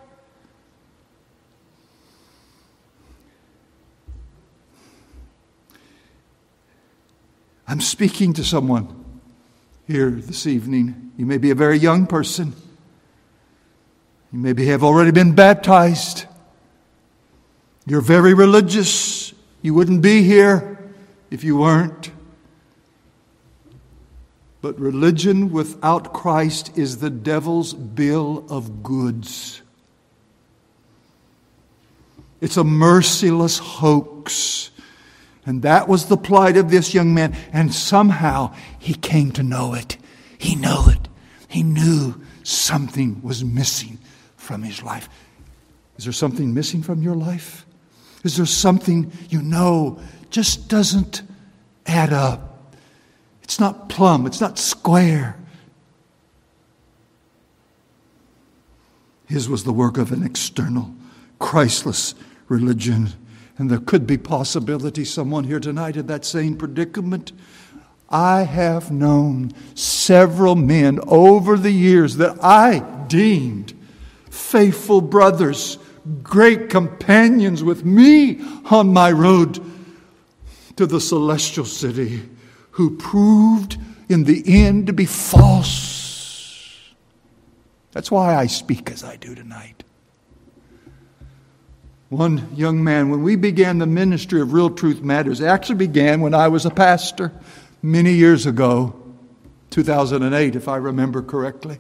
I'm 7.68 7.82
speaking 7.82 8.34
to 8.34 8.44
someone 8.44 9.04
here 9.88 10.12
this 10.12 10.46
evening. 10.46 11.12
You 11.18 11.26
may 11.26 11.40
be 11.40 11.50
a 11.50 11.56
very 11.56 11.80
young 11.80 12.06
person. 12.06 12.54
You 14.34 14.40
maybe 14.40 14.66
have 14.66 14.84
already 14.84 15.12
been 15.12 15.36
baptized. 15.36 16.26
You're 17.86 18.02
very 18.02 18.34
religious. 18.34 19.32
You 19.62 19.76
wouldn't 19.76 20.02
be 20.02 20.24
here 20.24 20.80
if 21.30 21.44
you 21.44 21.58
weren't. 21.58 22.10
But 24.62 24.80
religion 24.80 25.52
without 25.52 26.14
Christ 26.14 26.76
is 26.76 26.98
the 26.98 27.12
devil's 27.12 27.76
bill 27.76 28.44
of 28.50 28.82
goods. 28.82 29.62
It's 32.42 32.58
a 32.58 32.64
merciless 32.64 33.60
hoax. 33.60 34.72
And 35.46 35.62
that 35.62 35.88
was 35.88 36.08
the 36.08 36.18
plight 36.18 36.58
of 36.58 36.72
this 36.72 36.92
young 36.96 37.14
man. 37.14 37.38
And 37.52 37.72
somehow 37.72 38.56
he 38.80 38.96
came 38.96 39.32
to 39.34 39.44
know 39.44 39.76
it. 39.76 39.98
He 40.40 40.56
knew 40.56 40.88
it. 40.88 41.08
He 41.48 41.62
knew 41.62 42.20
something 42.42 43.22
was 43.22 43.44
missing 43.44 44.00
from 44.44 44.64
his 44.64 44.84
life. 44.84 45.10
Is 45.98 46.04
there 46.06 46.14
something 46.14 46.54
missing 46.54 46.82
from 46.82 47.02
your 47.02 47.16
life? 47.16 47.66
Is 48.24 48.38
there 48.38 48.46
something 48.46 49.12
you 49.30 49.42
know 49.42 50.00
just 50.30 50.68
doesn't 50.68 51.22
add 51.86 52.14
up? 52.14 52.74
It's 53.44 53.60
not 53.60 53.90
plumb, 53.90 54.26
it's 54.26 54.42
not 54.42 54.58
square. 54.58 55.38
His 59.28 59.50
was 59.50 59.64
the 59.64 59.74
work 59.74 59.98
of 59.98 60.12
an 60.12 60.24
external, 60.24 60.94
Christless 61.40 62.16
religion. 62.48 63.10
And 63.58 63.70
there 63.70 63.80
could 63.80 64.08
be 64.08 64.18
possibility 64.18 65.06
someone 65.06 65.44
here 65.44 65.60
tonight 65.60 65.96
in 65.96 66.08
that 66.08 66.26
same 66.26 66.58
predicament. 66.58 67.32
I 68.10 68.44
have 68.44 68.92
known 68.92 69.52
several 69.76 70.56
men 70.56 71.00
over 71.08 71.58
the 71.58 71.72
years 71.72 72.18
that 72.18 72.44
I 72.44 72.80
deemed 73.08 73.74
faithful 74.34 75.00
brothers, 75.00 75.78
great 76.24 76.70
companions 76.70 77.64
with 77.64 77.86
me 77.86 78.42
on 78.66 78.92
my 78.92 79.12
road 79.12 79.64
to 80.76 80.88
the 80.88 81.00
celestial 81.00 81.66
city, 81.66 82.28
who 82.72 82.98
proved 82.98 83.78
in 84.10 84.24
the 84.24 84.44
end 84.48 84.88
to 84.88 84.94
be 84.94 85.06
false. 85.06 86.80
That's 87.92 88.10
why 88.10 88.36
I 88.36 88.48
speak 88.48 88.90
as 88.90 89.04
I 89.04 89.18
do 89.18 89.36
tonight. 89.36 89.84
One 92.10 92.48
young 92.56 92.84
man, 92.84 93.10
when 93.10 93.22
we 93.22 93.36
began 93.36 93.78
the 93.78 93.86
ministry 93.86 94.42
of 94.42 94.52
Real 94.52 94.72
Truth 94.72 95.02
Matters, 95.02 95.42
it 95.42 95.46
actually 95.46 95.76
began 95.76 96.22
when 96.22 96.34
I 96.34 96.48
was 96.48 96.66
a 96.66 96.72
pastor 96.72 97.32
many 97.84 98.14
years 98.14 98.48
ago, 98.48 99.00
2008, 99.70 100.56
if 100.56 100.68
I 100.68 100.78
remember 100.78 101.22
correctly. 101.22 101.80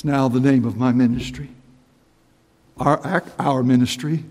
It's 0.00 0.04
now 0.06 0.28
the 0.28 0.40
name 0.40 0.64
of 0.64 0.78
my 0.78 0.92
ministry, 0.92 1.50
our, 2.78 3.22
our 3.38 3.62
ministry. 3.62 4.24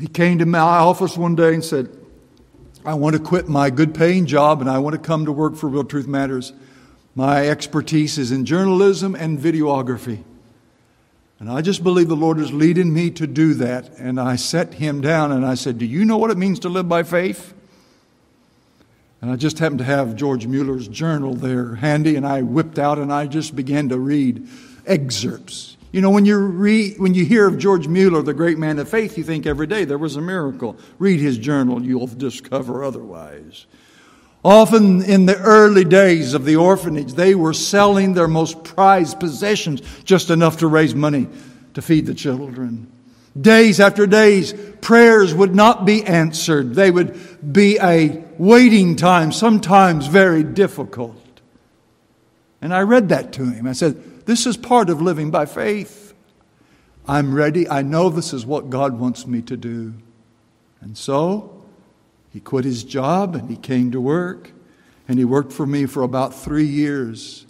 He 0.00 0.06
came 0.06 0.38
to 0.38 0.46
my 0.46 0.60
office 0.60 1.18
one 1.18 1.34
day 1.34 1.52
and 1.52 1.62
said, 1.62 1.94
I 2.86 2.94
want 2.94 3.16
to 3.16 3.22
quit 3.22 3.50
my 3.50 3.68
good 3.68 3.94
paying 3.94 4.24
job 4.24 4.62
and 4.62 4.70
I 4.70 4.78
want 4.78 4.94
to 4.94 4.98
come 4.98 5.26
to 5.26 5.32
work 5.32 5.56
for 5.56 5.68
Real 5.68 5.84
Truth 5.84 6.06
Matters. 6.06 6.54
My 7.14 7.46
expertise 7.46 8.16
is 8.16 8.32
in 8.32 8.46
journalism 8.46 9.14
and 9.14 9.38
videography. 9.38 10.22
And 11.38 11.50
I 11.50 11.60
just 11.60 11.84
believe 11.84 12.08
the 12.08 12.16
Lord 12.16 12.38
is 12.38 12.50
leading 12.50 12.94
me 12.94 13.10
to 13.10 13.26
do 13.26 13.52
that. 13.52 13.90
And 13.98 14.18
I 14.18 14.36
set 14.36 14.72
him 14.72 15.02
down 15.02 15.32
and 15.32 15.44
I 15.44 15.54
said, 15.54 15.76
Do 15.76 15.84
you 15.84 16.06
know 16.06 16.16
what 16.16 16.30
it 16.30 16.38
means 16.38 16.60
to 16.60 16.70
live 16.70 16.88
by 16.88 17.02
faith? 17.02 17.52
And 19.20 19.30
I 19.30 19.36
just 19.36 19.58
happened 19.58 19.78
to 19.78 19.84
have 19.84 20.14
George 20.14 20.46
Mueller's 20.46 20.86
journal 20.86 21.34
there 21.34 21.74
handy, 21.74 22.14
and 22.16 22.26
I 22.26 22.42
whipped 22.42 22.78
out 22.78 22.98
and 22.98 23.12
I 23.12 23.26
just 23.26 23.56
began 23.56 23.88
to 23.88 23.98
read 23.98 24.46
excerpts. 24.86 25.76
You 25.90 26.02
know, 26.02 26.10
when 26.10 26.24
you, 26.26 26.38
read, 26.38 26.98
when 26.98 27.14
you 27.14 27.24
hear 27.24 27.48
of 27.48 27.58
George 27.58 27.88
Mueller, 27.88 28.22
the 28.22 28.34
great 28.34 28.58
man 28.58 28.78
of 28.78 28.88
faith, 28.88 29.16
you 29.16 29.24
think 29.24 29.46
every 29.46 29.66
day 29.66 29.84
there 29.84 29.98
was 29.98 30.16
a 30.16 30.20
miracle. 30.20 30.76
Read 30.98 31.18
his 31.18 31.38
journal, 31.38 31.82
you'll 31.82 32.06
discover 32.06 32.84
otherwise. 32.84 33.66
Often 34.44 35.02
in 35.02 35.26
the 35.26 35.36
early 35.38 35.84
days 35.84 36.34
of 36.34 36.44
the 36.44 36.56
orphanage, 36.56 37.14
they 37.14 37.34
were 37.34 37.54
selling 37.54 38.14
their 38.14 38.28
most 38.28 38.62
prized 38.62 39.18
possessions 39.18 39.80
just 40.04 40.30
enough 40.30 40.58
to 40.58 40.68
raise 40.68 40.94
money 40.94 41.26
to 41.74 41.82
feed 41.82 42.06
the 42.06 42.14
children. 42.14 42.92
Days 43.38 43.78
after 43.78 44.06
days, 44.06 44.54
prayers 44.80 45.34
would 45.34 45.54
not 45.54 45.84
be 45.84 46.02
answered. 46.04 46.74
They 46.74 46.90
would 46.90 47.52
be 47.52 47.78
a 47.78 48.24
waiting 48.38 48.96
time, 48.96 49.32
sometimes 49.32 50.06
very 50.06 50.42
difficult. 50.42 51.16
And 52.60 52.74
I 52.74 52.82
read 52.82 53.10
that 53.10 53.32
to 53.34 53.44
him. 53.44 53.66
I 53.66 53.72
said, 53.72 54.26
This 54.26 54.46
is 54.46 54.56
part 54.56 54.90
of 54.90 55.00
living 55.00 55.30
by 55.30 55.46
faith. 55.46 56.14
I'm 57.06 57.34
ready. 57.34 57.68
I 57.68 57.82
know 57.82 58.10
this 58.10 58.32
is 58.32 58.44
what 58.44 58.70
God 58.70 58.98
wants 58.98 59.26
me 59.26 59.42
to 59.42 59.56
do. 59.56 59.94
And 60.80 60.96
so 60.96 61.64
he 62.30 62.40
quit 62.40 62.64
his 62.64 62.84
job 62.84 63.34
and 63.34 63.48
he 63.48 63.56
came 63.56 63.90
to 63.92 64.00
work. 64.00 64.52
And 65.06 65.18
he 65.18 65.24
worked 65.24 65.52
for 65.52 65.66
me 65.66 65.86
for 65.86 66.02
about 66.02 66.34
three 66.34 66.66
years. 66.66 67.46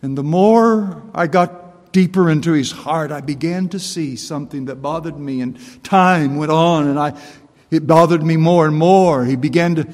And 0.00 0.16
the 0.16 0.22
more 0.22 1.02
I 1.14 1.26
got 1.26 1.63
deeper 1.94 2.28
into 2.28 2.52
his 2.52 2.72
heart, 2.72 3.12
I 3.12 3.20
began 3.20 3.68
to 3.68 3.78
see 3.78 4.16
something 4.16 4.64
that 4.64 4.82
bothered 4.82 5.16
me, 5.16 5.40
and 5.40 5.56
time 5.84 6.36
went 6.36 6.50
on, 6.50 6.88
and 6.88 6.98
I, 6.98 7.18
it 7.70 7.86
bothered 7.86 8.22
me 8.22 8.36
more 8.36 8.66
and 8.66 8.76
more. 8.76 9.24
He 9.24 9.36
began 9.36 9.76
to 9.76 9.86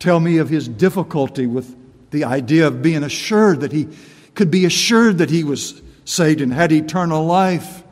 tell 0.00 0.18
me 0.18 0.38
of 0.38 0.48
his 0.48 0.68
difficulty 0.68 1.46
with 1.46 1.74
the 2.10 2.24
idea 2.24 2.66
of 2.66 2.82
being 2.82 3.04
assured 3.04 3.60
that 3.60 3.70
he 3.70 3.88
could 4.34 4.50
be 4.50 4.64
assured 4.64 5.18
that 5.18 5.30
he 5.30 5.44
was 5.44 5.80
saved 6.04 6.40
and 6.40 6.52
had 6.52 6.72
eternal 6.72 7.24
life. 7.24 7.84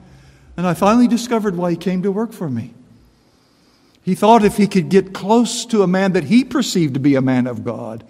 And 0.57 0.67
I 0.67 0.75
finally 0.75 1.07
discovered 1.07 1.57
why 1.57 1.71
he 1.71 1.77
came 1.77 2.03
to 2.03 2.11
work 2.11 2.33
for 2.33 2.51
me. 2.51 2.75
He 4.03 4.17
thought 4.17 4.45
if 4.45 4.57
he 4.57 4.67
could 4.67 4.89
get 4.89 5.15
close 5.15 5.65
to 5.67 5.85
a 5.85 5.87
man 5.87 6.15
that 6.15 6.25
he 6.25 6.43
perceived 6.43 6.95
to 6.95 7.01
be 7.01 7.15
a 7.15 7.23
man 7.23 7.47
of 7.47 7.65
God, 7.65 8.03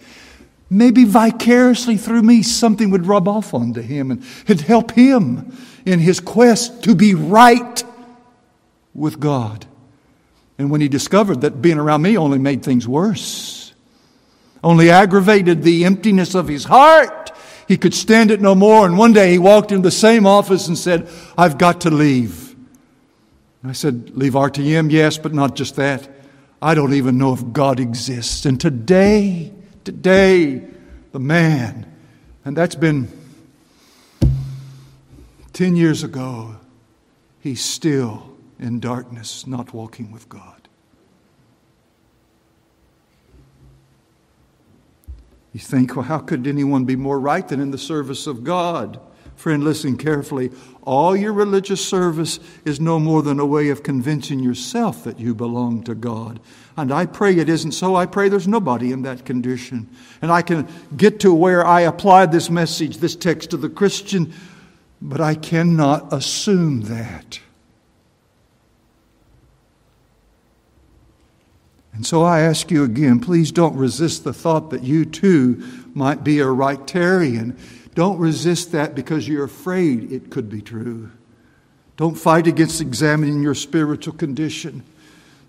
maybe 0.73 1.05
vicariously 1.05 1.97
through 1.97 2.23
me, 2.23 2.43
something 2.43 2.91
would 2.91 3.07
rub 3.07 3.29
off 3.29 3.53
onto 3.55 3.83
him 3.83 4.11
and 4.11 4.25
it'd 4.47 4.63
help 4.63 4.93
him 4.93 5.57
in 5.85 5.99
his 5.99 6.19
quest 6.19 6.83
to 6.85 6.95
be 6.95 7.15
right 7.15 7.85
with 8.95 9.21
God. 9.21 9.67
And 10.59 10.71
when 10.71 10.81
he 10.81 10.89
discovered 10.89 11.43
that 11.43 11.63
being 11.63 11.79
around 11.79 12.03
me 12.03 12.17
only 12.17 12.39
made 12.39 12.63
things 12.63 12.87
worse, 12.89 13.75
only 14.65 14.91
aggravated 14.91 15.63
the 15.63 15.85
emptiness 15.85 16.35
of 16.35 16.49
his 16.49 16.65
heart, 16.65 17.33
he 17.69 17.77
could 17.77 17.95
stand 17.95 18.31
it 18.31 18.41
no 18.41 18.55
more. 18.55 18.87
And 18.87 18.97
one 18.97 19.13
day 19.13 19.33
he 19.33 19.39
walked 19.39 19.73
into 19.73 19.83
the 19.83 19.91
same 19.91 20.27
office 20.27 20.69
and 20.69 20.79
said, 20.79 21.09
I've 21.37 21.59
got 21.59 21.83
to 21.83 21.91
leave. 21.91 22.55
I 23.65 23.73
said, 23.73 24.17
Leave 24.17 24.33
RTM? 24.33 24.91
Yes, 24.91 25.19
but 25.19 25.33
not 25.33 25.55
just 25.55 25.77
that. 25.77 26.09
I 26.61 26.75
don't 26.75 26.95
even 26.95 27.19
know 27.19 27.33
if 27.33 27.53
God 27.53 27.81
exists. 27.81 28.45
And 28.45 28.61
today, 28.61 29.53
today, 29.85 30.63
the 31.13 31.21
man, 31.21 31.87
and 32.45 32.57
that's 32.57 32.75
been 32.75 33.09
10 35.53 35.77
years 35.77 36.03
ago, 36.03 36.57
he's 37.41 37.63
still 37.63 38.35
in 38.59 38.81
darkness, 38.81 39.47
not 39.47 39.75
walking 39.75 40.11
with 40.11 40.29
God. 40.29 40.69
You 45.53 45.61
think, 45.61 45.95
well, 45.95 46.05
how 46.05 46.19
could 46.19 46.47
anyone 46.47 46.85
be 46.85 46.97
more 46.97 47.21
right 47.21 47.47
than 47.47 47.61
in 47.61 47.71
the 47.71 47.79
service 47.79 48.27
of 48.27 48.43
God? 48.43 48.99
Friend, 49.43 49.65
listen 49.65 49.97
carefully. 49.97 50.53
All 50.83 51.17
your 51.17 51.33
religious 51.33 51.85
service 51.85 52.39
is 52.65 52.79
no 52.79 53.01
more 53.01 53.23
than 53.25 53.41
a 53.41 53.45
way 53.45 53.71
of 53.71 53.83
convincing 53.83 54.39
yourself 54.39 55.03
that 55.03 55.19
you 55.19 55.35
belong 55.35 55.83
to 55.83 55.97
God. 55.97 56.39
And 56.77 56.93
I 56.93 57.07
pray 57.07 57.37
it 57.37 57.49
isn't 57.49 57.73
so. 57.73 57.97
I 57.97 58.07
pray 58.07 58.29
there's 58.29 58.47
nobody 58.47 58.93
in 58.93 59.03
that 59.03 59.25
condition. 59.25 59.91
And 60.23 60.31
I 60.31 60.43
can 60.43 60.69
get 60.97 61.19
to 61.21 61.35
where 61.35 61.67
I 61.67 61.81
apply 61.81 62.27
this 62.27 62.51
message, 62.51 62.99
this 62.99 63.17
text 63.17 63.51
to 63.51 63.57
the 63.57 63.69
Christian, 63.69 64.33
but 65.01 65.21
I 65.21 65.35
cannot 65.35 66.13
assume 66.13 66.83
that. 66.83 67.41
And 71.93 72.07
so 72.07 72.23
I 72.23 72.43
ask 72.43 72.71
you 72.71 72.85
again, 72.85 73.19
please 73.19 73.51
don't 73.51 73.75
resist 73.75 74.23
the 74.23 74.33
thought 74.33 74.71
that 74.71 74.85
you 74.85 75.05
too 75.05 75.65
might 75.95 76.23
be 76.23 76.39
a 76.39 76.47
rightarian 76.47 77.59
don't 77.95 78.19
resist 78.19 78.73
that 78.73 78.95
because 78.95 79.29
you're 79.29 79.45
afraid 79.45 80.13
it 80.13 80.31
could 80.31 80.49
be 80.49 80.63
true. 80.63 81.11
Don't 81.97 82.15
fight 82.15 82.47
against 82.47 82.81
examining 82.81 83.43
your 83.43 83.55
spiritual 83.55 84.15
condition. 84.15 84.83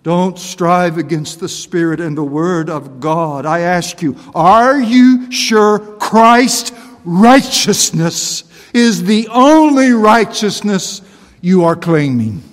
Don't 0.04 0.38
strive 0.38 0.98
against 0.98 1.40
the 1.40 1.48
Spirit 1.48 2.02
and 2.02 2.18
the 2.18 2.24
Word 2.24 2.70
of 2.70 3.00
God. 3.00 3.46
I 3.46 3.62
ask 3.62 4.02
you, 4.02 4.18
are 4.36 4.80
you 4.80 5.32
sure 5.32 5.80
Christ's 5.80 6.74
righteousness 7.06 8.44
is 8.74 9.06
the 9.06 9.30
only 9.30 9.92
righteousness 9.92 11.02
you 11.40 11.64
are 11.64 11.78
claiming? 11.78 12.44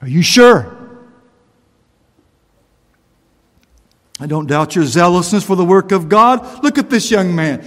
Are 0.00 0.08
you 0.08 0.22
sure? 0.22 0.74
I 4.18 4.26
don't 4.26 4.46
doubt 4.46 4.74
your 4.74 4.86
zealousness 4.86 5.44
for 5.44 5.56
the 5.56 5.64
work 5.64 5.92
of 5.92 6.08
God. 6.08 6.62
Look 6.64 6.78
at 6.78 6.88
this 6.88 7.10
young 7.10 7.34
man. 7.34 7.62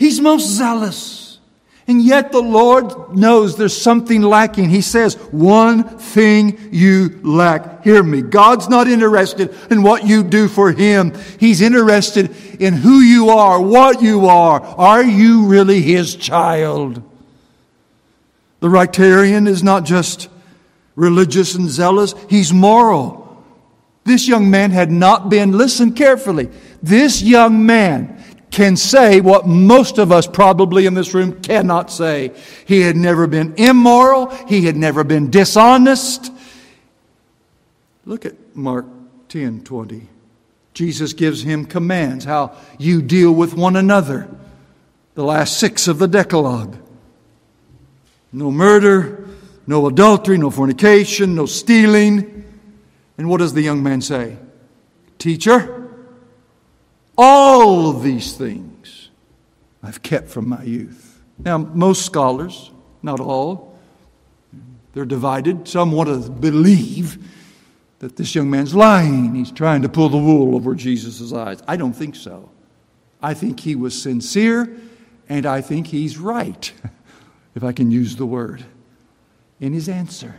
He's 0.00 0.18
most 0.18 0.46
zealous. 0.46 1.38
And 1.86 2.00
yet 2.00 2.32
the 2.32 2.40
Lord 2.40 3.14
knows 3.14 3.58
there's 3.58 3.76
something 3.76 4.22
lacking. 4.22 4.70
He 4.70 4.80
says, 4.80 5.16
one 5.30 5.84
thing 5.98 6.58
you 6.72 7.20
lack. 7.22 7.84
Hear 7.84 8.02
me. 8.02 8.22
God's 8.22 8.70
not 8.70 8.88
interested 8.88 9.54
in 9.70 9.82
what 9.82 10.06
you 10.06 10.22
do 10.24 10.48
for 10.48 10.72
Him. 10.72 11.12
He's 11.38 11.60
interested 11.60 12.34
in 12.58 12.72
who 12.72 13.00
you 13.00 13.28
are, 13.28 13.60
what 13.60 14.00
you 14.00 14.26
are. 14.28 14.62
Are 14.62 15.04
you 15.04 15.48
really 15.48 15.82
His 15.82 16.16
child? 16.16 17.02
The 18.60 18.68
Rightarian 18.68 19.46
is 19.46 19.62
not 19.62 19.84
just 19.84 20.30
religious 20.96 21.54
and 21.54 21.68
zealous, 21.68 22.14
he's 22.30 22.54
moral. 22.54 23.44
This 24.04 24.26
young 24.26 24.50
man 24.50 24.70
had 24.70 24.90
not 24.90 25.28
been, 25.28 25.52
listen 25.52 25.92
carefully, 25.92 26.48
this 26.82 27.20
young 27.20 27.66
man 27.66 28.19
can 28.50 28.76
say 28.76 29.20
what 29.20 29.46
most 29.46 29.98
of 29.98 30.10
us 30.10 30.26
probably 30.26 30.86
in 30.86 30.94
this 30.94 31.14
room 31.14 31.40
cannot 31.40 31.90
say. 31.90 32.32
He 32.66 32.80
had 32.80 32.96
never 32.96 33.26
been 33.26 33.54
immoral, 33.56 34.26
he 34.46 34.66
had 34.66 34.76
never 34.76 35.04
been 35.04 35.30
dishonest. 35.30 36.32
Look 38.04 38.26
at 38.26 38.34
Mark 38.56 38.86
10 39.28 39.62
20. 39.62 40.08
Jesus 40.74 41.12
gives 41.12 41.42
him 41.42 41.64
commands 41.64 42.24
how 42.24 42.56
you 42.78 43.02
deal 43.02 43.32
with 43.32 43.54
one 43.54 43.76
another. 43.76 44.28
The 45.14 45.24
last 45.24 45.58
six 45.58 45.88
of 45.88 45.98
the 45.98 46.08
Decalogue 46.08 46.76
no 48.32 48.50
murder, 48.50 49.28
no 49.66 49.86
adultery, 49.86 50.38
no 50.38 50.50
fornication, 50.50 51.34
no 51.34 51.46
stealing. 51.46 52.44
And 53.18 53.28
what 53.28 53.38
does 53.38 53.54
the 53.54 53.62
young 53.62 53.82
man 53.82 54.00
say? 54.00 54.36
Teacher, 55.18 55.79
all 57.22 57.90
of 57.90 58.02
these 58.02 58.32
things 58.32 59.10
I've 59.82 60.02
kept 60.02 60.30
from 60.30 60.48
my 60.48 60.62
youth. 60.62 61.20
Now, 61.38 61.58
most 61.58 62.06
scholars, 62.06 62.70
not 63.02 63.20
all, 63.20 63.78
they're 64.94 65.04
divided. 65.04 65.68
Some 65.68 65.92
want 65.92 66.08
to 66.08 66.30
believe 66.30 67.18
that 67.98 68.16
this 68.16 68.34
young 68.34 68.48
man's 68.48 68.74
lying. 68.74 69.34
He's 69.34 69.52
trying 69.52 69.82
to 69.82 69.88
pull 69.90 70.08
the 70.08 70.16
wool 70.16 70.56
over 70.56 70.74
Jesus' 70.74 71.30
eyes. 71.32 71.62
I 71.68 71.76
don't 71.76 71.92
think 71.92 72.16
so. 72.16 72.50
I 73.22 73.34
think 73.34 73.60
he 73.60 73.76
was 73.76 74.00
sincere, 74.00 74.74
and 75.28 75.44
I 75.44 75.60
think 75.60 75.88
he's 75.88 76.16
right, 76.16 76.72
if 77.54 77.62
I 77.62 77.72
can 77.72 77.90
use 77.90 78.16
the 78.16 78.24
word, 78.24 78.64
in 79.60 79.74
his 79.74 79.90
answer. 79.90 80.36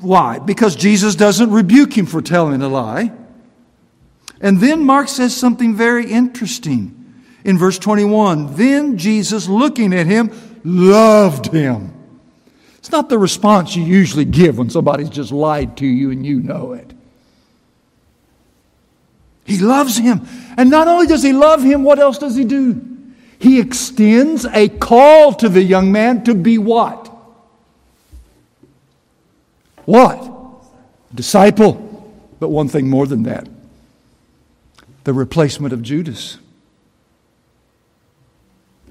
Why? 0.00 0.38
Because 0.38 0.74
Jesus 0.74 1.14
doesn't 1.14 1.50
rebuke 1.50 1.96
him 1.96 2.06
for 2.06 2.20
telling 2.20 2.62
a 2.62 2.68
lie. 2.68 3.12
And 4.40 4.58
then 4.58 4.84
Mark 4.84 5.08
says 5.08 5.36
something 5.36 5.76
very 5.76 6.10
interesting 6.10 7.14
in 7.44 7.58
verse 7.58 7.78
21. 7.78 8.56
Then 8.56 8.98
Jesus, 8.98 9.48
looking 9.48 9.94
at 9.94 10.06
him, 10.06 10.32
loved 10.64 11.46
him. 11.46 11.94
It's 12.78 12.90
not 12.90 13.08
the 13.08 13.18
response 13.18 13.76
you 13.76 13.84
usually 13.84 14.24
give 14.24 14.58
when 14.58 14.68
somebody's 14.68 15.10
just 15.10 15.30
lied 15.30 15.76
to 15.76 15.86
you 15.86 16.10
and 16.10 16.26
you 16.26 16.40
know 16.40 16.72
it. 16.72 16.92
He 19.44 19.58
loves 19.58 19.96
him. 19.96 20.26
And 20.56 20.70
not 20.70 20.88
only 20.88 21.06
does 21.06 21.22
he 21.22 21.32
love 21.32 21.62
him, 21.62 21.84
what 21.84 22.00
else 22.00 22.18
does 22.18 22.34
he 22.34 22.44
do? 22.44 22.80
He 23.38 23.60
extends 23.60 24.44
a 24.46 24.68
call 24.68 25.32
to 25.34 25.48
the 25.48 25.62
young 25.62 25.92
man 25.92 26.24
to 26.24 26.34
be 26.34 26.58
what? 26.58 27.01
What? 29.84 30.30
Disciple. 31.14 31.88
But 32.40 32.48
one 32.48 32.68
thing 32.68 32.88
more 32.88 33.06
than 33.06 33.24
that 33.24 33.48
the 35.04 35.12
replacement 35.12 35.72
of 35.72 35.82
Judas. 35.82 36.38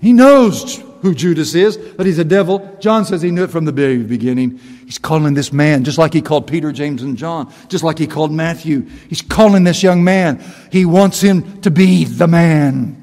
He 0.01 0.13
knows 0.13 0.77
who 1.01 1.15
Judas 1.15 1.55
is, 1.55 1.77
that 1.95 2.05
he's 2.05 2.19
a 2.19 2.23
devil. 2.23 2.77
John 2.79 3.05
says 3.05 3.21
he 3.21 3.31
knew 3.31 3.43
it 3.43 3.51
from 3.51 3.65
the 3.65 3.71
very 3.71 3.99
beginning. 3.99 4.59
He's 4.85 4.97
calling 4.97 5.33
this 5.33 5.53
man, 5.53 5.83
just 5.83 5.97
like 5.97 6.13
he 6.13 6.21
called 6.21 6.47
Peter, 6.47 6.71
James, 6.71 7.01
and 7.01 7.17
John, 7.17 7.51
just 7.69 7.83
like 7.83 7.97
he 7.97 8.07
called 8.07 8.31
Matthew. 8.31 8.87
He's 9.09 9.21
calling 9.21 9.63
this 9.63 9.83
young 9.83 10.03
man. 10.03 10.43
He 10.71 10.85
wants 10.85 11.21
him 11.21 11.61
to 11.61 11.71
be 11.71 12.03
the 12.03 12.27
man. 12.27 12.97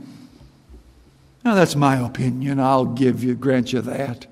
Now, 1.45 1.55
that's 1.55 1.77
my 1.77 2.05
opinion. 2.05 2.61
I'll 2.61 2.85
give 2.85 3.25
you, 3.25 3.35
grant 3.35 3.73
you 3.73 3.81
that. 3.83 4.27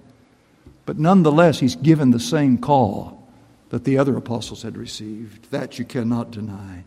But 0.84 0.98
nonetheless, 0.98 1.58
he's 1.60 1.76
given 1.76 2.10
the 2.10 2.20
same 2.20 2.58
call 2.58 3.15
that 3.70 3.84
the 3.84 3.98
other 3.98 4.16
apostles 4.16 4.62
had 4.62 4.76
received. 4.76 5.50
That 5.50 5.78
you 5.78 5.84
cannot 5.84 6.30
deny. 6.30 6.84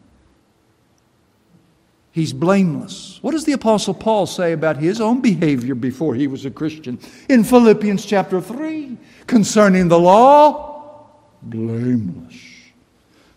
He's 2.11 2.33
blameless. 2.33 3.19
What 3.21 3.31
does 3.31 3.45
the 3.45 3.53
Apostle 3.53 3.93
Paul 3.93 4.25
say 4.25 4.51
about 4.51 4.77
his 4.77 4.99
own 4.99 5.21
behavior 5.21 5.75
before 5.75 6.15
he 6.15 6.27
was 6.27 6.45
a 6.45 6.51
Christian? 6.51 6.99
In 7.29 7.43
Philippians 7.43 8.05
chapter 8.05 8.41
3, 8.41 8.97
concerning 9.27 9.89
the 9.89 9.99
law, 9.99 11.07
blameless. 11.41 12.35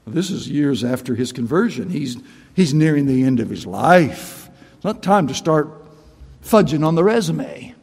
This 0.07 0.31
is 0.31 0.49
years 0.49 0.83
after 0.83 1.15
his 1.15 1.33
conversion. 1.33 1.91
He's, 1.91 2.17
he's 2.55 2.75
nearing 2.75 3.07
the 3.07 3.23
end 3.23 3.41
of 3.41 3.51
his 3.51 3.67
life. 3.67 4.49
It's 4.77 4.85
not 4.85 5.03
time 5.03 5.29
to 5.29 5.35
start 5.35 5.69
fudging 6.43 6.85
on 6.85 6.95
the 6.95 7.05
resume. 7.05 7.75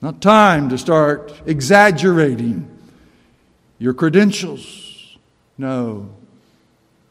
Not 0.00 0.20
time 0.20 0.68
to 0.68 0.78
start 0.78 1.32
exaggerating 1.46 2.71
your 3.82 3.94
credentials. 3.94 5.16
No. 5.58 6.08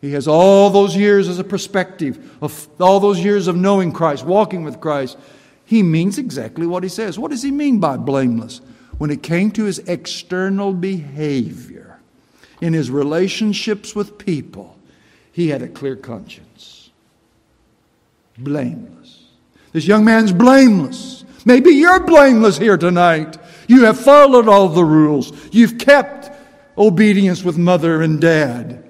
He 0.01 0.13
has 0.13 0.27
all 0.27 0.69
those 0.69 0.95
years 0.95 1.27
as 1.27 1.37
a 1.37 1.43
perspective 1.43 2.37
of 2.41 2.67
all 2.79 2.99
those 2.99 3.19
years 3.19 3.47
of 3.47 3.55
knowing 3.55 3.91
Christ, 3.91 4.25
walking 4.25 4.63
with 4.63 4.79
Christ. 4.79 5.17
He 5.65 5.83
means 5.83 6.17
exactly 6.17 6.65
what 6.65 6.83
he 6.83 6.89
says. 6.89 7.19
What 7.19 7.31
does 7.31 7.43
he 7.43 7.51
mean 7.51 7.79
by 7.79 7.97
blameless? 7.97 8.61
when 9.01 9.09
it 9.09 9.23
came 9.23 9.49
to 9.49 9.63
his 9.63 9.79
external 9.79 10.73
behavior, 10.73 11.99
in 12.61 12.71
his 12.71 12.91
relationships 12.91 13.95
with 13.95 14.19
people, 14.19 14.77
he 15.31 15.47
had 15.47 15.63
a 15.63 15.67
clear 15.67 15.95
conscience. 15.95 16.91
Blameless. 18.37 19.23
This 19.71 19.87
young 19.87 20.05
man's 20.05 20.31
blameless. 20.31 21.25
Maybe 21.45 21.71
you're 21.71 22.05
blameless 22.05 22.59
here 22.59 22.77
tonight. 22.77 23.39
You 23.67 23.85
have 23.85 23.99
followed 23.99 24.47
all 24.47 24.69
the 24.69 24.85
rules. 24.85 25.33
You've 25.51 25.79
kept 25.79 26.20
obedience 26.81 27.43
with 27.43 27.57
mother 27.57 28.01
and 28.01 28.19
dad. 28.19 28.83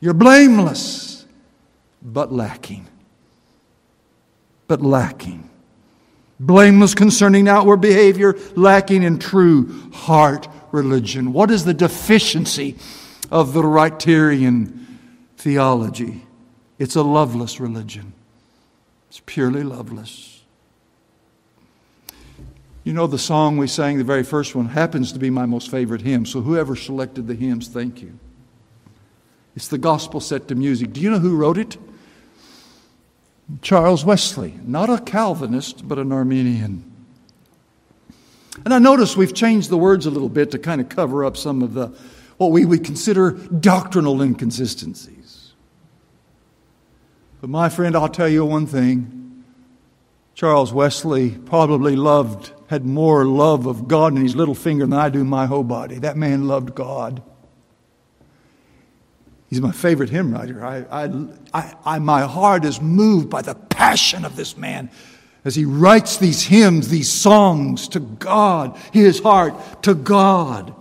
You're 0.00 0.14
blameless, 0.14 1.24
but 2.02 2.32
lacking. 2.32 2.86
But 4.66 4.82
lacking. 4.82 5.48
Blameless 6.38 6.94
concerning 6.94 7.48
outward 7.48 7.80
behavior, 7.80 8.36
lacking 8.56 9.02
in 9.02 9.18
true 9.18 9.90
heart 9.92 10.48
religion. 10.72 11.32
What 11.32 11.50
is 11.50 11.64
the 11.64 11.72
deficiency 11.72 12.76
of 13.30 13.52
the 13.54 13.62
Rightarian 13.62 14.84
theology? 15.38 16.26
It's 16.78 16.96
a 16.96 17.02
loveless 17.02 17.58
religion. 17.58 18.12
It's 19.08 19.22
purely 19.24 19.62
loveless. 19.62 20.35
You 22.86 22.92
know, 22.92 23.08
the 23.08 23.18
song 23.18 23.56
we 23.56 23.66
sang, 23.66 23.98
the 23.98 24.04
very 24.04 24.22
first 24.22 24.54
one, 24.54 24.66
happens 24.66 25.10
to 25.10 25.18
be 25.18 25.28
my 25.28 25.44
most 25.44 25.72
favorite 25.72 26.02
hymn. 26.02 26.24
So, 26.24 26.40
whoever 26.40 26.76
selected 26.76 27.26
the 27.26 27.34
hymns, 27.34 27.66
thank 27.66 28.00
you. 28.00 28.16
It's 29.56 29.66
the 29.66 29.76
gospel 29.76 30.20
set 30.20 30.46
to 30.46 30.54
music. 30.54 30.92
Do 30.92 31.00
you 31.00 31.10
know 31.10 31.18
who 31.18 31.36
wrote 31.36 31.58
it? 31.58 31.76
Charles 33.60 34.04
Wesley, 34.04 34.54
not 34.62 34.88
a 34.88 35.00
Calvinist, 35.00 35.88
but 35.88 35.98
an 35.98 36.12
Arminian. 36.12 36.88
And 38.64 38.72
I 38.72 38.78
notice 38.78 39.16
we've 39.16 39.34
changed 39.34 39.68
the 39.68 39.76
words 39.76 40.06
a 40.06 40.10
little 40.10 40.28
bit 40.28 40.52
to 40.52 40.58
kind 40.60 40.80
of 40.80 40.88
cover 40.88 41.24
up 41.24 41.36
some 41.36 41.62
of 41.62 41.74
the 41.74 41.88
what 42.36 42.52
we 42.52 42.64
would 42.64 42.84
consider 42.84 43.32
doctrinal 43.32 44.22
inconsistencies. 44.22 45.54
But 47.40 47.50
my 47.50 47.68
friend, 47.68 47.96
I'll 47.96 48.08
tell 48.08 48.28
you 48.28 48.44
one 48.44 48.68
thing. 48.68 49.25
Charles 50.36 50.70
Wesley 50.70 51.30
probably 51.30 51.96
loved 51.96 52.52
had 52.68 52.84
more 52.84 53.24
love 53.24 53.66
of 53.66 53.88
God 53.88 54.14
in 54.14 54.22
his 54.22 54.36
little 54.36 54.54
finger 54.54 54.84
than 54.84 54.92
I 54.92 55.08
do 55.08 55.24
my 55.24 55.46
whole 55.46 55.64
body. 55.64 55.98
That 55.98 56.18
man 56.18 56.46
loved 56.46 56.74
God. 56.74 57.22
He's 59.48 59.62
my 59.62 59.72
favorite 59.72 60.10
hymn 60.10 60.34
writer. 60.34 60.62
I, 60.62 61.06
I, 61.54 61.74
I, 61.84 61.98
my 62.00 62.22
heart 62.22 62.66
is 62.66 62.82
moved 62.82 63.30
by 63.30 63.40
the 63.40 63.54
passion 63.54 64.26
of 64.26 64.36
this 64.36 64.58
man 64.58 64.90
as 65.44 65.54
he 65.54 65.64
writes 65.64 66.18
these 66.18 66.42
hymns, 66.42 66.88
these 66.88 67.10
songs 67.10 67.88
to 67.88 68.00
God, 68.00 68.76
his 68.92 69.20
heart 69.20 69.84
to 69.84 69.94
God. 69.94 70.74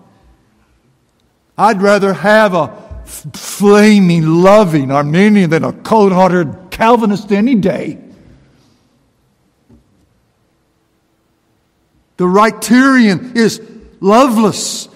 I'd 1.57 1.81
rather 1.81 2.13
have 2.13 2.53
a 2.55 3.05
flaming, 3.05 4.25
loving 4.25 4.91
Arminian 4.91 5.51
than 5.51 5.63
a 5.63 5.71
cold 5.71 6.11
hearted 6.11 6.71
Calvinist 6.71 7.31
any 7.31 7.55
day. 7.55 8.04
The 12.17 12.25
Rightarian 12.25 13.35
is 13.35 13.61
loveless. 13.99 14.87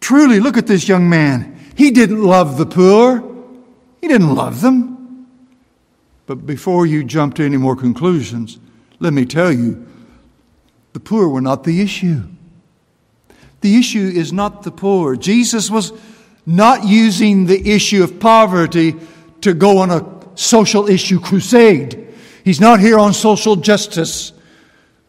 Truly, 0.00 0.40
look 0.40 0.56
at 0.56 0.66
this 0.66 0.88
young 0.88 1.08
man. 1.08 1.58
He 1.76 1.90
didn't 1.90 2.22
love 2.22 2.58
the 2.58 2.66
poor, 2.66 3.20
he 4.00 4.08
didn't 4.08 4.34
love 4.34 4.60
them. 4.60 5.26
But 6.26 6.46
before 6.46 6.86
you 6.86 7.04
jump 7.04 7.34
to 7.34 7.44
any 7.44 7.56
more 7.56 7.76
conclusions, 7.76 8.58
let 9.00 9.12
me 9.12 9.26
tell 9.26 9.52
you 9.52 9.86
the 10.92 11.00
poor 11.00 11.28
were 11.28 11.40
not 11.40 11.64
the 11.64 11.80
issue. 11.80 12.22
The 13.60 13.76
issue 13.76 14.10
is 14.14 14.32
not 14.32 14.62
the 14.62 14.70
poor. 14.70 15.16
Jesus 15.16 15.70
was 15.70 15.92
not 16.46 16.84
using 16.84 17.46
the 17.46 17.70
issue 17.70 18.02
of 18.02 18.18
poverty 18.18 18.96
to 19.40 19.54
go 19.54 19.78
on 19.78 19.90
a 19.90 20.04
social 20.34 20.88
issue 20.88 21.20
crusade. 21.20 22.08
He's 22.44 22.60
not 22.60 22.80
here 22.80 22.98
on 22.98 23.12
social 23.12 23.56
justice 23.56 24.32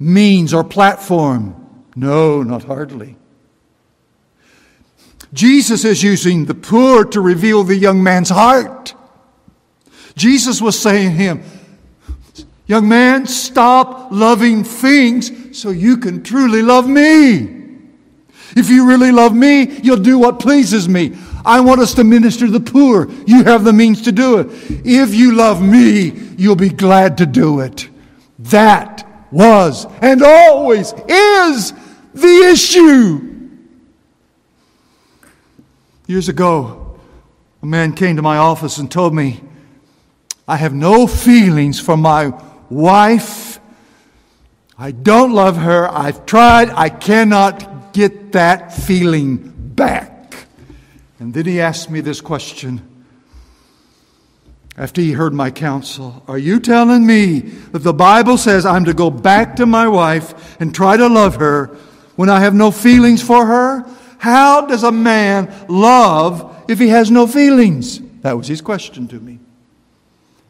means 0.03 0.53
or 0.53 0.63
platform. 0.63 1.55
No, 1.95 2.43
not 2.43 2.63
hardly. 2.63 3.15
Jesus 5.31 5.85
is 5.85 6.03
using 6.03 6.45
the 6.45 6.53
poor 6.53 7.05
to 7.05 7.21
reveal 7.21 7.63
the 7.63 7.75
young 7.75 8.03
man's 8.03 8.29
heart. 8.29 8.93
Jesus 10.15 10.61
was 10.61 10.77
saying 10.77 11.11
to 11.11 11.15
him, 11.15 11.43
Young 12.65 12.87
man, 12.87 13.25
stop 13.25 14.11
loving 14.11 14.63
things 14.63 15.57
so 15.57 15.69
you 15.69 15.97
can 15.97 16.23
truly 16.23 16.61
love 16.61 16.87
me. 16.87 17.61
If 18.55 18.69
you 18.69 18.87
really 18.87 19.11
love 19.11 19.35
me, 19.35 19.79
you'll 19.79 19.97
do 19.97 20.17
what 20.17 20.39
pleases 20.39 20.87
me. 20.87 21.15
I 21.43 21.59
want 21.59 21.81
us 21.81 21.93
to 21.95 22.03
minister 22.03 22.45
to 22.45 22.51
the 22.51 22.59
poor. 22.59 23.09
You 23.25 23.43
have 23.43 23.63
the 23.63 23.73
means 23.73 24.03
to 24.03 24.11
do 24.11 24.37
it. 24.39 24.47
If 24.85 25.13
you 25.13 25.33
love 25.33 25.61
me, 25.61 26.13
you'll 26.37 26.55
be 26.55 26.69
glad 26.69 27.17
to 27.17 27.25
do 27.25 27.59
it. 27.59 27.89
That 28.39 29.12
was, 29.33 29.85
and 30.01 30.21
always 30.21 30.93
is 31.07 31.73
the 32.13 32.49
issue. 32.51 33.49
Years 36.07 36.29
ago, 36.29 36.99
a 37.61 37.65
man 37.65 37.93
came 37.93 38.15
to 38.17 38.21
my 38.21 38.37
office 38.37 38.77
and 38.77 38.89
told 38.91 39.13
me, 39.13 39.41
I 40.47 40.57
have 40.57 40.73
no 40.73 41.07
feelings 41.07 41.79
for 41.79 41.97
my 41.97 42.33
wife. 42.69 43.59
I 44.77 44.91
don't 44.91 45.31
love 45.31 45.57
her. 45.57 45.89
I've 45.89 46.25
tried. 46.25 46.69
I 46.69 46.89
cannot 46.89 47.93
get 47.93 48.33
that 48.33 48.73
feeling 48.73 49.37
back. 49.55 50.45
And 51.19 51.33
then 51.33 51.45
he 51.45 51.61
asked 51.61 51.89
me 51.89 52.01
this 52.01 52.21
question 52.21 52.81
after 54.77 55.01
he 55.01 55.11
heard 55.11 55.33
my 55.33 55.51
counsel. 55.51 56.23
Are 56.27 56.37
you 56.37 56.59
telling 56.59 57.05
me 57.05 57.39
that 57.39 57.79
the 57.79 57.93
Bible 57.93 58.37
says 58.37 58.65
I'm 58.65 58.85
to 58.85 58.93
go 58.93 59.09
back 59.09 59.55
to 59.57 59.65
my 59.65 59.87
wife 59.87 60.59
and 60.59 60.73
try 60.73 60.97
to 60.97 61.07
love 61.07 61.35
her 61.35 61.67
when 62.15 62.29
I 62.29 62.39
have 62.39 62.53
no 62.53 62.71
feelings 62.71 63.21
for 63.21 63.45
her? 63.45 63.85
How 64.17 64.65
does 64.65 64.83
a 64.83 64.91
man 64.91 65.53
love 65.67 66.65
if 66.67 66.79
he 66.79 66.87
has 66.89 67.11
no 67.11 67.27
feelings? 67.27 67.99
That 68.21 68.37
was 68.37 68.47
his 68.47 68.61
question 68.61 69.07
to 69.09 69.19
me. 69.19 69.39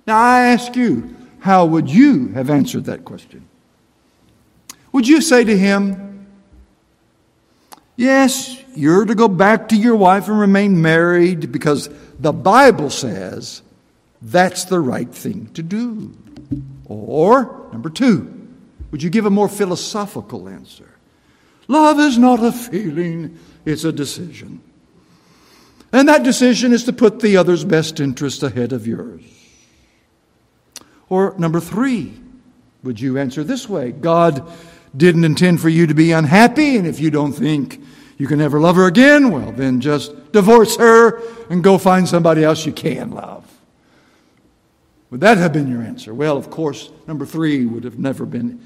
Now 0.06 0.18
I 0.18 0.42
ask 0.48 0.76
you, 0.76 1.16
how 1.40 1.66
would 1.66 1.90
you 1.90 2.30
have 2.30 2.50
answered 2.50 2.86
that 2.86 3.04
question? 3.04 3.48
Would 4.92 5.08
you 5.08 5.22
say 5.22 5.44
to 5.44 5.58
him, 5.58 6.28
Yes, 7.96 8.58
you're 8.76 9.06
to 9.06 9.14
go 9.14 9.28
back 9.28 9.70
to 9.70 9.76
your 9.76 9.96
wife 9.96 10.28
and 10.28 10.40
remain 10.40 10.82
married 10.82 11.52
because 11.52 11.90
the 12.20 12.34
Bible 12.34 12.90
says 12.90 13.62
that's 14.24 14.66
the 14.66 14.80
right 14.80 15.14
thing 15.14 15.48
to 15.54 15.62
do. 15.62 16.16
Or, 16.86 17.68
number 17.72 17.90
two, 17.90 18.48
would 18.92 19.04
you 19.04 19.10
give 19.10 19.26
a 19.26 19.30
more 19.30 19.50
philosophical 19.50 20.48
answer? 20.48 20.90
Love 21.68 22.00
is 22.00 22.18
not 22.18 22.44
a 22.44 22.52
feeling, 22.52 23.38
it's 23.66 23.84
a 23.84 23.92
decision. 23.92 24.62
And 25.92 26.08
that 26.08 26.24
decision 26.24 26.74
is 26.74 26.86
to 26.86 26.94
put 26.94 27.20
the 27.20 27.38
other's 27.38 27.64
best 27.64 28.00
interest 28.00 28.44
ahead 28.44 28.74
of 28.74 28.88
yours. 28.88 29.22
Or 31.10 31.36
number 31.38 31.60
three, 31.60 32.14
would 32.82 33.00
you 33.00 33.18
answer 33.18 33.44
this 33.44 33.70
way? 33.70 33.92
God 33.92 34.52
didn't 34.96 35.24
intend 35.24 35.62
for 35.62 35.70
you 35.70 35.88
to 35.88 35.94
be 35.94 36.12
unhappy, 36.12 36.78
and 36.78 36.88
if 36.88 37.00
you 37.00 37.12
don't 37.12 37.34
think 37.34 37.82
you 38.18 38.28
can 38.28 38.42
ever 38.42 38.60
love 38.60 38.76
her 38.76 38.88
again, 38.88 39.32
well, 39.32 39.52
then 39.52 39.82
just 39.82 40.32
divorce 40.32 40.78
her 40.78 41.22
and 41.50 41.64
go 41.64 41.78
find 41.78 42.08
somebody 42.08 42.44
else 42.44 42.66
you 42.66 42.72
can 42.72 43.12
love. 43.12 43.53
Would 45.14 45.22
that 45.22 45.38
have 45.38 45.54
been 45.54 45.70
your 45.70 45.84
answer? 45.84 46.12
Well, 46.12 46.38
of 46.38 46.50
course, 46.50 46.90
number 47.06 47.24
three 47.24 47.68
would 47.68 47.84
have 47.84 48.00
never 48.00 48.26
been 48.26 48.60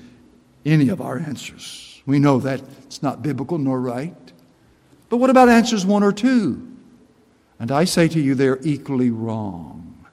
any 0.66 0.88
of 0.88 1.02
our 1.02 1.20
answers. 1.20 2.02
We 2.06 2.20
know 2.20 2.40
that 2.40 2.62
it's 2.84 3.04
not 3.04 3.22
biblical 3.22 3.58
nor 3.58 3.82
right. 3.82 4.16
But 5.10 5.18
what 5.18 5.30
about 5.30 5.50
answers 5.50 5.86
one 5.86 6.04
or 6.04 6.14
two? 6.14 6.66
And 7.60 7.70
I 7.70 7.84
say 7.84 8.08
to 8.08 8.22
you, 8.22 8.34
they're 8.34 8.60
equally 8.62 9.12
wrong. 9.12 10.06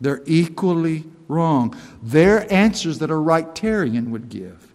They're 0.00 0.24
equally 0.26 1.04
wrong. 1.28 1.76
They're 2.02 2.52
answers 2.52 2.98
that 2.98 3.12
a 3.12 3.14
Rightarian 3.14 4.08
would 4.08 4.28
give. 4.28 4.65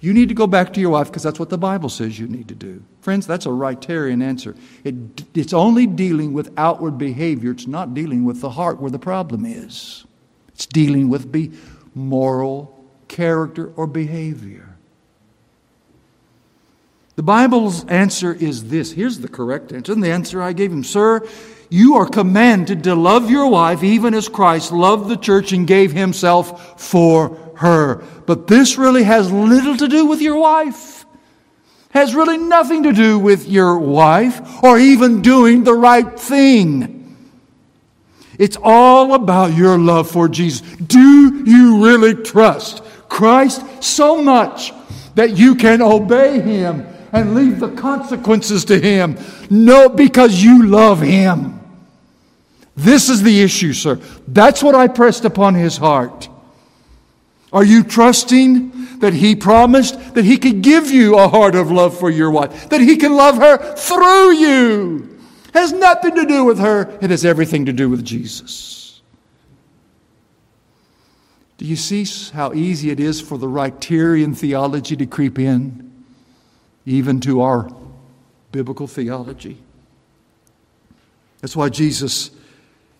You 0.00 0.14
need 0.14 0.30
to 0.30 0.34
go 0.34 0.46
back 0.46 0.72
to 0.72 0.80
your 0.80 0.90
wife 0.90 1.08
because 1.08 1.22
that's 1.22 1.38
what 1.38 1.50
the 1.50 1.58
Bible 1.58 1.90
says 1.90 2.18
you 2.18 2.26
need 2.26 2.48
to 2.48 2.54
do. 2.54 2.82
Friends, 3.02 3.26
that's 3.26 3.44
a 3.44 3.50
Rightarian 3.50 4.22
answer. 4.22 4.56
It, 4.82 4.94
it's 5.34 5.52
only 5.52 5.86
dealing 5.86 6.32
with 6.32 6.52
outward 6.56 6.96
behavior, 6.96 7.50
it's 7.50 7.66
not 7.66 7.92
dealing 7.92 8.24
with 8.24 8.40
the 8.40 8.50
heart 8.50 8.80
where 8.80 8.90
the 8.90 8.98
problem 8.98 9.44
is. 9.44 10.06
It's 10.48 10.66
dealing 10.66 11.10
with 11.10 11.30
be 11.30 11.52
moral 11.94 12.84
character 13.08 13.72
or 13.76 13.86
behavior. 13.86 14.76
The 17.16 17.22
Bible's 17.22 17.84
answer 17.86 18.32
is 18.32 18.68
this. 18.68 18.92
Here's 18.92 19.18
the 19.18 19.28
correct 19.28 19.72
answer. 19.72 19.92
And 19.92 20.02
the 20.02 20.10
answer 20.10 20.40
I 20.40 20.54
gave 20.54 20.72
him, 20.72 20.84
Sir, 20.84 21.26
you 21.70 21.94
are 21.94 22.06
commanded 22.06 22.84
to 22.84 22.96
love 22.96 23.30
your 23.30 23.46
wife 23.46 23.84
even 23.84 24.12
as 24.12 24.28
Christ 24.28 24.72
loved 24.72 25.08
the 25.08 25.16
church 25.16 25.52
and 25.52 25.66
gave 25.66 25.92
himself 25.92 26.80
for 26.80 27.38
her. 27.56 28.02
But 28.26 28.48
this 28.48 28.76
really 28.76 29.04
has 29.04 29.30
little 29.30 29.76
to 29.76 29.86
do 29.86 30.06
with 30.06 30.20
your 30.20 30.36
wife. 30.36 31.04
has 31.90 32.14
really 32.14 32.38
nothing 32.38 32.84
to 32.84 32.92
do 32.92 33.18
with 33.18 33.48
your 33.48 33.76
wife 33.76 34.62
or 34.62 34.78
even 34.78 35.22
doing 35.22 35.64
the 35.64 35.74
right 35.74 36.18
thing. 36.18 37.16
It's 38.38 38.56
all 38.62 39.14
about 39.14 39.54
your 39.54 39.76
love 39.78 40.10
for 40.10 40.28
Jesus. 40.28 40.62
Do 40.62 41.44
you 41.44 41.84
really 41.84 42.14
trust 42.14 42.82
Christ 43.08 43.62
so 43.82 44.22
much 44.22 44.72
that 45.14 45.36
you 45.36 45.56
can 45.56 45.82
obey 45.82 46.40
Him 46.40 46.86
and 47.12 47.34
leave 47.34 47.60
the 47.60 47.72
consequences 47.72 48.64
to 48.66 48.80
Him? 48.80 49.18
No, 49.50 49.88
because 49.88 50.42
you 50.42 50.66
love 50.66 51.00
Him. 51.00 51.59
This 52.82 53.08
is 53.08 53.22
the 53.22 53.42
issue, 53.42 53.72
sir. 53.72 53.96
That's 54.26 54.62
what 54.62 54.74
I 54.74 54.88
pressed 54.88 55.24
upon 55.24 55.54
His 55.54 55.76
heart. 55.76 56.28
Are 57.52 57.64
you 57.64 57.84
trusting 57.84 58.98
that 59.00 59.12
He 59.12 59.36
promised 59.36 60.14
that 60.14 60.24
He 60.24 60.38
could 60.38 60.62
give 60.62 60.90
you 60.90 61.18
a 61.18 61.28
heart 61.28 61.54
of 61.54 61.70
love 61.70 61.98
for 61.98 62.10
your 62.10 62.30
wife, 62.30 62.70
that 62.70 62.80
He 62.80 62.96
can 62.96 63.14
love 63.14 63.36
her 63.36 63.74
through 63.76 64.32
you? 64.32 65.06
has 65.52 65.72
nothing 65.72 66.14
to 66.14 66.24
do 66.26 66.44
with 66.44 66.58
her, 66.58 66.96
it 67.00 67.10
has 67.10 67.24
everything 67.24 67.66
to 67.66 67.72
do 67.72 67.88
with 67.88 68.04
Jesus. 68.04 69.00
Do 71.58 71.66
you 71.66 71.76
see 71.76 72.06
how 72.32 72.54
easy 72.54 72.90
it 72.90 73.00
is 73.00 73.20
for 73.20 73.36
the 73.36 73.48
Rightarian 73.48 74.36
theology 74.36 74.96
to 74.96 75.06
creep 75.06 75.38
in, 75.38 75.92
even 76.86 77.20
to 77.20 77.42
our 77.42 77.68
biblical 78.52 78.86
theology? 78.86 79.58
That's 81.40 81.56
why 81.56 81.68
Jesus 81.68 82.30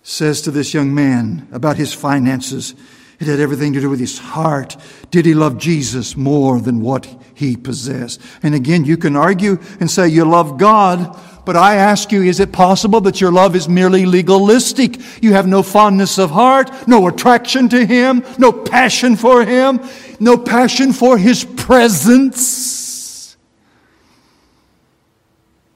says 0.03 0.41
to 0.43 0.51
this 0.51 0.75
young 0.75 0.95
man 0.95 1.47
about 1.53 1.77
his 1.77 1.93
finances, 1.93 2.75
it 3.19 3.27
had 3.27 3.39
everything 3.39 3.75
to 3.75 3.81
do 3.81 3.91
with 3.91 4.01
his 4.01 4.19
heart. 4.19 4.77
Did 5.11 5.27
he 5.27 5.35
love 5.35 5.59
Jesus 5.59 6.17
more 6.17 6.59
than 6.59 6.81
what 6.81 7.07
he 7.35 7.55
possessed? 7.55 8.21
And 8.43 8.55
again, 8.55 8.87
you 8.87 8.97
can 8.97 9.15
argue 9.15 9.59
and 9.79 9.91
say 9.91 10.09
you 10.09 10.25
love 10.25 10.57
God, 10.57 11.19
but 11.45 11.55
I 11.55 11.77
ask 11.77 12.13
you, 12.13 12.23
is 12.23 12.41
it 12.41 12.51
possible 12.51 13.03
that 13.03 13.21
your 13.21 13.31
love 13.31 13.55
is 13.55 13.69
merely 13.69 14.07
legalistic? 14.07 14.99
You 15.23 15.35
have 15.35 15.47
no 15.47 15.63
fondness 15.63 16.19
of 16.19 16.31
heart, 16.31 16.71
no 16.89 17.07
attraction 17.09 17.69
to 17.71 17.85
Him, 17.85 18.25
no 18.39 18.53
passion 18.53 19.17
for 19.17 19.45
Him, 19.45 19.81
no 20.19 20.39
passion 20.39 20.93
for 20.95 21.19
His 21.19 21.45
presence. 21.45 23.37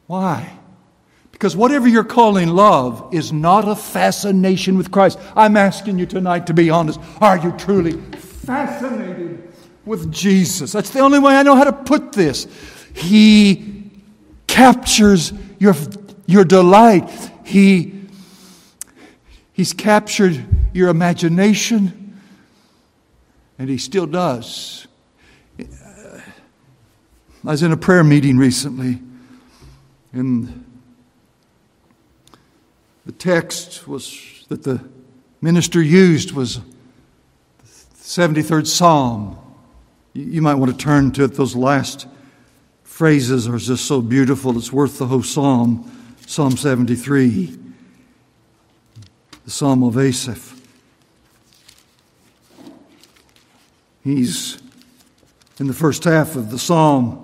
Why? 0.06 0.58
Because 1.35 1.57
whatever 1.57 1.89
you're 1.89 2.05
calling 2.05 2.49
love 2.49 3.12
is 3.12 3.32
not 3.32 3.68
a 3.68 3.74
fascination 3.74 4.78
with 4.78 4.93
Christ. 4.93 5.18
I'm 5.35 5.57
asking 5.57 5.99
you 5.99 6.07
tonight 6.07 6.47
to 6.47 6.55
be 6.55 6.70
honest. 6.70 7.01
Are 7.20 7.37
you 7.37 7.51
truly 7.59 8.01
fascinated 8.12 9.53
with 9.85 10.12
Jesus? 10.12 10.70
That's 10.70 10.91
the 10.91 11.01
only 11.01 11.18
way 11.18 11.35
I 11.35 11.43
know 11.43 11.57
how 11.57 11.64
to 11.64 11.72
put 11.72 12.12
this. 12.12 12.47
He 12.95 13.91
captures 14.47 15.32
your, 15.59 15.74
your 16.26 16.45
delight. 16.45 17.11
He, 17.45 18.05
he's 19.53 19.72
captured 19.72 20.47
your 20.72 20.89
imagination, 20.89 22.20
and 23.59 23.68
He 23.68 23.78
still 23.78 24.07
does. 24.07 24.87
I 25.59 25.64
was 27.43 27.64
in 27.64 27.72
a 27.72 27.76
prayer 27.76 28.05
meeting 28.05 28.39
recently, 28.39 29.01
and 30.12 30.63
the 33.07 33.12
text 33.12 33.86
was 33.86 34.44
that 34.48 34.62
the 34.62 34.82
minister 35.40 35.82
used 35.82 36.32
was 36.32 36.59
the 36.59 36.64
73rd 38.00 38.66
Psalm. 38.66 39.38
You 40.12 40.40
might 40.42 40.55
want 40.55 40.70
to 40.72 40.76
turn 40.76 41.12
to 41.12 41.24
it, 41.24 41.34
those 41.34 41.57
last 41.57 42.07
phrases 42.82 43.48
are 43.48 43.59
just 43.59 43.86
so 43.86 44.00
beautiful, 44.00 44.57
it's 44.57 44.72
worth 44.72 44.98
the 44.98 45.07
whole 45.07 45.22
psalm. 45.22 45.90
Psalm 46.26 46.57
73, 46.57 47.59
the 49.44 49.50
Psalm 49.50 49.82
of 49.82 49.98
Asaph. 49.98 50.59
He's 54.02 54.62
in 55.59 55.66
the 55.66 55.74
first 55.74 56.05
half 56.05 56.36
of 56.36 56.50
the 56.50 56.59
psalm 56.59 57.20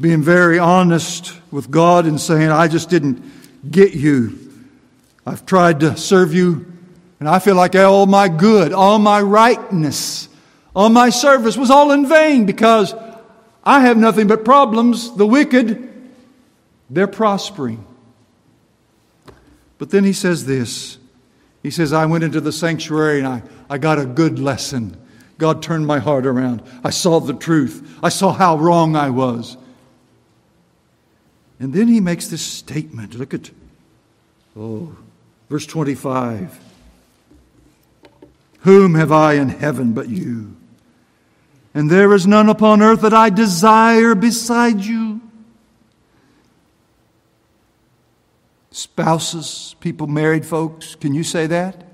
being 0.00 0.22
very 0.22 0.58
honest 0.58 1.34
with 1.50 1.70
God 1.70 2.06
and 2.06 2.20
saying, 2.20 2.50
I 2.50 2.68
just 2.68 2.88
didn't 2.88 3.22
get 3.68 3.94
you. 3.94 4.38
I've 5.26 5.44
tried 5.44 5.80
to 5.80 5.96
serve 5.96 6.32
you, 6.32 6.66
and 7.20 7.28
I 7.28 7.38
feel 7.38 7.54
like 7.54 7.74
all 7.74 8.06
my 8.06 8.28
good, 8.28 8.72
all 8.72 8.98
my 8.98 9.20
rightness, 9.20 10.28
all 10.74 10.88
my 10.88 11.10
service 11.10 11.56
was 11.56 11.70
all 11.70 11.90
in 11.92 12.06
vain 12.08 12.46
because 12.46 12.94
I 13.64 13.80
have 13.80 13.96
nothing 13.96 14.26
but 14.26 14.44
problems. 14.44 15.14
The 15.16 15.26
wicked, 15.26 15.92
they're 16.88 17.06
prospering. 17.06 17.84
But 19.78 19.90
then 19.90 20.04
he 20.04 20.12
says 20.12 20.46
this 20.46 20.98
He 21.62 21.70
says, 21.70 21.92
I 21.92 22.06
went 22.06 22.24
into 22.24 22.40
the 22.40 22.52
sanctuary 22.52 23.18
and 23.18 23.26
I, 23.26 23.42
I 23.68 23.78
got 23.78 23.98
a 23.98 24.06
good 24.06 24.38
lesson. 24.38 24.96
God 25.38 25.62
turned 25.62 25.86
my 25.86 26.00
heart 26.00 26.26
around. 26.26 26.62
I 26.82 26.90
saw 26.90 27.20
the 27.20 27.34
truth, 27.34 27.98
I 28.02 28.08
saw 28.08 28.32
how 28.32 28.56
wrong 28.56 28.96
I 28.96 29.10
was. 29.10 29.56
And 31.60 31.72
then 31.72 31.88
he 31.88 32.00
makes 32.00 32.28
this 32.28 32.42
statement. 32.42 33.14
Look 33.14 33.34
at, 33.34 33.50
oh, 34.56 34.96
verse 35.48 35.66
25. 35.66 36.58
Whom 38.60 38.94
have 38.94 39.12
I 39.12 39.34
in 39.34 39.48
heaven 39.48 39.92
but 39.92 40.08
you? 40.08 40.56
and 41.74 41.90
there 41.90 42.12
is 42.12 42.26
none 42.26 42.48
upon 42.48 42.82
earth 42.82 43.02
that 43.02 43.14
I 43.14 43.30
desire 43.30 44.16
beside 44.16 44.80
you. 44.80 45.20
Spouses, 48.72 49.76
people, 49.78 50.08
married 50.08 50.44
folks, 50.44 50.94
can 50.94 51.14
you 51.14 51.22
say 51.22 51.46
that? 51.46 51.84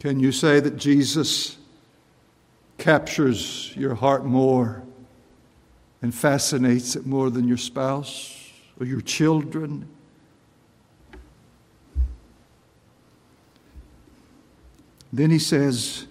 Can 0.00 0.20
you 0.20 0.30
say 0.30 0.60
that 0.60 0.76
Jesus 0.76 1.56
captures 2.78 3.74
your 3.76 3.96
heart 3.96 4.24
more 4.24 4.84
and 6.02 6.14
fascinates 6.14 6.94
it 6.94 7.04
more 7.04 7.30
than 7.30 7.48
your 7.48 7.56
spouse 7.56 8.52
or 8.78 8.86
your 8.86 9.00
children? 9.00 9.88
Then 15.12 15.30
he 15.30 15.38
says 15.38 16.06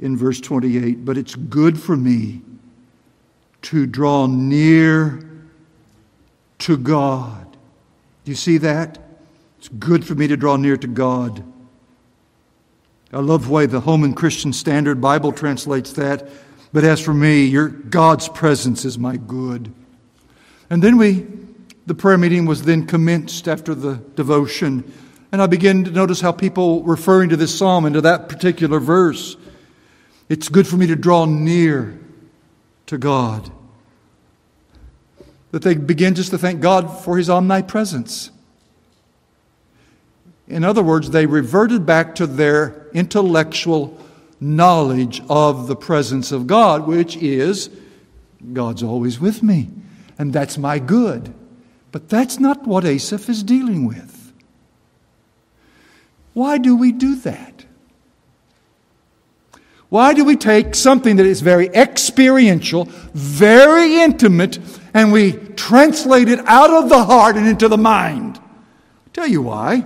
in 0.00 0.16
verse 0.16 0.40
28 0.40 1.04
But 1.04 1.16
it's 1.16 1.36
good 1.36 1.78
for 1.80 1.96
me 1.96 2.40
to 3.62 3.86
draw 3.86 4.26
near 4.26 5.24
to 6.58 6.76
God. 6.76 7.52
Do 8.24 8.32
you 8.32 8.34
see 8.34 8.58
that? 8.58 8.98
It's 9.58 9.68
good 9.68 10.04
for 10.04 10.14
me 10.16 10.26
to 10.26 10.36
draw 10.36 10.56
near 10.56 10.76
to 10.76 10.86
God. 10.88 11.44
I 13.12 13.20
love 13.20 13.46
the 13.46 13.52
way 13.52 13.66
the 13.66 13.80
Holman 13.80 14.14
Christian 14.14 14.52
Standard 14.52 15.00
Bible 15.00 15.32
translates 15.32 15.92
that. 15.94 16.28
But 16.72 16.84
as 16.84 17.00
for 17.00 17.14
me, 17.14 17.44
your 17.44 17.68
God's 17.68 18.28
presence 18.28 18.84
is 18.84 18.98
my 18.98 19.16
good. 19.16 19.72
And 20.68 20.82
then 20.82 20.98
we, 20.98 21.26
the 21.86 21.94
prayer 21.94 22.18
meeting 22.18 22.44
was 22.44 22.64
then 22.64 22.86
commenced 22.86 23.48
after 23.48 23.74
the 23.74 23.94
devotion. 24.14 24.92
And 25.32 25.40
I 25.40 25.46
begin 25.46 25.84
to 25.84 25.90
notice 25.90 26.20
how 26.20 26.32
people 26.32 26.82
referring 26.82 27.30
to 27.30 27.36
this 27.36 27.56
psalm 27.56 27.86
and 27.86 27.94
to 27.94 28.02
that 28.02 28.28
particular 28.28 28.78
verse. 28.78 29.36
It's 30.28 30.50
good 30.50 30.66
for 30.66 30.76
me 30.76 30.86
to 30.88 30.96
draw 30.96 31.24
near 31.24 31.98
to 32.86 32.98
God. 32.98 33.50
That 35.52 35.62
they 35.62 35.74
begin 35.74 36.14
just 36.14 36.30
to 36.32 36.38
thank 36.38 36.60
God 36.60 37.02
for 37.04 37.16
his 37.16 37.30
omnipresence. 37.30 38.30
In 40.48 40.64
other 40.64 40.82
words, 40.82 41.10
they 41.10 41.26
reverted 41.26 41.84
back 41.84 42.14
to 42.16 42.26
their 42.26 42.88
intellectual 42.94 43.98
knowledge 44.40 45.20
of 45.28 45.66
the 45.66 45.76
presence 45.76 46.32
of 46.32 46.46
God, 46.46 46.86
which 46.86 47.16
is 47.16 47.70
God's 48.52 48.82
always 48.82 49.20
with 49.20 49.42
me, 49.42 49.68
and 50.18 50.32
that's 50.32 50.56
my 50.56 50.78
good. 50.78 51.34
But 51.92 52.08
that's 52.08 52.38
not 52.38 52.66
what 52.66 52.84
Asaph 52.84 53.28
is 53.28 53.42
dealing 53.42 53.86
with. 53.86 54.32
Why 56.32 56.58
do 56.58 56.76
we 56.76 56.92
do 56.92 57.16
that? 57.16 57.64
Why 59.88 60.12
do 60.12 60.24
we 60.24 60.36
take 60.36 60.74
something 60.74 61.16
that 61.16 61.26
is 61.26 61.40
very 61.40 61.68
experiential, 61.68 62.84
very 63.14 63.96
intimate, 63.96 64.58
and 64.92 65.12
we 65.12 65.32
translate 65.32 66.28
it 66.28 66.40
out 66.46 66.70
of 66.70 66.90
the 66.90 67.04
heart 67.04 67.36
and 67.36 67.48
into 67.48 67.68
the 67.68 67.78
mind? 67.78 68.36
I'll 68.36 69.12
tell 69.12 69.26
you 69.26 69.42
why. 69.42 69.84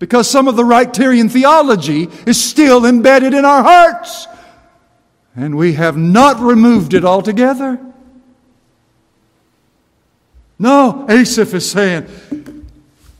Because 0.00 0.28
some 0.28 0.48
of 0.48 0.56
the 0.56 0.62
Rightarian 0.62 1.30
theology 1.30 2.08
is 2.26 2.42
still 2.42 2.86
embedded 2.86 3.34
in 3.34 3.44
our 3.44 3.62
hearts, 3.62 4.26
and 5.36 5.56
we 5.56 5.74
have 5.74 5.96
not 5.96 6.40
removed 6.40 6.94
it 6.94 7.04
altogether. 7.04 7.78
No, 10.58 11.04
Asaph 11.08 11.54
is 11.54 11.70
saying, 11.70 12.06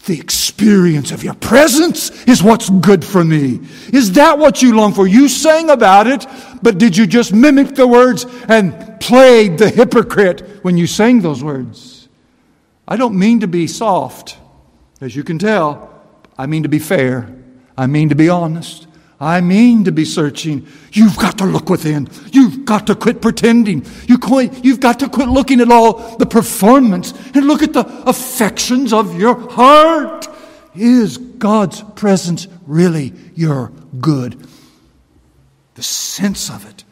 The 0.07 0.19
experience 0.19 1.13
of 1.13 1.23
your 1.23 1.35
presence 1.35 2.11
is 2.25 2.43
what's 2.43 2.71
good 2.71 3.05
for 3.05 3.23
me. 3.23 3.61
Is 3.93 4.13
that 4.13 4.39
what 4.39 4.63
you 4.63 4.75
long 4.75 4.95
for? 4.95 5.07
You 5.07 5.29
sang 5.29 5.69
about 5.69 6.07
it, 6.07 6.27
but 6.63 6.79
did 6.79 6.97
you 6.97 7.07
just 7.07 7.35
mimic 7.35 7.75
the 7.75 7.87
words 7.87 8.25
and 8.49 8.99
played 9.01 9.59
the 9.59 9.69
hypocrite 9.69 10.41
when 10.63 10.79
you 10.79 10.87
sang 10.87 11.21
those 11.21 11.45
words? 11.45 12.09
I 12.89 12.97
don't 12.97 13.19
mean 13.19 13.41
to 13.41 13.47
be 13.47 13.67
soft, 13.67 14.39
as 15.03 15.15
you 15.15 15.23
can 15.23 15.39
tell. 15.39 15.90
I 16.41 16.47
mean 16.47 16.63
to 16.63 16.71
be 16.71 16.79
fair. 16.79 17.31
I 17.77 17.87
mean 17.87 18.09
to 18.09 18.15
be 18.15 18.31
honest. 18.31 18.87
I 19.21 19.43
mean 19.43 19.85
to 19.85 19.93
be 19.93 20.07
searching. 20.07 20.67
You've 20.91 21.19
got 21.19 21.37
to 21.37 21.45
look 21.45 21.69
within. 21.69 22.09
You've 22.33 22.65
got 22.65 22.87
to 22.87 22.95
quit 22.95 23.21
pretending. 23.21 23.85
You 24.07 24.17
have 24.17 24.81
got 24.81 25.01
to 25.01 25.11
quit 25.11 25.29
looking 25.29 25.61
at 25.61 25.71
all 25.71 26.17
the 26.17 26.25
performance 26.25 27.13
and 27.35 27.47
look 27.47 27.63
at 27.63 27.75
the 27.75 27.87
affections 28.09 28.95
of 28.95 29.21
your 29.21 29.39
heart. 29.51 30.29
Is 30.75 31.19
God's 31.19 31.83
presence 31.95 32.49
really 32.67 33.13
your 33.35 33.71
good? 34.01 34.43
The 35.75 35.83
sense 35.83 36.49
of 36.49 36.67
it. 36.67 36.85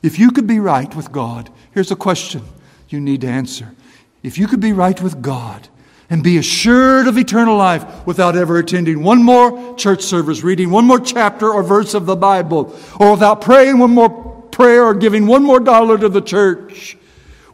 If 0.00 0.20
you 0.20 0.30
could 0.30 0.46
be 0.46 0.60
right 0.60 0.94
with 0.94 1.10
God, 1.10 1.50
here's 1.74 1.90
a 1.90 1.96
question 1.96 2.44
you 2.88 3.00
need 3.00 3.22
to 3.22 3.26
answer. 3.26 3.74
If 4.22 4.38
you 4.38 4.46
could 4.46 4.60
be 4.60 4.72
right 4.72 5.02
with 5.02 5.20
God, 5.20 5.68
and 6.10 6.22
be 6.22 6.38
assured 6.38 7.06
of 7.06 7.18
eternal 7.18 7.56
life 7.56 8.06
without 8.06 8.36
ever 8.36 8.58
attending 8.58 9.02
one 9.02 9.22
more 9.22 9.76
church 9.76 10.02
service, 10.02 10.42
reading 10.42 10.70
one 10.70 10.86
more 10.86 11.00
chapter 11.00 11.52
or 11.52 11.62
verse 11.62 11.94
of 11.94 12.06
the 12.06 12.16
Bible, 12.16 12.74
or 12.98 13.12
without 13.12 13.40
praying 13.40 13.78
one 13.78 13.90
more 13.90 14.28
prayer 14.50 14.84
or 14.84 14.94
giving 14.94 15.26
one 15.26 15.42
more 15.42 15.60
dollar 15.60 15.98
to 15.98 16.08
the 16.08 16.22
church. 16.22 16.96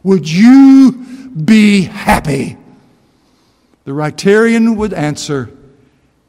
Would 0.03 0.29
you 0.29 0.93
be 1.35 1.81
happy? 1.81 2.57
The 3.83 3.91
Rightarian 3.91 4.75
would 4.77 4.93
answer, 4.93 5.51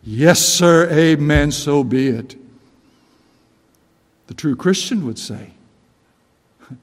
Yes, 0.02 0.40
sir, 0.40 0.88
amen, 0.90 1.50
so 1.50 1.82
be 1.82 2.08
it. 2.08 2.36
The 4.28 4.34
true 4.34 4.56
Christian 4.56 5.06
would 5.06 5.18
say, 5.18 5.52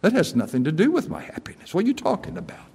That 0.02 0.14
has 0.14 0.36
nothing 0.36 0.64
to 0.64 0.72
do 0.72 0.92
with 0.92 1.10
my 1.10 1.22
happiness. 1.22 1.74
What 1.74 1.84
are 1.84 1.88
you 1.88 1.94
talking 1.94 2.38
about? 2.38 2.73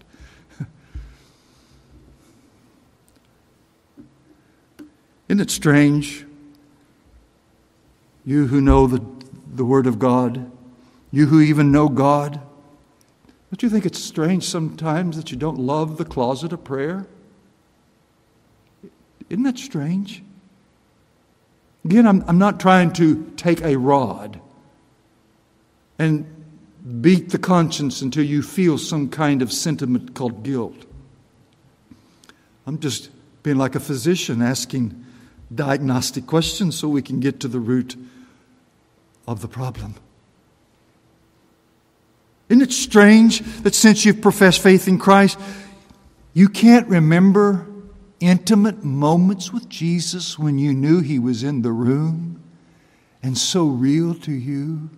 Isn't 5.29 5.41
it 5.41 5.51
strange? 5.51 6.25
You 8.25 8.47
who 8.47 8.61
know 8.61 8.87
the, 8.87 9.05
the 9.55 9.65
Word 9.65 9.87
of 9.87 9.99
God, 9.99 10.51
you 11.11 11.27
who 11.27 11.41
even 11.41 11.73
know 11.73 11.89
God, 11.89 12.41
don't 13.51 13.63
you 13.63 13.71
think 13.71 13.87
it's 13.87 13.99
strange 13.99 14.45
sometimes 14.45 15.17
that 15.17 15.31
you 15.31 15.37
don't 15.37 15.59
love 15.59 15.97
the 15.97 16.05
closet 16.05 16.53
of 16.53 16.65
prayer? 16.65 17.07
Isn't 19.31 19.45
that 19.45 19.59
strange? 19.59 20.23
Again, 21.85 22.07
I'm, 22.07 22.23
I'm 22.29 22.39
not 22.39 22.61
trying 22.61 22.93
to 22.95 23.33
take 23.37 23.63
a 23.63 23.77
rod 23.77 24.41
and 25.99 26.27
beat 27.01 27.31
the 27.31 27.39
conscience 27.39 28.03
until 28.03 28.25
you 28.25 28.43
feel 28.43 28.77
some 28.77 29.09
kind 29.09 29.41
of 29.41 29.53
sentiment 29.53 30.15
called 30.15 30.43
guilt. 30.43 30.85
I'm 32.67 32.79
just 32.79 33.11
being 33.43 33.57
like 33.57 33.75
a 33.75 33.81
physician 33.81 34.43
asking 34.43 35.07
diagnostic 35.55 36.27
questions 36.27 36.79
so 36.79 36.89
we 36.89 37.03
can 37.03 37.21
get 37.21 37.41
to 37.41 37.49
the 37.49 37.61
root 37.61 37.97
of 39.27 39.41
the 39.41 39.49
problem. 39.49 39.95
Isn't 42.49 42.63
it 42.63 42.73
strange 42.73 43.41
that 43.63 43.75
since 43.75 44.05
you've 44.05 44.23
professed 44.23 44.63
faith 44.63 44.89
in 44.89 44.99
Christ, 44.99 45.39
you 46.33 46.49
can't 46.49 46.89
remember 46.89 47.67
intimate 48.21 48.83
moments 48.83 49.53
with 49.53 49.69
Jesus 49.69 50.39
when 50.39 50.59
you 50.59 50.73
knew 50.73 51.01
He 51.01 51.19
was 51.19 51.43
in 51.43 51.63
the 51.63 51.73
room 51.73 52.43
and 53.23 53.37
so 53.37 53.67
real 53.67 54.15
to 54.15 54.33
you? 54.33 54.89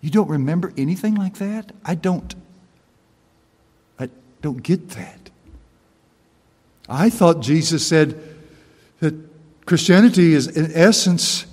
You 0.00 0.10
don't 0.10 0.28
remember 0.28 0.72
anything 0.76 1.14
like 1.14 1.38
that? 1.38 1.72
I 1.84 1.94
don't. 1.94 2.34
I 3.98 4.08
don't 4.40 4.62
get 4.62 4.90
that. 4.90 5.30
I 6.88 7.10
thought 7.10 7.40
Jesus 7.40 7.86
said 7.86 8.22
that 9.00 9.14
Christianity 9.66 10.32
is, 10.32 10.46
in 10.46 10.70
essence, 10.74 11.44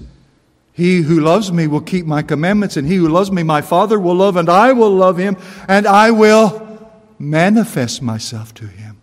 he 0.72 1.01
who 1.01 1.20
loves 1.20 1.51
me 1.51 1.66
will 1.66 1.82
keep 1.82 2.05
my 2.05 2.22
commandments, 2.22 2.78
and 2.78 2.88
he 2.88 2.95
who 2.95 3.07
loves 3.07 3.32
me, 3.32 3.41
my 3.41 3.61
Father 3.61 3.99
will 3.99 4.16
love, 4.16 4.38
and 4.38 4.49
I 4.49 4.72
will 4.72 4.91
love 4.91 5.18
him, 5.18 5.36
and 5.68 5.88
I 5.88 6.11
will 6.11 6.91
manifest 7.18 8.03
myself 8.03 8.53
to 8.55 8.68
him. 8.68 9.01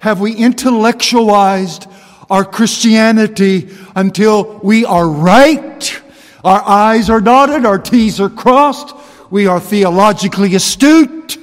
Have 0.00 0.20
we 0.20 0.34
intellectualized 0.34 1.86
our 2.28 2.44
Christianity 2.44 3.70
until 3.94 4.58
we 4.62 4.84
are 4.84 5.08
right? 5.08 6.02
Our 6.44 6.62
I's 6.64 7.08
are 7.08 7.22
dotted, 7.22 7.64
our 7.64 7.78
T's 7.78 8.20
are 8.20 8.28
crossed, 8.28 8.94
we 9.30 9.46
are 9.46 9.60
theologically 9.60 10.54
astute, 10.54 11.38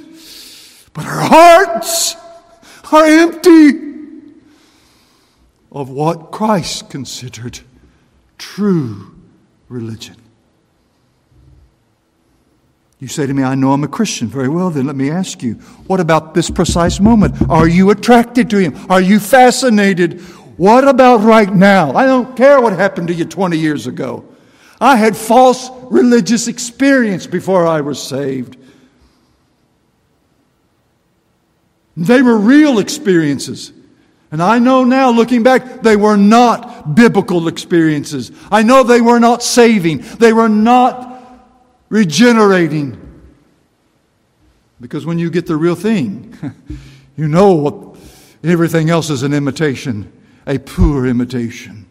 but 0.94 1.04
our 1.04 1.20
hearts 1.20 2.16
are 2.92 3.06
empty 3.06 3.80
of 5.72 5.90
what 5.90 6.30
Christ 6.30 6.90
considered 6.90 7.60
true 8.38 9.14
religion. 9.68 10.16
You 13.00 13.08
say 13.08 13.26
to 13.26 13.34
me, 13.34 13.42
I 13.42 13.54
know 13.54 13.72
I'm 13.72 13.84
a 13.84 13.88
Christian. 13.88 14.28
Very 14.28 14.48
well, 14.48 14.70
then 14.70 14.86
let 14.86 14.96
me 14.96 15.10
ask 15.10 15.42
you, 15.42 15.54
what 15.86 16.00
about 16.00 16.32
this 16.32 16.48
precise 16.48 17.00
moment? 17.00 17.34
Are 17.50 17.68
you 17.68 17.90
attracted 17.90 18.48
to 18.50 18.58
Him? 18.58 18.74
Are 18.88 19.00
you 19.00 19.18
fascinated? 19.18 20.20
What 20.56 20.86
about 20.86 21.18
right 21.18 21.52
now? 21.52 21.92
I 21.94 22.06
don't 22.06 22.36
care 22.36 22.60
what 22.60 22.72
happened 22.72 23.08
to 23.08 23.14
you 23.14 23.24
20 23.24 23.58
years 23.58 23.86
ago. 23.86 24.24
I 24.80 24.96
had 24.96 25.16
false 25.16 25.70
religious 25.90 26.46
experience 26.46 27.26
before 27.26 27.66
I 27.66 27.80
was 27.80 28.00
saved. 28.00 28.56
They 31.96 32.22
were 32.22 32.36
real 32.36 32.78
experiences. 32.78 33.72
And 34.30 34.42
I 34.42 34.58
know 34.58 34.82
now, 34.82 35.10
looking 35.10 35.42
back, 35.44 35.82
they 35.82 35.96
were 35.96 36.16
not 36.16 36.96
biblical 36.96 37.46
experiences. 37.46 38.32
I 38.50 38.62
know 38.64 38.82
they 38.82 39.00
were 39.00 39.20
not 39.20 39.42
saving. 39.42 39.98
They 40.18 40.32
were 40.32 40.48
not 40.48 41.22
regenerating. 41.88 43.00
Because 44.80 45.06
when 45.06 45.20
you 45.20 45.30
get 45.30 45.46
the 45.46 45.56
real 45.56 45.76
thing, 45.76 46.36
you 47.16 47.28
know 47.28 47.52
what 47.52 47.96
everything 48.42 48.90
else 48.90 49.08
is 49.08 49.22
an 49.22 49.32
imitation, 49.32 50.12
a 50.46 50.58
poor 50.58 51.06
imitation. 51.06 51.86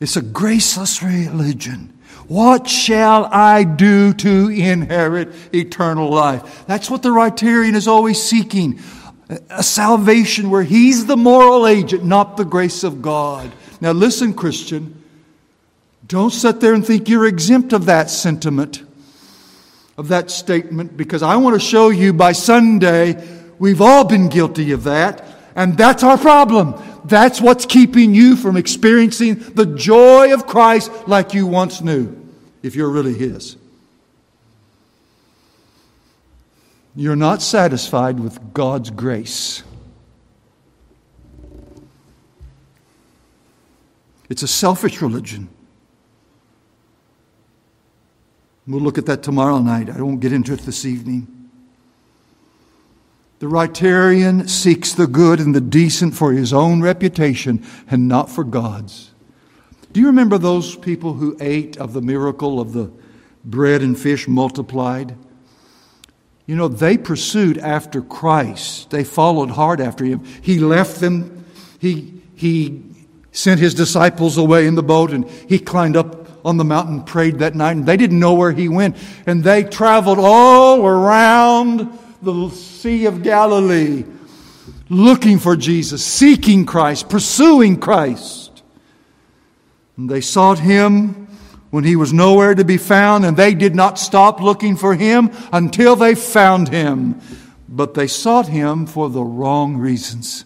It's 0.00 0.16
a 0.16 0.22
graceless 0.22 1.02
religion. 1.02 1.96
What 2.28 2.68
shall 2.68 3.24
I 3.26 3.64
do 3.64 4.12
to 4.14 4.48
inherit 4.48 5.30
eternal 5.52 6.08
life? 6.10 6.64
That's 6.66 6.88
what 6.88 7.02
the 7.02 7.08
Rightarian 7.08 7.74
is 7.74 7.88
always 7.88 8.22
seeking 8.22 8.80
a 9.48 9.62
salvation 9.62 10.50
where 10.50 10.62
he's 10.62 11.06
the 11.06 11.16
moral 11.16 11.66
agent, 11.66 12.04
not 12.04 12.36
the 12.36 12.44
grace 12.44 12.84
of 12.84 13.00
God. 13.00 13.50
Now, 13.80 13.92
listen, 13.92 14.34
Christian, 14.34 15.02
don't 16.06 16.32
sit 16.32 16.60
there 16.60 16.74
and 16.74 16.84
think 16.84 17.08
you're 17.08 17.26
exempt 17.26 17.72
of 17.72 17.86
that 17.86 18.10
sentiment, 18.10 18.82
of 19.96 20.08
that 20.08 20.30
statement, 20.30 20.96
because 20.96 21.22
I 21.22 21.36
want 21.36 21.54
to 21.54 21.60
show 21.60 21.90
you 21.90 22.12
by 22.12 22.32
Sunday 22.32 23.24
we've 23.58 23.80
all 23.80 24.04
been 24.04 24.28
guilty 24.28 24.72
of 24.72 24.84
that, 24.84 25.24
and 25.54 25.76
that's 25.76 26.02
our 26.02 26.18
problem. 26.18 26.74
That's 27.04 27.40
what's 27.40 27.66
keeping 27.66 28.14
you 28.14 28.36
from 28.36 28.56
experiencing 28.56 29.34
the 29.54 29.66
joy 29.66 30.32
of 30.32 30.46
Christ 30.46 30.90
like 31.08 31.34
you 31.34 31.46
once 31.46 31.80
knew 31.80 32.16
if 32.62 32.74
you're 32.74 32.90
really 32.90 33.14
His. 33.14 33.56
You're 36.94 37.16
not 37.16 37.40
satisfied 37.40 38.18
with 38.20 38.52
God's 38.52 38.90
grace. 38.90 39.62
It's 44.28 44.42
a 44.42 44.48
selfish 44.48 45.00
religion. 45.00 45.48
We'll 48.66 48.80
look 48.80 48.98
at 48.98 49.06
that 49.06 49.22
tomorrow 49.22 49.58
night. 49.58 49.90
I 49.90 50.00
won't 50.00 50.20
get 50.20 50.32
into 50.32 50.52
it 50.52 50.60
this 50.60 50.84
evening. 50.84 51.39
The 53.40 53.46
Rightarian 53.46 54.50
seeks 54.50 54.92
the 54.92 55.06
good 55.06 55.40
and 55.40 55.54
the 55.54 55.62
decent 55.62 56.14
for 56.14 56.32
his 56.32 56.52
own 56.52 56.82
reputation 56.82 57.64
and 57.90 58.06
not 58.06 58.28
for 58.28 58.44
God's. 58.44 59.12
Do 59.94 60.00
you 60.00 60.06
remember 60.06 60.36
those 60.36 60.76
people 60.76 61.14
who 61.14 61.38
ate 61.40 61.78
of 61.78 61.94
the 61.94 62.02
miracle 62.02 62.60
of 62.60 62.74
the 62.74 62.92
bread 63.42 63.80
and 63.80 63.98
fish 63.98 64.28
multiplied? 64.28 65.16
You 66.44 66.54
know, 66.54 66.68
they 66.68 66.98
pursued 66.98 67.56
after 67.56 68.02
Christ. 68.02 68.90
They 68.90 69.04
followed 69.04 69.52
hard 69.52 69.80
after 69.80 70.04
him. 70.04 70.22
He 70.42 70.58
left 70.58 71.00
them. 71.00 71.46
He, 71.78 72.20
he 72.34 72.82
sent 73.32 73.58
his 73.58 73.72
disciples 73.72 74.36
away 74.36 74.66
in 74.66 74.74
the 74.74 74.82
boat 74.82 75.12
and 75.12 75.26
he 75.48 75.58
climbed 75.58 75.96
up 75.96 76.28
on 76.44 76.58
the 76.58 76.64
mountain 76.64 77.04
prayed 77.04 77.38
that 77.38 77.54
night, 77.54 77.76
and 77.76 77.86
they 77.86 77.96
didn't 77.96 78.18
know 78.18 78.34
where 78.34 78.52
he 78.52 78.68
went. 78.68 78.96
And 79.26 79.44
they 79.44 79.62
traveled 79.62 80.18
all 80.18 80.86
around 80.86 81.98
the 82.22 82.50
Sea 82.50 83.06
of 83.06 83.22
Galilee 83.22 84.04
looking 84.88 85.38
for 85.38 85.56
Jesus, 85.56 86.04
seeking 86.04 86.66
Christ, 86.66 87.08
pursuing 87.08 87.78
Christ. 87.78 88.62
And 89.96 90.10
they 90.10 90.20
sought 90.20 90.58
him 90.58 91.28
when 91.70 91.84
he 91.84 91.94
was 91.96 92.12
nowhere 92.12 92.54
to 92.54 92.64
be 92.64 92.76
found, 92.76 93.24
and 93.24 93.36
they 93.36 93.54
did 93.54 93.74
not 93.74 93.98
stop 93.98 94.40
looking 94.40 94.76
for 94.76 94.94
him 94.94 95.30
until 95.52 95.94
they 95.94 96.14
found 96.14 96.68
him. 96.68 97.20
But 97.68 97.94
they 97.94 98.08
sought 98.08 98.48
him 98.48 98.86
for 98.86 99.08
the 99.08 99.22
wrong 99.22 99.76
reasons. 99.76 100.44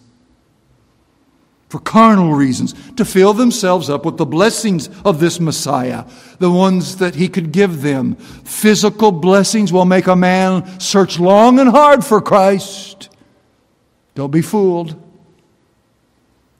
For 1.75 1.81
carnal 1.81 2.33
reasons, 2.33 2.73
to 2.93 3.03
fill 3.03 3.33
themselves 3.33 3.89
up 3.89 4.05
with 4.05 4.15
the 4.15 4.25
blessings 4.25 4.87
of 5.03 5.19
this 5.19 5.41
Messiah, 5.41 6.05
the 6.39 6.49
ones 6.49 6.95
that 6.99 7.15
he 7.15 7.27
could 7.27 7.51
give 7.51 7.81
them. 7.81 8.15
Physical 8.15 9.11
blessings 9.11 9.73
will 9.73 9.83
make 9.83 10.07
a 10.07 10.15
man 10.15 10.79
search 10.79 11.19
long 11.19 11.59
and 11.59 11.69
hard 11.69 12.05
for 12.05 12.21
Christ. 12.21 13.09
Don't 14.13 14.31
be 14.31 14.41
fooled. 14.41 14.95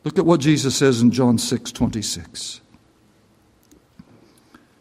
Look 0.04 0.20
at 0.20 0.26
what 0.26 0.42
Jesus 0.42 0.76
says 0.76 1.00
in 1.00 1.12
John 1.12 1.38
6 1.38 1.72
26. 1.72 2.60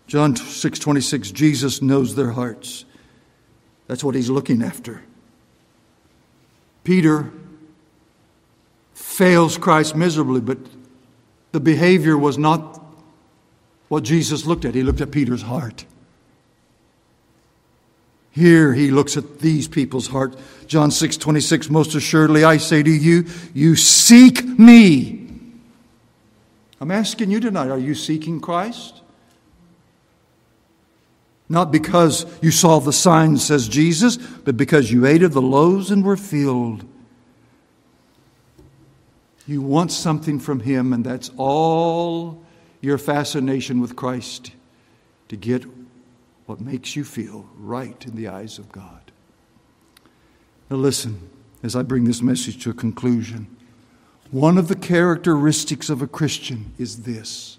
John 0.09 0.35
6 0.35 0.79
26, 0.81 1.31
Jesus 1.31 1.81
knows 1.81 2.17
their 2.17 2.33
hearts. 2.33 2.87
That's 3.87 4.03
what 4.03 4.17
he's 4.17 4.31
looking 4.31 4.65
after. 4.65 5.01
Peter 6.83 7.31
fails 9.15 9.57
Christ 9.57 9.95
miserably, 9.95 10.41
but 10.41 10.59
the 11.53 11.61
behavior 11.61 12.19
was 12.19 12.37
not 12.37 12.83
what 13.89 14.03
Jesus 14.03 14.45
looked 14.45 14.65
at. 14.65 14.75
He 14.75 14.83
looked 14.83 15.01
at 15.01 15.13
Peter's 15.13 15.43
heart. 15.43 15.85
Here 18.33 18.75
he 18.75 18.91
looks 18.91 19.17
at 19.17 19.39
these 19.39 19.69
people's 19.69 20.09
heart. 20.09 20.37
John 20.67 20.91
6 20.91 21.17
26, 21.17 21.71
most 21.71 21.95
assuredly 21.95 22.43
I 22.43 22.57
say 22.57 22.83
to 22.83 22.91
you, 22.91 23.27
you 23.55 23.77
seek 23.77 24.45
me. 24.45 25.29
I'm 26.81 26.91
asking 26.91 27.31
you 27.31 27.39
tonight, 27.39 27.71
are 27.71 27.79
you 27.79 27.95
seeking 27.95 28.41
Christ? 28.41 29.01
Not 31.49 31.71
because 31.71 32.27
you 32.43 32.51
saw 32.51 32.81
the 32.81 32.93
sign 32.93 33.37
says 33.37 33.69
Jesus, 33.69 34.17
but 34.17 34.57
because 34.57 34.91
you 34.91 35.07
ate 35.07 35.23
of 35.23 35.35
the 35.35 35.43
loaves 35.43 35.93
and 35.93 36.05
were 36.05 36.17
filled. 36.17 36.85
You 39.47 39.61
want 39.61 39.93
something 39.93 40.39
from 40.39 40.61
Him, 40.61 40.93
and 40.93 41.05
that's 41.05 41.31
all 41.37 42.43
your 42.81 42.99
fascination 42.99 43.81
with 43.81 43.97
Christ 43.97 44.53
to 45.29 45.37
get 45.37 45.65
what 46.47 46.61
makes 46.61 46.97
you 46.97 47.05
feel 47.05 47.49
right 47.57 48.05
in 48.07 48.15
the 48.17 48.29
eyes 48.29 48.59
of 48.59 48.71
God. 48.73 49.11
Now, 50.71 50.77
listen 50.77 51.31
as 51.63 51.75
I 51.75 51.83
bring 51.83 52.05
this 52.05 52.23
message 52.23 52.63
to 52.63 52.71
a 52.71 52.75
conclusion. 52.75 53.47
One 54.31 54.59
of 54.59 54.69
the 54.69 54.77
characteristics 54.77 55.89
of 55.89 56.03
a 56.03 56.07
Christian 56.07 56.73
is 56.79 57.03
this 57.03 57.59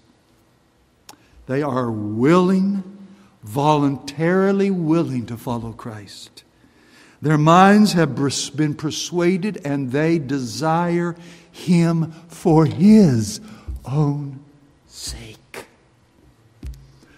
they 1.46 1.62
are 1.62 1.90
willing, 1.90 2.82
voluntarily 3.42 4.70
willing 4.70 5.26
to 5.26 5.36
follow 5.36 5.72
Christ. 5.72 6.44
Their 7.22 7.38
minds 7.38 7.94
have 7.94 8.14
been 8.56 8.74
persuaded 8.74 9.60
and 9.64 9.90
they 9.90 10.18
desire 10.18 11.16
Him 11.56 12.12
for 12.28 12.66
His 12.66 13.40
own 13.84 14.40
sake. 14.86 15.66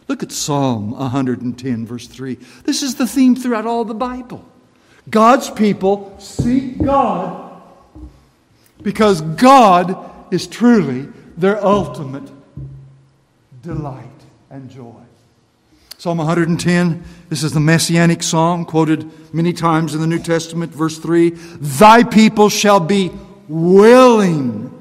Look 0.07 0.23
at 0.23 0.33
Psalm 0.33 0.93
110, 0.93 1.87
verse 1.87 2.07
3. 2.07 2.39
This 2.65 2.83
is 2.83 2.95
the 2.95 3.07
theme 3.07 3.37
throughout 3.37 3.67
all 3.67 3.85
the 3.85 3.95
Bible. 3.95 4.45
God's 5.11 5.51
people 5.51 6.15
seek 6.19 6.83
God 6.83 7.61
because 8.83 9.21
God 9.21 10.11
is 10.33 10.47
truly 10.47 11.09
their 11.37 11.65
ultimate 11.65 12.31
delight 13.63 14.05
and 14.51 14.71
joy. 14.71 14.95
Psalm 15.99 16.19
110, 16.19 17.03
this 17.29 17.43
is 17.43 17.53
the 17.53 17.61
messianic 17.61 18.23
psalm 18.23 18.65
quoted 18.65 19.11
many 19.35 19.53
times 19.53 19.95
in 19.95 20.01
the 20.01 20.07
New 20.07 20.21
Testament, 20.21 20.73
verse 20.73 20.97
3 20.99 21.31
Thy 21.31 22.05
people 22.05 22.49
shall 22.49 22.79
be 22.79 23.11
willing 23.49 24.75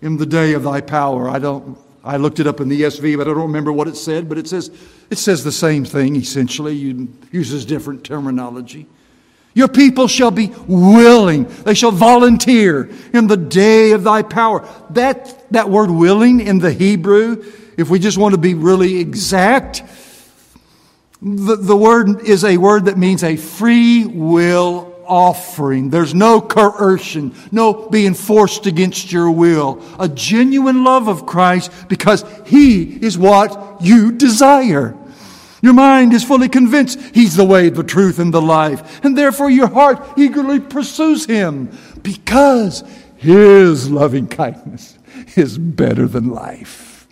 in 0.00 0.16
the 0.16 0.26
day 0.26 0.54
of 0.54 0.62
thy 0.62 0.80
power. 0.80 1.28
I 1.28 1.38
don't 1.38 1.78
I 2.04 2.16
looked 2.16 2.40
it 2.40 2.46
up 2.46 2.60
in 2.60 2.68
the 2.68 2.82
ESV, 2.82 3.16
but 3.16 3.28
I 3.28 3.30
don't 3.30 3.42
remember 3.42 3.72
what 3.72 3.86
it 3.86 3.96
said, 3.96 4.28
but 4.28 4.36
it 4.36 4.48
says, 4.48 4.70
it 5.08 5.18
says 5.18 5.44
the 5.44 5.52
same 5.52 5.84
thing 5.84 6.16
essentially. 6.16 6.90
It 6.90 7.08
uses 7.30 7.64
different 7.64 8.04
terminology. 8.04 8.86
Your 9.54 9.68
people 9.68 10.08
shall 10.08 10.30
be 10.30 10.48
willing. 10.66 11.44
They 11.44 11.74
shall 11.74 11.92
volunteer 11.92 12.90
in 13.12 13.26
the 13.26 13.36
day 13.36 13.92
of 13.92 14.02
thy 14.02 14.22
power. 14.22 14.66
That, 14.90 15.50
that 15.52 15.68
word 15.68 15.90
willing 15.90 16.40
in 16.40 16.58
the 16.58 16.72
Hebrew, 16.72 17.44
if 17.76 17.88
we 17.88 17.98
just 17.98 18.18
want 18.18 18.34
to 18.34 18.40
be 18.40 18.54
really 18.54 18.98
exact, 18.98 19.82
the, 21.20 21.56
the 21.56 21.76
word 21.76 22.22
is 22.22 22.44
a 22.44 22.56
word 22.56 22.86
that 22.86 22.96
means 22.96 23.22
a 23.22 23.36
free 23.36 24.06
will 24.06 24.91
offering. 25.12 25.90
There's 25.90 26.14
no 26.14 26.40
coercion, 26.40 27.34
no 27.50 27.90
being 27.90 28.14
forced 28.14 28.64
against 28.66 29.12
your 29.12 29.30
will. 29.30 29.82
A 29.98 30.08
genuine 30.08 30.84
love 30.84 31.06
of 31.06 31.26
Christ 31.26 31.70
because 31.88 32.24
He 32.46 32.82
is 33.04 33.18
what 33.18 33.76
you 33.82 34.10
desire. 34.12 34.96
Your 35.60 35.74
mind 35.74 36.14
is 36.14 36.24
fully 36.24 36.48
convinced 36.48 36.98
He's 37.14 37.36
the 37.36 37.44
way, 37.44 37.68
the 37.68 37.84
truth, 37.84 38.18
and 38.18 38.32
the 38.32 38.40
life. 38.40 39.04
And 39.04 39.16
therefore 39.16 39.50
your 39.50 39.68
heart 39.68 40.02
eagerly 40.16 40.60
pursues 40.60 41.26
Him 41.26 41.76
because 42.02 42.82
His 43.16 43.90
loving 43.90 44.28
kindness 44.28 44.98
is 45.36 45.58
better 45.58 46.06
than 46.06 46.30
life. 46.30 47.06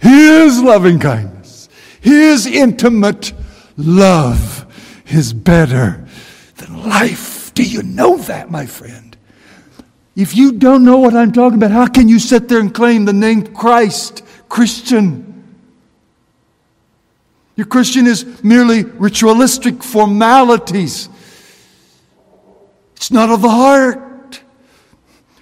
His 0.00 0.60
loving 0.60 0.98
kindness, 0.98 1.68
His 2.00 2.44
intimate 2.44 3.32
love 3.76 4.66
is 5.06 5.32
better 5.32 6.07
than 6.58 6.88
life. 6.88 7.52
Do 7.54 7.62
you 7.62 7.82
know 7.82 8.18
that, 8.18 8.50
my 8.50 8.66
friend? 8.66 9.16
If 10.14 10.36
you 10.36 10.52
don't 10.52 10.84
know 10.84 10.98
what 10.98 11.14
I'm 11.14 11.32
talking 11.32 11.56
about, 11.56 11.70
how 11.70 11.86
can 11.86 12.08
you 12.08 12.18
sit 12.18 12.48
there 12.48 12.58
and 12.58 12.74
claim 12.74 13.04
the 13.04 13.12
name 13.12 13.46
Christ, 13.46 14.22
Christian? 14.48 15.24
Your 17.56 17.66
Christian 17.66 18.06
is 18.06 18.42
merely 18.42 18.84
ritualistic 18.84 19.82
formalities. 19.82 21.08
It's 22.96 23.10
not 23.10 23.30
of 23.30 23.42
the 23.42 23.48
heart. 23.48 24.42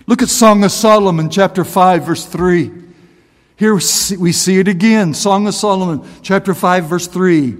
Look 0.06 0.22
at 0.22 0.28
Song 0.28 0.62
of 0.62 0.72
Solomon, 0.72 1.30
chapter 1.30 1.64
5, 1.64 2.04
verse 2.04 2.26
3. 2.26 2.70
Here 3.56 3.74
we 3.74 4.32
see 4.32 4.58
it 4.58 4.68
again. 4.68 5.14
Song 5.14 5.46
of 5.48 5.54
Solomon, 5.54 6.06
chapter 6.22 6.54
5, 6.54 6.84
verse 6.84 7.06
3. 7.06 7.56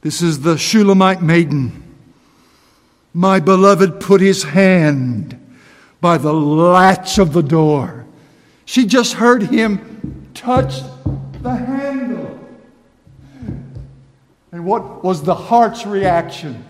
This 0.00 0.22
is 0.22 0.40
the 0.40 0.58
Shulamite 0.58 1.22
maiden 1.22 1.89
my 3.12 3.40
beloved 3.40 4.00
put 4.00 4.20
his 4.20 4.42
hand 4.44 5.36
by 6.00 6.18
the 6.18 6.32
latch 6.32 7.18
of 7.18 7.32
the 7.32 7.42
door. 7.42 8.06
She 8.64 8.86
just 8.86 9.14
heard 9.14 9.42
him 9.42 10.28
touch 10.34 10.80
the 11.42 11.54
handle. 11.54 12.38
And 14.52 14.64
what 14.64 15.04
was 15.04 15.22
the 15.22 15.34
heart's 15.34 15.86
reaction? 15.86 16.64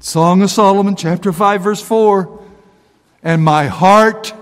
Song 0.00 0.42
of 0.42 0.50
Solomon, 0.50 0.96
chapter 0.96 1.32
5, 1.32 1.62
verse 1.62 1.82
4. 1.82 2.40
And 3.22 3.42
my 3.42 3.66
heart 3.66 4.32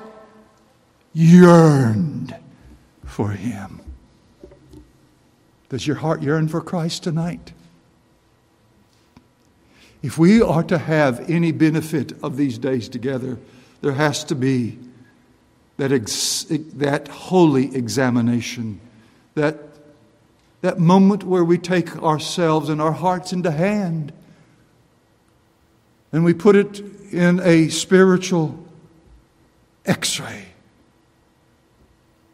yearned 1.12 2.36
for 3.04 3.30
him. 3.30 3.80
Does 5.68 5.86
your 5.86 5.96
heart 5.96 6.22
yearn 6.22 6.46
for 6.46 6.60
Christ 6.60 7.02
tonight? 7.02 7.52
If 10.06 10.18
we 10.18 10.40
are 10.40 10.62
to 10.62 10.78
have 10.78 11.28
any 11.28 11.50
benefit 11.50 12.12
of 12.22 12.36
these 12.36 12.58
days 12.58 12.88
together, 12.88 13.40
there 13.80 13.94
has 13.94 14.22
to 14.26 14.36
be 14.36 14.78
that, 15.78 15.90
ex- 15.90 16.46
that 16.48 17.08
holy 17.08 17.74
examination, 17.74 18.80
that, 19.34 19.58
that 20.60 20.78
moment 20.78 21.24
where 21.24 21.42
we 21.42 21.58
take 21.58 22.00
ourselves 22.00 22.68
and 22.68 22.80
our 22.80 22.92
hearts 22.92 23.32
into 23.32 23.50
hand 23.50 24.12
and 26.12 26.24
we 26.24 26.32
put 26.32 26.54
it 26.54 26.78
in 27.10 27.40
a 27.40 27.68
spiritual 27.68 28.64
x 29.86 30.20
ray, 30.20 30.44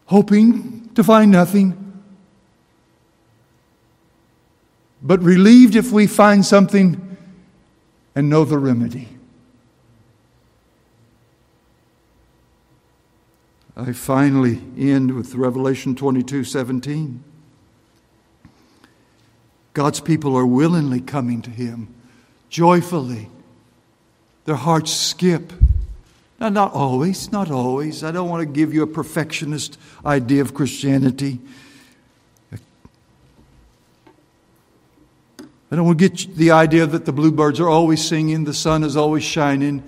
hoping 0.05 0.91
to 0.93 1.03
find 1.03 1.31
nothing, 1.31 2.03
but 5.01 5.23
relieved 5.23 5.75
if 5.75 5.91
we 5.91 6.05
find 6.05 6.45
something 6.45 7.09
and 8.15 8.29
know 8.29 8.45
the 8.45 8.57
remedy. 8.57 9.09
I 13.75 13.91
finally 13.91 14.61
end 14.77 15.15
with 15.15 15.33
Revelation 15.33 15.95
22 15.95 16.43
17. 16.43 17.23
God's 19.73 19.99
people 19.99 20.35
are 20.35 20.45
willingly 20.45 21.01
coming 21.01 21.41
to 21.41 21.49
Him, 21.49 21.93
joyfully. 22.49 23.29
Their 24.45 24.55
hearts 24.55 24.91
skip. 24.91 25.51
Now, 26.39 26.49
not 26.49 26.73
always, 26.73 27.31
not 27.31 27.49
always. 27.49 28.03
I 28.03 28.11
don't 28.11 28.29
want 28.29 28.41
to 28.41 28.45
give 28.45 28.73
you 28.73 28.83
a 28.83 28.87
perfectionist 28.87 29.79
idea 30.05 30.41
of 30.41 30.53
Christianity. 30.53 31.39
I 35.73 35.75
don't 35.75 35.87
want 35.87 35.97
to 35.97 36.07
get 36.07 36.35
the 36.35 36.51
idea 36.51 36.85
that 36.85 37.05
the 37.05 37.11
bluebirds 37.11 37.59
are 37.59 37.67
always 37.67 38.07
singing, 38.07 38.43
the 38.43 38.53
sun 38.53 38.83
is 38.83 38.95
always 38.95 39.23
shining, 39.23 39.81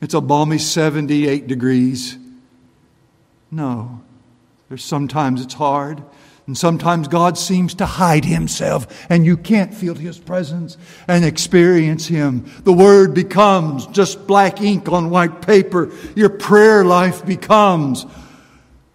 it's 0.00 0.14
a 0.14 0.20
balmy 0.20 0.58
78 0.58 1.46
degrees. 1.46 2.18
No. 3.48 4.00
There's 4.68 4.82
sometimes 4.82 5.40
it's 5.40 5.54
hard, 5.54 6.02
and 6.48 6.58
sometimes 6.58 7.06
God 7.06 7.38
seems 7.38 7.74
to 7.74 7.86
hide 7.86 8.24
himself, 8.24 9.06
and 9.08 9.24
you 9.24 9.36
can't 9.36 9.72
feel 9.72 9.94
his 9.94 10.18
presence 10.18 10.76
and 11.06 11.24
experience 11.24 12.08
him. 12.08 12.50
The 12.64 12.72
word 12.72 13.14
becomes 13.14 13.86
just 13.86 14.26
black 14.26 14.60
ink 14.60 14.88
on 14.88 15.08
white 15.08 15.40
paper. 15.40 15.92
Your 16.16 16.30
prayer 16.30 16.84
life 16.84 17.24
becomes 17.24 18.06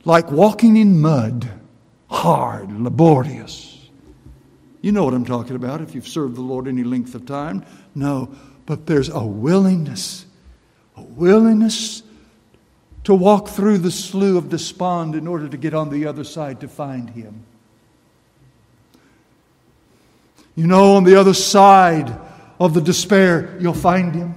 like 0.04 0.30
walking 0.30 0.76
in 0.76 1.00
mud, 1.00 1.50
hard, 2.10 2.70
laborious. 2.82 3.73
You 4.84 4.92
know 4.92 5.06
what 5.06 5.14
I'm 5.14 5.24
talking 5.24 5.56
about 5.56 5.80
if 5.80 5.96
you've 5.96 6.10
served 6.10 6.36
the 6.36 6.42
Lord 6.42 6.68
any 6.68 6.84
length 6.84 7.16
of 7.16 7.26
time. 7.26 7.66
No, 7.96 8.36
but 8.66 8.86
there's 8.86 9.08
a 9.08 9.24
willingness, 9.24 10.26
a 10.98 11.02
willingness 11.02 12.04
to 13.06 13.16
walk 13.16 13.48
through 13.48 13.78
the 13.78 13.92
slough 13.92 14.36
of 14.36 14.50
despond 14.50 15.16
in 15.16 15.26
order 15.26 15.48
to 15.48 15.56
get 15.56 15.74
on 15.74 15.90
the 15.90 16.06
other 16.06 16.26
side 16.26 16.60
to 16.60 16.68
find 16.68 17.10
Him. 17.12 17.46
You 20.54 20.68
know, 20.68 20.98
on 20.98 21.06
the 21.06 21.16
other 21.16 21.34
side 21.34 22.14
of 22.60 22.74
the 22.74 22.82
despair, 22.82 23.58
you'll 23.62 23.74
find 23.74 24.14
Him. 24.14 24.36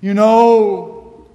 You 0.00 0.14
know, 0.14 1.26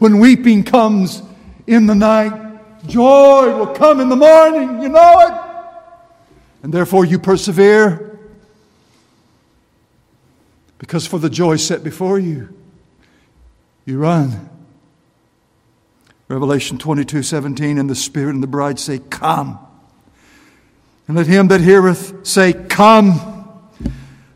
when 0.00 0.18
weeping 0.18 0.64
comes 0.64 1.22
in 1.68 1.86
the 1.86 1.94
night, 1.94 2.84
joy 2.88 3.56
will 3.56 3.74
come 3.74 4.00
in 4.00 4.08
the 4.08 4.16
morning. 4.16 4.82
You 4.82 4.88
know 4.88 5.20
it 5.20 5.43
and 6.64 6.72
therefore 6.72 7.04
you 7.04 7.18
persevere 7.18 8.18
because 10.78 11.06
for 11.06 11.18
the 11.18 11.28
joy 11.28 11.56
set 11.56 11.84
before 11.84 12.18
you, 12.18 12.48
you 13.84 13.98
run. 13.98 14.48
Revelation 16.26 16.78
22 16.78 17.22
17, 17.22 17.76
and 17.76 17.88
the 17.88 17.94
Spirit 17.94 18.30
and 18.30 18.42
the 18.42 18.46
bride 18.46 18.80
say, 18.80 18.98
Come. 18.98 19.58
And 21.06 21.18
let 21.18 21.26
him 21.26 21.48
that 21.48 21.60
heareth 21.60 22.26
say, 22.26 22.54
Come. 22.54 23.70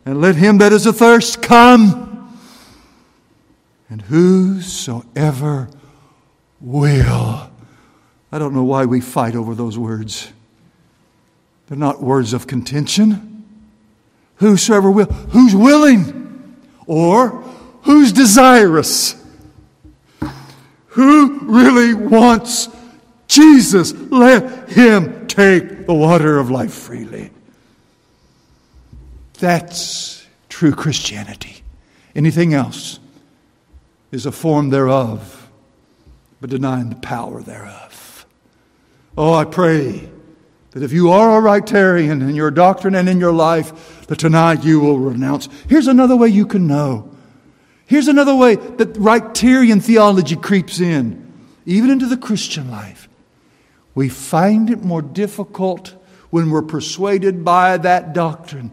And 0.04 0.20
let 0.20 0.36
him 0.36 0.58
that 0.58 0.70
is 0.70 0.86
athirst 0.86 1.40
come. 1.40 2.38
And 3.88 4.02
whosoever 4.02 5.70
will. 6.60 7.50
I 8.30 8.38
don't 8.38 8.52
know 8.52 8.64
why 8.64 8.84
we 8.84 9.00
fight 9.00 9.34
over 9.34 9.54
those 9.54 9.78
words. 9.78 10.30
They're 11.68 11.78
not 11.78 12.02
words 12.02 12.32
of 12.32 12.46
contention. 12.46 13.44
Whosoever 14.36 14.90
will, 14.90 15.06
who's 15.06 15.54
willing, 15.54 16.56
or 16.86 17.30
who's 17.82 18.12
desirous, 18.12 19.14
who 20.86 21.40
really 21.40 21.94
wants 21.94 22.68
Jesus, 23.26 23.92
let 23.92 24.70
him 24.70 25.26
take 25.26 25.86
the 25.86 25.94
water 25.94 26.38
of 26.38 26.50
life 26.50 26.72
freely. 26.72 27.30
That's 29.34 30.26
true 30.48 30.72
Christianity. 30.72 31.62
Anything 32.14 32.54
else 32.54 32.98
is 34.10 34.24
a 34.24 34.32
form 34.32 34.70
thereof, 34.70 35.50
but 36.40 36.48
denying 36.48 36.88
the 36.88 36.96
power 36.96 37.42
thereof. 37.42 38.26
Oh, 39.16 39.34
I 39.34 39.44
pray 39.44 40.08
that 40.72 40.82
if 40.82 40.92
you 40.92 41.10
are 41.10 41.38
a 41.38 41.42
Rightarian 41.42 42.20
in 42.20 42.34
your 42.34 42.50
doctrine 42.50 42.94
and 42.94 43.08
in 43.08 43.18
your 43.18 43.32
life, 43.32 44.06
that 44.06 44.18
tonight 44.18 44.64
you 44.64 44.80
will 44.80 44.98
renounce. 44.98 45.48
Here's 45.68 45.86
another 45.86 46.16
way 46.16 46.28
you 46.28 46.46
can 46.46 46.66
know. 46.66 47.10
Here's 47.86 48.08
another 48.08 48.34
way 48.34 48.56
that 48.56 48.92
Rightarian 48.94 49.82
theology 49.82 50.36
creeps 50.36 50.78
in, 50.78 51.32
even 51.64 51.90
into 51.90 52.06
the 52.06 52.18
Christian 52.18 52.70
life. 52.70 53.08
We 53.94 54.10
find 54.10 54.68
it 54.68 54.82
more 54.84 55.02
difficult 55.02 55.94
when 56.30 56.50
we're 56.50 56.62
persuaded 56.62 57.44
by 57.44 57.78
that 57.78 58.12
doctrine 58.12 58.70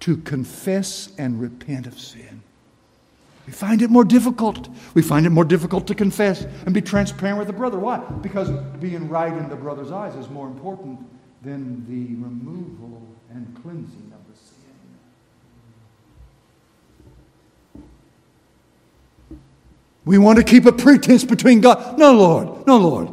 to 0.00 0.18
confess 0.18 1.10
and 1.16 1.40
repent 1.40 1.86
of 1.86 1.98
sin. 1.98 2.42
We 3.46 3.54
find 3.54 3.80
it 3.80 3.88
more 3.88 4.04
difficult. 4.04 4.68
We 4.92 5.00
find 5.00 5.24
it 5.24 5.30
more 5.30 5.46
difficult 5.46 5.86
to 5.86 5.94
confess 5.94 6.44
and 6.66 6.74
be 6.74 6.82
transparent 6.82 7.38
with 7.38 7.48
a 7.48 7.54
brother. 7.54 7.78
Why? 7.78 7.98
Because 8.20 8.50
being 8.78 9.08
right 9.08 9.32
in 9.32 9.48
the 9.48 9.56
brother's 9.56 9.90
eyes 9.90 10.14
is 10.14 10.28
more 10.28 10.46
important 10.46 11.00
than 11.42 11.84
the 11.88 12.14
removal 12.16 13.02
and 13.30 13.46
cleansing 13.62 14.12
of 14.12 14.20
the 14.28 14.36
sin. 17.74 17.80
We 20.04 20.18
want 20.18 20.38
to 20.38 20.44
keep 20.44 20.66
a 20.66 20.72
pretense 20.72 21.24
between 21.24 21.60
God. 21.60 21.98
No, 21.98 22.12
Lord. 22.12 22.66
No, 22.66 22.78
Lord. 22.78 23.10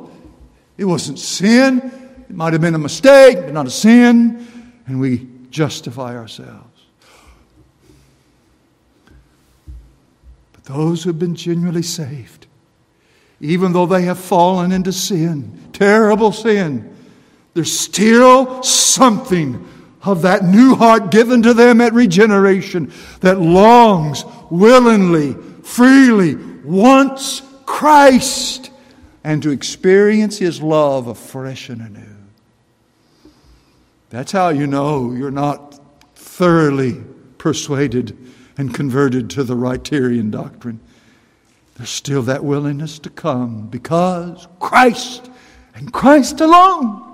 It 0.77 0.85
wasn't 0.85 1.19
sin. 1.19 1.91
It 2.29 2.35
might 2.35 2.53
have 2.53 2.61
been 2.61 2.75
a 2.75 2.79
mistake, 2.79 3.37
but 3.41 3.53
not 3.53 3.67
a 3.67 3.71
sin. 3.71 4.47
And 4.87 4.99
we 4.99 5.27
justify 5.49 6.15
ourselves. 6.15 6.63
But 10.53 10.63
those 10.63 11.03
who 11.03 11.09
have 11.09 11.19
been 11.19 11.35
genuinely 11.35 11.83
saved, 11.83 12.47
even 13.39 13.73
though 13.73 13.85
they 13.85 14.03
have 14.03 14.17
fallen 14.17 14.71
into 14.71 14.91
sin, 14.91 15.69
terrible 15.73 16.31
sin, 16.31 16.94
there's 17.55 17.77
still 17.77 18.61
something 18.63 19.65
of 20.03 20.21
that 20.23 20.43
new 20.43 20.75
heart 20.75 21.09
given 21.09 21.41
to 21.41 21.53
them 21.53 21.79
at 21.79 21.93
regeneration 21.93 22.91
that 23.21 23.39
longs 23.39 24.25
willingly, 24.51 25.33
freely, 25.63 26.35
wants 26.65 27.41
Christ 27.65 28.71
and 29.23 29.41
to 29.41 29.51
experience 29.51 30.37
His 30.37 30.61
love 30.61 31.07
afresh 31.07 31.69
and 31.69 31.81
anew. 31.81 33.31
That's 34.09 34.33
how 34.33 34.49
you 34.49 34.67
know 34.67 35.13
you're 35.13 35.31
not 35.31 35.79
thoroughly 36.13 37.01
persuaded 37.37 38.17
and 38.57 38.73
converted 38.73 39.29
to 39.31 39.45
the 39.45 39.55
Rightarian 39.55 40.29
doctrine. 40.29 40.81
There's 41.75 41.89
still 41.89 42.21
that 42.23 42.43
willingness 42.43 42.99
to 42.99 43.09
come 43.09 43.67
because 43.67 44.45
Christ 44.59 45.31
and 45.73 45.93
Christ 45.93 46.41
alone 46.41 47.04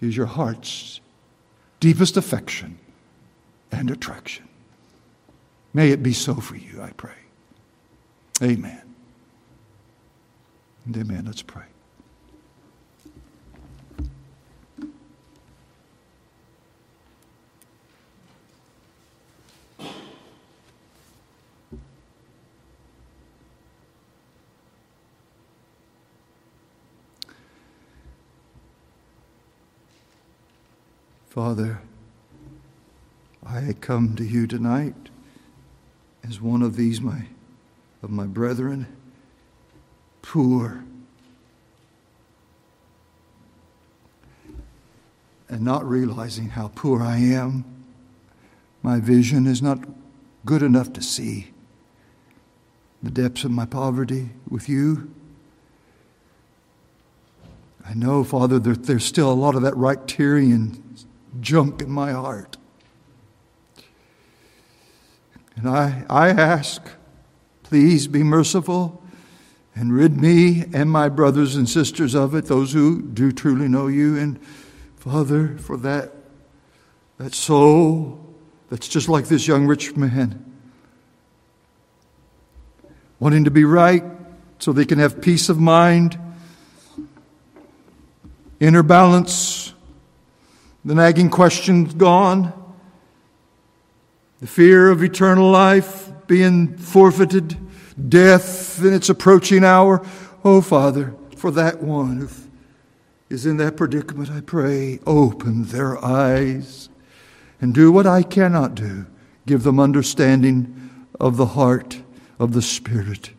is 0.00 0.16
your 0.16 0.26
heart's 0.26 1.00
deepest 1.80 2.16
affection 2.16 2.78
and 3.70 3.90
attraction. 3.90 4.48
May 5.74 5.90
it 5.90 6.02
be 6.02 6.12
so 6.12 6.34
for 6.34 6.56
you, 6.56 6.80
I 6.82 6.90
pray. 6.92 7.12
Amen. 8.42 8.82
And 10.86 10.96
amen. 10.96 11.24
Let's 11.26 11.42
pray. 11.42 11.64
Father, 31.38 31.80
I 33.46 33.72
come 33.80 34.16
to 34.16 34.24
you 34.24 34.48
tonight 34.48 34.96
as 36.28 36.40
one 36.40 36.62
of 36.62 36.74
these 36.74 37.00
my 37.00 37.26
of 38.02 38.10
my 38.10 38.26
brethren, 38.26 38.88
poor 40.20 40.82
and 45.48 45.60
not 45.60 45.88
realizing 45.88 46.48
how 46.48 46.72
poor 46.74 47.00
I 47.00 47.18
am. 47.18 47.64
My 48.82 48.98
vision 48.98 49.46
is 49.46 49.62
not 49.62 49.78
good 50.44 50.64
enough 50.64 50.92
to 50.94 51.00
see 51.00 51.52
the 53.00 53.12
depths 53.12 53.44
of 53.44 53.52
my 53.52 53.64
poverty 53.64 54.30
with 54.50 54.68
you. 54.68 55.08
I 57.86 57.94
know, 57.94 58.24
Father, 58.24 58.58
that 58.58 58.86
there's 58.86 59.04
still 59.04 59.30
a 59.30 59.34
lot 59.34 59.54
of 59.54 59.62
that 59.62 59.74
Rightarian 59.74 60.82
junk 61.40 61.82
in 61.82 61.90
my 61.90 62.12
heart. 62.12 62.56
And 65.56 65.68
I, 65.68 66.04
I 66.08 66.28
ask, 66.28 66.82
please 67.64 68.06
be 68.06 68.22
merciful 68.22 69.02
and 69.74 69.92
rid 69.92 70.20
me 70.20 70.64
and 70.72 70.90
my 70.90 71.08
brothers 71.08 71.56
and 71.56 71.68
sisters 71.68 72.14
of 72.14 72.34
it, 72.34 72.46
those 72.46 72.72
who 72.72 73.02
do 73.02 73.32
truly 73.32 73.68
know 73.68 73.86
you. 73.86 74.16
And 74.16 74.40
Father, 74.96 75.56
for 75.58 75.76
that, 75.78 76.12
that 77.18 77.34
soul 77.34 78.24
that's 78.70 78.88
just 78.88 79.08
like 79.08 79.26
this 79.26 79.46
young 79.46 79.66
rich 79.66 79.96
man, 79.96 80.44
wanting 83.18 83.44
to 83.44 83.50
be 83.50 83.64
right 83.64 84.04
so 84.58 84.72
they 84.72 84.84
can 84.84 84.98
have 84.98 85.20
peace 85.20 85.48
of 85.48 85.58
mind, 85.58 86.18
inner 88.60 88.82
balance, 88.82 89.67
the 90.84 90.94
nagging 90.94 91.30
questions 91.30 91.94
gone, 91.94 92.52
the 94.40 94.46
fear 94.46 94.90
of 94.90 95.02
eternal 95.02 95.50
life 95.50 96.10
being 96.26 96.76
forfeited, 96.76 97.56
death 98.08 98.80
in 98.80 98.92
its 98.92 99.08
approaching 99.08 99.64
hour. 99.64 100.06
Oh, 100.44 100.60
Father, 100.60 101.14
for 101.36 101.50
that 101.50 101.82
one 101.82 102.18
who 102.18 102.28
is 103.28 103.44
in 103.44 103.56
that 103.58 103.76
predicament, 103.76 104.30
I 104.30 104.40
pray, 104.40 105.00
open 105.06 105.64
their 105.64 106.02
eyes 106.04 106.88
and 107.60 107.74
do 107.74 107.90
what 107.90 108.06
I 108.06 108.22
cannot 108.22 108.74
do. 108.74 109.06
Give 109.46 109.62
them 109.62 109.80
understanding 109.80 111.06
of 111.18 111.36
the 111.36 111.46
heart 111.46 112.02
of 112.38 112.52
the 112.52 112.62
Spirit. 112.62 113.30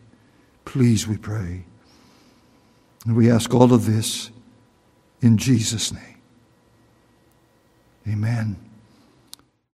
Please, 0.64 1.08
we 1.08 1.16
pray. 1.16 1.64
And 3.06 3.16
we 3.16 3.30
ask 3.30 3.54
all 3.54 3.72
of 3.72 3.86
this 3.86 4.30
in 5.22 5.38
Jesus' 5.38 5.92
name. 5.92 6.09
Amen. 8.08 8.69